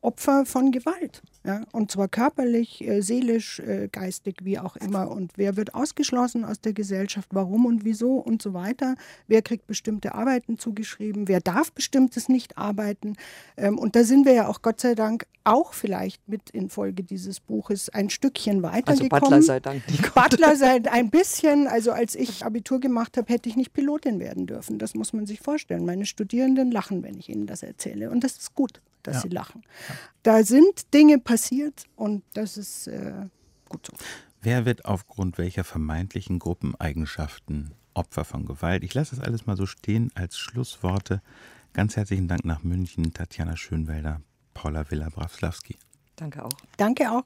Opfer 0.00 0.46
von 0.46 0.70
Gewalt. 0.70 1.22
Ja, 1.48 1.62
und 1.72 1.90
zwar 1.90 2.08
körperlich, 2.08 2.86
äh, 2.86 3.00
seelisch, 3.00 3.58
äh, 3.60 3.88
geistig, 3.90 4.40
wie 4.42 4.58
auch 4.58 4.76
immer. 4.76 5.10
Und 5.10 5.32
wer 5.36 5.56
wird 5.56 5.74
ausgeschlossen 5.74 6.44
aus 6.44 6.60
der 6.60 6.74
Gesellschaft, 6.74 7.30
warum 7.32 7.64
und 7.64 7.86
wieso 7.86 8.16
und 8.16 8.42
so 8.42 8.52
weiter. 8.52 8.96
Wer 9.28 9.40
kriegt 9.40 9.66
bestimmte 9.66 10.14
Arbeiten 10.14 10.58
zugeschrieben, 10.58 11.26
wer 11.26 11.40
darf 11.40 11.72
bestimmtes 11.72 12.28
nicht 12.28 12.58
arbeiten. 12.58 13.16
Ähm, 13.56 13.78
und 13.78 13.96
da 13.96 14.04
sind 14.04 14.26
wir 14.26 14.34
ja 14.34 14.46
auch 14.46 14.60
Gott 14.60 14.82
sei 14.82 14.94
Dank 14.94 15.26
auch 15.44 15.72
vielleicht 15.72 16.28
mit 16.28 16.50
infolge 16.50 17.02
dieses 17.02 17.40
Buches 17.40 17.88
ein 17.88 18.10
Stückchen 18.10 18.62
weitergekommen. 18.62 19.10
Also 19.10 19.26
Butler 19.26 19.42
sei 19.42 19.60
Dank. 19.60 19.82
Butler 20.14 20.54
sei 20.54 20.82
ein 20.90 21.08
bisschen, 21.08 21.66
also 21.66 21.92
als 21.92 22.14
ich 22.14 22.44
Abitur 22.44 22.78
gemacht 22.78 23.16
habe, 23.16 23.32
hätte 23.32 23.48
ich 23.48 23.56
nicht 23.56 23.72
Pilotin 23.72 24.20
werden 24.20 24.46
dürfen. 24.46 24.78
Das 24.78 24.94
muss 24.94 25.14
man 25.14 25.24
sich 25.24 25.40
vorstellen. 25.40 25.86
Meine 25.86 26.04
Studierenden 26.04 26.70
lachen, 26.70 27.02
wenn 27.02 27.18
ich 27.18 27.30
ihnen 27.30 27.46
das 27.46 27.62
erzähle. 27.62 28.10
Und 28.10 28.22
das 28.22 28.36
ist 28.36 28.54
gut 28.54 28.82
dass 29.08 29.16
ja. 29.16 29.22
sie 29.22 29.28
lachen. 29.28 29.62
Da 30.22 30.44
sind 30.44 30.92
Dinge 30.92 31.18
passiert 31.38 31.84
und 31.94 32.24
das 32.34 32.56
ist 32.56 32.88
äh, 32.88 33.12
gut 33.68 33.86
so. 33.86 33.92
Wer 34.42 34.64
wird 34.64 34.84
aufgrund 34.84 35.38
welcher 35.38 35.62
vermeintlichen 35.62 36.40
Gruppeneigenschaften 36.40 37.74
Opfer 37.94 38.24
von 38.24 38.44
Gewalt? 38.44 38.82
Ich 38.82 38.94
lasse 38.94 39.14
das 39.14 39.24
alles 39.24 39.46
mal 39.46 39.56
so 39.56 39.66
stehen 39.66 40.10
als 40.14 40.36
Schlussworte. 40.36 41.22
Ganz 41.74 41.96
herzlichen 41.96 42.26
Dank 42.26 42.44
nach 42.44 42.64
München, 42.64 43.12
Tatjana 43.14 43.56
Schönwelder, 43.56 44.20
Paula 44.52 44.90
Villa-Brawslawski. 44.90 45.76
Danke 46.16 46.44
auch. 46.44 46.50
Danke 46.76 47.10
auch. 47.12 47.22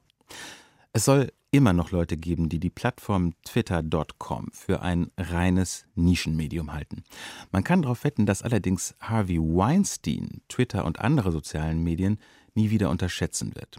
Es 0.91 1.05
soll 1.05 1.31
immer 1.49 1.73
noch 1.73 1.89
Leute 1.89 2.17
geben, 2.17 2.49
die 2.49 2.59
die 2.59 2.69
Plattform 2.69 3.33
twitter.com 3.45 4.49
für 4.51 4.83
ein 4.83 5.11
reines 5.17 5.85
Nischenmedium 5.95 6.71
halten. 6.71 7.03
Man 7.51 7.63
kann 7.63 7.81
darauf 7.81 8.03
wetten, 8.03 8.27
dass 8.27 8.43
allerdings 8.43 8.95
Harvey 8.99 9.39
Weinstein 9.39 10.41
Twitter 10.49 10.85
und 10.85 10.99
andere 10.99 11.31
sozialen 11.31 11.83
Medien 11.83 12.19
nie 12.55 12.69
wieder 12.69 12.89
unterschätzen 12.89 13.55
wird. 13.55 13.77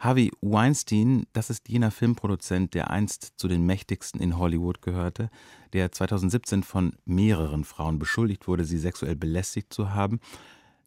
Harvey 0.00 0.30
Weinstein, 0.40 1.26
das 1.32 1.50
ist 1.50 1.68
jener 1.68 1.90
Filmproduzent, 1.90 2.74
der 2.74 2.90
einst 2.90 3.32
zu 3.36 3.48
den 3.48 3.64
mächtigsten 3.66 4.20
in 4.20 4.38
Hollywood 4.38 4.82
gehörte, 4.82 5.30
der 5.72 5.92
2017 5.92 6.62
von 6.62 6.96
mehreren 7.04 7.64
Frauen 7.64 7.98
beschuldigt 7.98 8.46
wurde, 8.46 8.64
sie 8.64 8.78
sexuell 8.78 9.16
belästigt 9.16 9.72
zu 9.72 9.92
haben, 9.92 10.20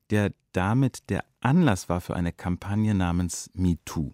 der 0.09 0.33
damit 0.51 1.09
der 1.09 1.25
Anlass 1.41 1.89
war 1.89 2.01
für 2.01 2.15
eine 2.15 2.31
Kampagne 2.31 2.93
namens 2.93 3.49
MeToo. 3.53 4.13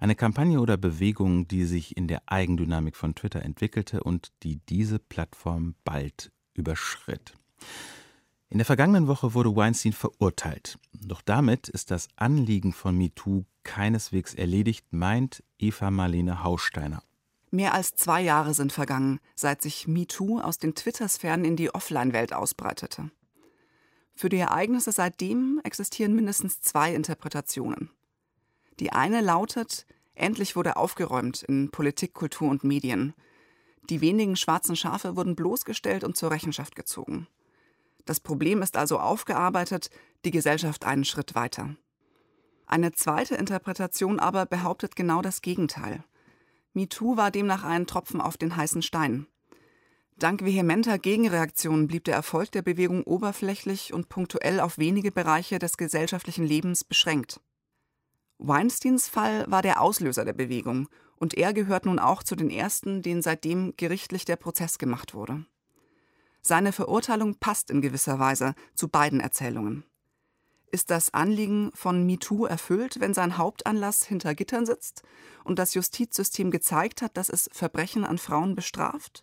Eine 0.00 0.14
Kampagne 0.14 0.60
oder 0.60 0.76
Bewegung, 0.76 1.48
die 1.48 1.64
sich 1.64 1.96
in 1.96 2.08
der 2.08 2.22
Eigendynamik 2.26 2.96
von 2.96 3.14
Twitter 3.14 3.42
entwickelte 3.42 4.02
und 4.02 4.32
die 4.42 4.56
diese 4.68 4.98
Plattform 4.98 5.74
bald 5.84 6.30
überschritt. 6.54 7.34
In 8.52 8.58
der 8.58 8.66
vergangenen 8.66 9.06
Woche 9.06 9.32
wurde 9.32 9.56
Weinstein 9.56 9.94
verurteilt. 9.94 10.78
Doch 10.92 11.22
damit 11.22 11.70
ist 11.70 11.90
das 11.90 12.08
Anliegen 12.16 12.74
von 12.74 12.94
MeToo 12.98 13.46
keineswegs 13.62 14.34
erledigt, 14.34 14.84
meint 14.90 15.42
Eva 15.58 15.90
Marlene 15.90 16.44
Haussteiner. 16.44 17.02
Mehr 17.50 17.72
als 17.72 17.94
zwei 17.94 18.20
Jahre 18.20 18.52
sind 18.52 18.70
vergangen, 18.70 19.20
seit 19.34 19.62
sich 19.62 19.88
MeToo 19.88 20.38
aus 20.38 20.58
den 20.58 20.74
Twitter-Sphären 20.74 21.46
in 21.46 21.56
die 21.56 21.74
Offline-Welt 21.74 22.34
ausbreitete. 22.34 23.10
Für 24.14 24.28
die 24.28 24.36
Ereignisse 24.36 24.92
seitdem 24.92 25.58
existieren 25.64 26.14
mindestens 26.14 26.60
zwei 26.60 26.94
Interpretationen. 26.94 27.88
Die 28.80 28.92
eine 28.92 29.22
lautet, 29.22 29.86
endlich 30.14 30.56
wurde 30.56 30.76
aufgeräumt 30.76 31.42
in 31.42 31.70
Politik, 31.70 32.12
Kultur 32.12 32.50
und 32.50 32.64
Medien. 32.64 33.14
Die 33.88 34.02
wenigen 34.02 34.36
schwarzen 34.36 34.76
Schafe 34.76 35.16
wurden 35.16 35.36
bloßgestellt 35.36 36.04
und 36.04 36.18
zur 36.18 36.30
Rechenschaft 36.30 36.76
gezogen. 36.76 37.28
Das 38.04 38.20
Problem 38.20 38.62
ist 38.62 38.76
also 38.76 38.98
aufgearbeitet, 38.98 39.90
die 40.24 40.30
Gesellschaft 40.30 40.84
einen 40.84 41.04
Schritt 41.04 41.34
weiter. 41.34 41.76
Eine 42.66 42.92
zweite 42.92 43.34
Interpretation 43.34 44.18
aber 44.18 44.46
behauptet 44.46 44.96
genau 44.96 45.22
das 45.22 45.42
Gegenteil. 45.42 46.04
MeToo 46.74 47.16
war 47.16 47.30
demnach 47.30 47.64
ein 47.64 47.86
Tropfen 47.86 48.20
auf 48.20 48.36
den 48.36 48.56
heißen 48.56 48.82
Stein. 48.82 49.26
Dank 50.16 50.44
vehementer 50.44 50.98
Gegenreaktionen 50.98 51.86
blieb 51.86 52.04
der 52.04 52.14
Erfolg 52.14 52.52
der 52.52 52.62
Bewegung 52.62 53.02
oberflächlich 53.02 53.92
und 53.92 54.08
punktuell 54.08 54.60
auf 54.60 54.78
wenige 54.78 55.10
Bereiche 55.10 55.58
des 55.58 55.76
gesellschaftlichen 55.76 56.46
Lebens 56.46 56.84
beschränkt. 56.84 57.40
Weinsteins 58.38 59.08
Fall 59.08 59.44
war 59.48 59.62
der 59.62 59.80
Auslöser 59.80 60.24
der 60.24 60.32
Bewegung 60.32 60.88
und 61.16 61.34
er 61.34 61.52
gehört 61.52 61.86
nun 61.86 61.98
auch 61.98 62.22
zu 62.22 62.36
den 62.36 62.50
ersten, 62.50 63.02
denen 63.02 63.22
seitdem 63.22 63.74
gerichtlich 63.76 64.24
der 64.24 64.36
Prozess 64.36 64.78
gemacht 64.78 65.14
wurde. 65.14 65.44
Seine 66.42 66.72
Verurteilung 66.72 67.36
passt 67.36 67.70
in 67.70 67.80
gewisser 67.80 68.18
Weise 68.18 68.54
zu 68.74 68.88
beiden 68.88 69.20
Erzählungen. 69.20 69.84
Ist 70.72 70.90
das 70.90 71.14
Anliegen 71.14 71.70
von 71.74 72.04
MeToo 72.04 72.46
erfüllt, 72.46 72.98
wenn 72.98 73.14
sein 73.14 73.38
Hauptanlass 73.38 74.04
hinter 74.04 74.34
Gittern 74.34 74.66
sitzt 74.66 75.02
und 75.44 75.58
das 75.58 75.74
Justizsystem 75.74 76.50
gezeigt 76.50 77.02
hat, 77.02 77.16
dass 77.16 77.28
es 77.28 77.48
Verbrechen 77.52 78.04
an 78.04 78.18
Frauen 78.18 78.54
bestraft? 78.54 79.22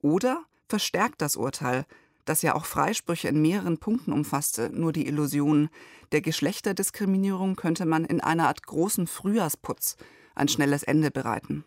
Oder 0.00 0.44
verstärkt 0.68 1.22
das 1.22 1.36
Urteil, 1.36 1.86
das 2.24 2.42
ja 2.42 2.54
auch 2.54 2.64
Freisprüche 2.64 3.28
in 3.28 3.40
mehreren 3.40 3.78
Punkten 3.78 4.12
umfasste, 4.12 4.70
nur 4.70 4.92
die 4.92 5.06
Illusion, 5.06 5.68
der 6.12 6.22
Geschlechterdiskriminierung 6.22 7.56
könnte 7.56 7.86
man 7.86 8.04
in 8.04 8.20
einer 8.20 8.48
Art 8.48 8.66
großen 8.66 9.06
Frühjahrsputz 9.06 9.96
ein 10.34 10.48
schnelles 10.48 10.82
Ende 10.82 11.10
bereiten? 11.10 11.64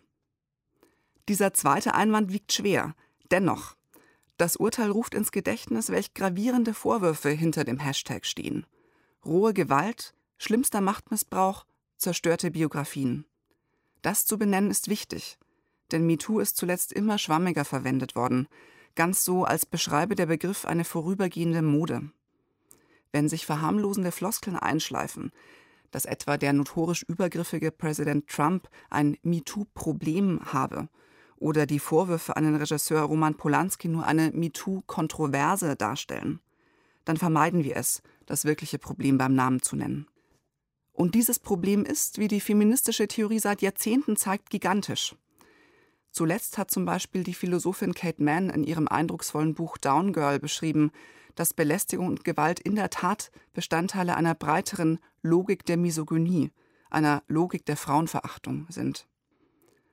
Dieser 1.28 1.54
zweite 1.54 1.94
Einwand 1.94 2.32
wiegt 2.32 2.52
schwer. 2.52 2.94
Dennoch, 3.30 3.76
das 4.40 4.56
Urteil 4.56 4.90
ruft 4.90 5.14
ins 5.14 5.32
Gedächtnis, 5.32 5.90
welch 5.90 6.14
gravierende 6.14 6.72
Vorwürfe 6.72 7.28
hinter 7.28 7.64
dem 7.64 7.78
Hashtag 7.78 8.24
stehen. 8.24 8.64
Rohe 9.24 9.52
Gewalt, 9.52 10.14
schlimmster 10.38 10.80
Machtmissbrauch, 10.80 11.66
zerstörte 11.98 12.50
Biografien. 12.50 13.26
Das 14.00 14.24
zu 14.24 14.38
benennen 14.38 14.70
ist 14.70 14.88
wichtig, 14.88 15.38
denn 15.92 16.06
MeToo 16.06 16.40
ist 16.40 16.56
zuletzt 16.56 16.92
immer 16.92 17.18
schwammiger 17.18 17.66
verwendet 17.66 18.16
worden, 18.16 18.48
ganz 18.94 19.24
so, 19.24 19.44
als 19.44 19.66
beschreibe 19.66 20.14
der 20.14 20.26
Begriff 20.26 20.64
eine 20.64 20.84
vorübergehende 20.84 21.60
Mode. 21.60 22.10
Wenn 23.12 23.28
sich 23.28 23.44
verharmlosende 23.44 24.10
Floskeln 24.10 24.56
einschleifen, 24.56 25.32
dass 25.90 26.06
etwa 26.06 26.38
der 26.38 26.54
notorisch 26.54 27.02
übergriffige 27.02 27.70
Präsident 27.70 28.26
Trump 28.28 28.70
ein 28.88 29.18
MeToo-Problem 29.22 30.40
habe 30.52 30.88
oder 31.40 31.66
die 31.66 31.80
Vorwürfe 31.80 32.36
an 32.36 32.44
den 32.44 32.54
Regisseur 32.54 33.02
Roman 33.02 33.34
Polanski 33.34 33.88
nur 33.88 34.06
eine 34.06 34.30
MeToo-Kontroverse 34.30 35.74
darstellen, 35.74 36.38
dann 37.04 37.16
vermeiden 37.16 37.64
wir 37.64 37.76
es, 37.76 38.02
das 38.26 38.44
wirkliche 38.44 38.78
Problem 38.78 39.18
beim 39.18 39.34
Namen 39.34 39.60
zu 39.60 39.74
nennen. 39.74 40.06
Und 40.92 41.14
dieses 41.14 41.38
Problem 41.38 41.84
ist, 41.84 42.18
wie 42.18 42.28
die 42.28 42.40
feministische 42.40 43.08
Theorie 43.08 43.38
seit 43.38 43.62
Jahrzehnten 43.62 44.16
zeigt, 44.16 44.50
gigantisch. 44.50 45.16
Zuletzt 46.12 46.58
hat 46.58 46.70
zum 46.70 46.84
Beispiel 46.84 47.24
die 47.24 47.34
Philosophin 47.34 47.94
Kate 47.94 48.22
Mann 48.22 48.50
in 48.50 48.64
ihrem 48.64 48.86
eindrucksvollen 48.86 49.54
Buch 49.54 49.78
Down 49.78 50.12
Girl 50.12 50.38
beschrieben, 50.38 50.90
dass 51.36 51.54
Belästigung 51.54 52.08
und 52.08 52.24
Gewalt 52.24 52.60
in 52.60 52.74
der 52.74 52.90
Tat 52.90 53.30
Bestandteile 53.54 54.16
einer 54.16 54.34
breiteren 54.34 54.98
Logik 55.22 55.64
der 55.64 55.78
Misogynie, 55.78 56.50
einer 56.90 57.22
Logik 57.28 57.64
der 57.64 57.76
Frauenverachtung 57.76 58.66
sind. 58.68 59.06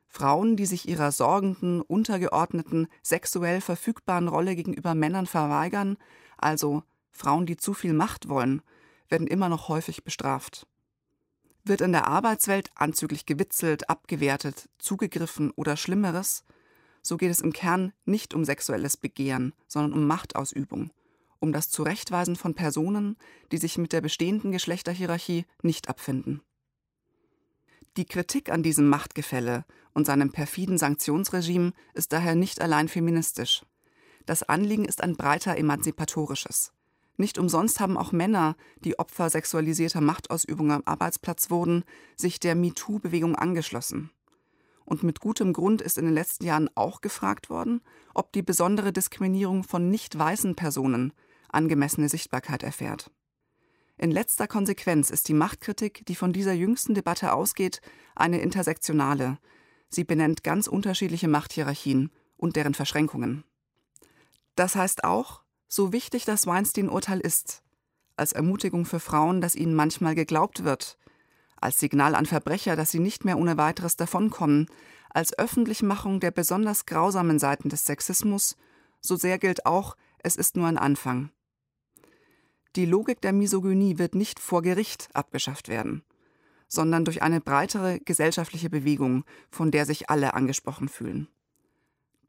Frauen, 0.08 0.55
die 0.55 0.66
sich 0.66 0.88
ihrer 0.88 1.12
sorgenden, 1.12 1.82
untergeordneten, 1.82 2.88
sexuell 3.03 3.62
verfügbaren 3.62 4.28
Rolle 4.28 4.55
gegenüber 4.55 4.95
Männern 4.95 5.28
verweigern, 5.28 5.97
also 6.38 6.84
Frauen, 7.12 7.45
die 7.45 7.58
zu 7.58 7.74
viel 7.74 7.93
Macht 7.93 8.30
wollen, 8.30 8.62
werden 9.10 9.28
immer 9.28 9.49
noch 9.49 9.70
häufig 9.70 10.03
bestraft. 10.03 10.68
Wird 11.64 11.82
in 11.82 11.91
der 11.91 12.08
Arbeitswelt 12.08 12.72
anzüglich 12.76 13.26
gewitzelt, 13.26 13.89
abgewertet, 13.89 14.70
zugegriffen 14.80 15.51
oder 15.51 15.76
Schlimmeres, 15.76 16.43
so 17.01 17.18
geht 17.18 17.32
es 17.32 17.41
im 17.41 17.53
Kern 17.53 17.93
nicht 18.05 18.34
um 18.34 18.43
sexuelles 18.43 18.97
Begehren, 18.97 19.53
sondern 19.68 19.93
um 19.93 20.08
Machtausübung, 20.08 20.91
um 21.39 21.53
das 21.53 21.70
Zurechtweisen 21.70 22.36
von 22.36 22.53
Personen, 22.53 23.18
die 23.51 23.58
sich 23.58 23.78
mit 23.78 23.93
der 23.93 24.01
bestehenden 24.01 24.51
Geschlechterhierarchie 24.51 25.45
nicht 25.62 25.89
abfinden. 25.89 26.41
Die 27.97 28.05
Kritik 28.05 28.51
an 28.51 28.61
diesem 28.61 28.87
Machtgefälle 28.89 29.65
und 29.95 30.05
seinem 30.05 30.31
perfiden 30.31 30.77
Sanktionsregime 30.77 31.73
ist 31.95 32.13
daher 32.13 32.35
nicht 32.35 32.61
allein 32.61 32.89
feministisch. 32.89 33.65
Das 34.27 34.43
Anliegen 34.43 34.85
ist 34.85 35.01
ein 35.01 35.15
breiter 35.15 35.57
emanzipatorisches. 35.57 36.73
Nicht 37.17 37.39
umsonst 37.39 37.79
haben 37.79 37.97
auch 37.97 38.11
Männer, 38.11 38.55
die 38.83 38.99
Opfer 38.99 39.31
sexualisierter 39.31 40.01
Machtausübung 40.01 40.71
am 40.71 40.83
Arbeitsplatz 40.85 41.49
wurden, 41.49 41.83
sich 42.15 42.39
der 42.39 42.53
MeToo-Bewegung 42.53 43.35
angeschlossen. 43.35 44.11
Und 44.85 45.01
mit 45.01 45.19
gutem 45.19 45.51
Grund 45.51 45.81
ist 45.81 45.97
in 45.97 46.05
den 46.05 46.13
letzten 46.13 46.45
Jahren 46.45 46.69
auch 46.75 47.01
gefragt 47.01 47.49
worden, 47.49 47.81
ob 48.13 48.31
die 48.31 48.43
besondere 48.43 48.93
Diskriminierung 48.93 49.63
von 49.63 49.89
nicht 49.89 50.17
weißen 50.17 50.53
Personen 50.53 51.13
angemessene 51.49 52.09
Sichtbarkeit 52.09 52.61
erfährt. 52.61 53.09
In 53.97 54.11
letzter 54.11 54.47
Konsequenz 54.47 55.09
ist 55.09 55.27
die 55.27 55.33
Machtkritik, 55.33 56.05
die 56.05 56.15
von 56.15 56.31
dieser 56.31 56.53
jüngsten 56.53 56.93
Debatte 56.93 57.33
ausgeht, 57.33 57.81
eine 58.15 58.39
intersektionale. 58.39 59.39
Sie 59.89 60.03
benennt 60.03 60.43
ganz 60.43 60.67
unterschiedliche 60.67 61.27
Machthierarchien 61.27 62.11
und 62.35 62.55
deren 62.55 62.75
Verschränkungen. 62.75 63.43
Das 64.55 64.75
heißt 64.75 65.03
auch, 65.03 65.41
so 65.67 65.91
wichtig 65.93 66.25
das 66.25 66.45
Weinstein-Urteil 66.45 67.19
ist, 67.19 67.63
als 68.15 68.33
Ermutigung 68.33 68.85
für 68.85 68.99
Frauen, 68.99 69.41
dass 69.41 69.55
ihnen 69.55 69.73
manchmal 69.73 70.15
geglaubt 70.15 70.63
wird, 70.63 70.97
als 71.59 71.79
Signal 71.79 72.13
an 72.13 72.25
Verbrecher, 72.25 72.75
dass 72.75 72.91
sie 72.91 72.99
nicht 72.99 73.25
mehr 73.25 73.37
ohne 73.37 73.57
weiteres 73.57 73.95
davonkommen, 73.95 74.67
als 75.09 75.37
Öffentlichmachung 75.37 76.19
der 76.19 76.31
besonders 76.31 76.85
grausamen 76.85 77.39
Seiten 77.39 77.69
des 77.69 77.85
Sexismus, 77.85 78.57
so 79.01 79.15
sehr 79.15 79.39
gilt 79.39 79.65
auch, 79.65 79.95
es 80.19 80.35
ist 80.35 80.55
nur 80.55 80.67
ein 80.67 80.77
Anfang. 80.77 81.31
Die 82.78 82.86
Logik 82.86 83.21
der 83.21 83.34
Misogynie 83.34 83.97
wird 83.97 84.13
nicht 84.13 84.39
vor 84.39 84.61
Gericht 84.61 85.09
abgeschafft 85.13 85.67
werden, 85.67 86.03
sondern 86.67 87.05
durch 87.05 87.23
eine 87.23 87.41
breitere 87.41 87.99
gesellschaftliche 87.99 88.69
Bewegung, 88.69 89.25
von 89.49 89.71
der 89.71 89.88
sich 89.88 90.11
alle 90.11 90.36
angesprochen 90.36 90.88
fühlen. 90.88 91.28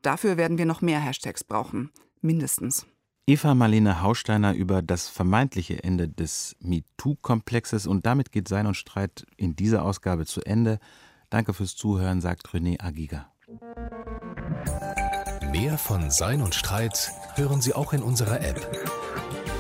Dafür 0.01 0.39
werden 0.39 0.57
wir 0.57 0.65
noch 0.65 0.81
mehr 0.81 1.01
Hashtags 1.01 1.45
brauchen, 1.45 1.91
mindestens. 2.23 2.87
Eva 3.27 3.55
Marlene 3.55 4.01
Hausteiner 4.01 4.55
über 4.55 4.81
das 4.81 5.09
vermeintliche 5.09 5.85
Ende 5.85 6.09
des 6.09 6.57
MeToo-Komplexes 6.61 7.87
und 7.87 8.07
damit 8.07 8.33
geht 8.33 8.49
Sein 8.49 8.67
und 8.67 8.75
Streit 8.75 9.27
in 9.37 9.55
dieser 9.55 9.85
Ausgabe 9.85 10.25
zu 10.25 10.41
Ende. 10.41 10.79
Danke 11.29 11.53
fürs 11.53 11.77
Zuhören, 11.77 12.23
sagt 12.23 12.49
René 12.55 12.83
Agiga. 12.83 13.31
Mehr 15.53 15.77
von 15.77 16.11
Sein 16.11 16.41
und 16.41 16.55
Streit 16.55 17.13
hören 17.35 17.61
Sie 17.61 17.75
auch 17.75 17.93
in 17.93 18.03
unserer 18.03 18.41
App 18.41 18.67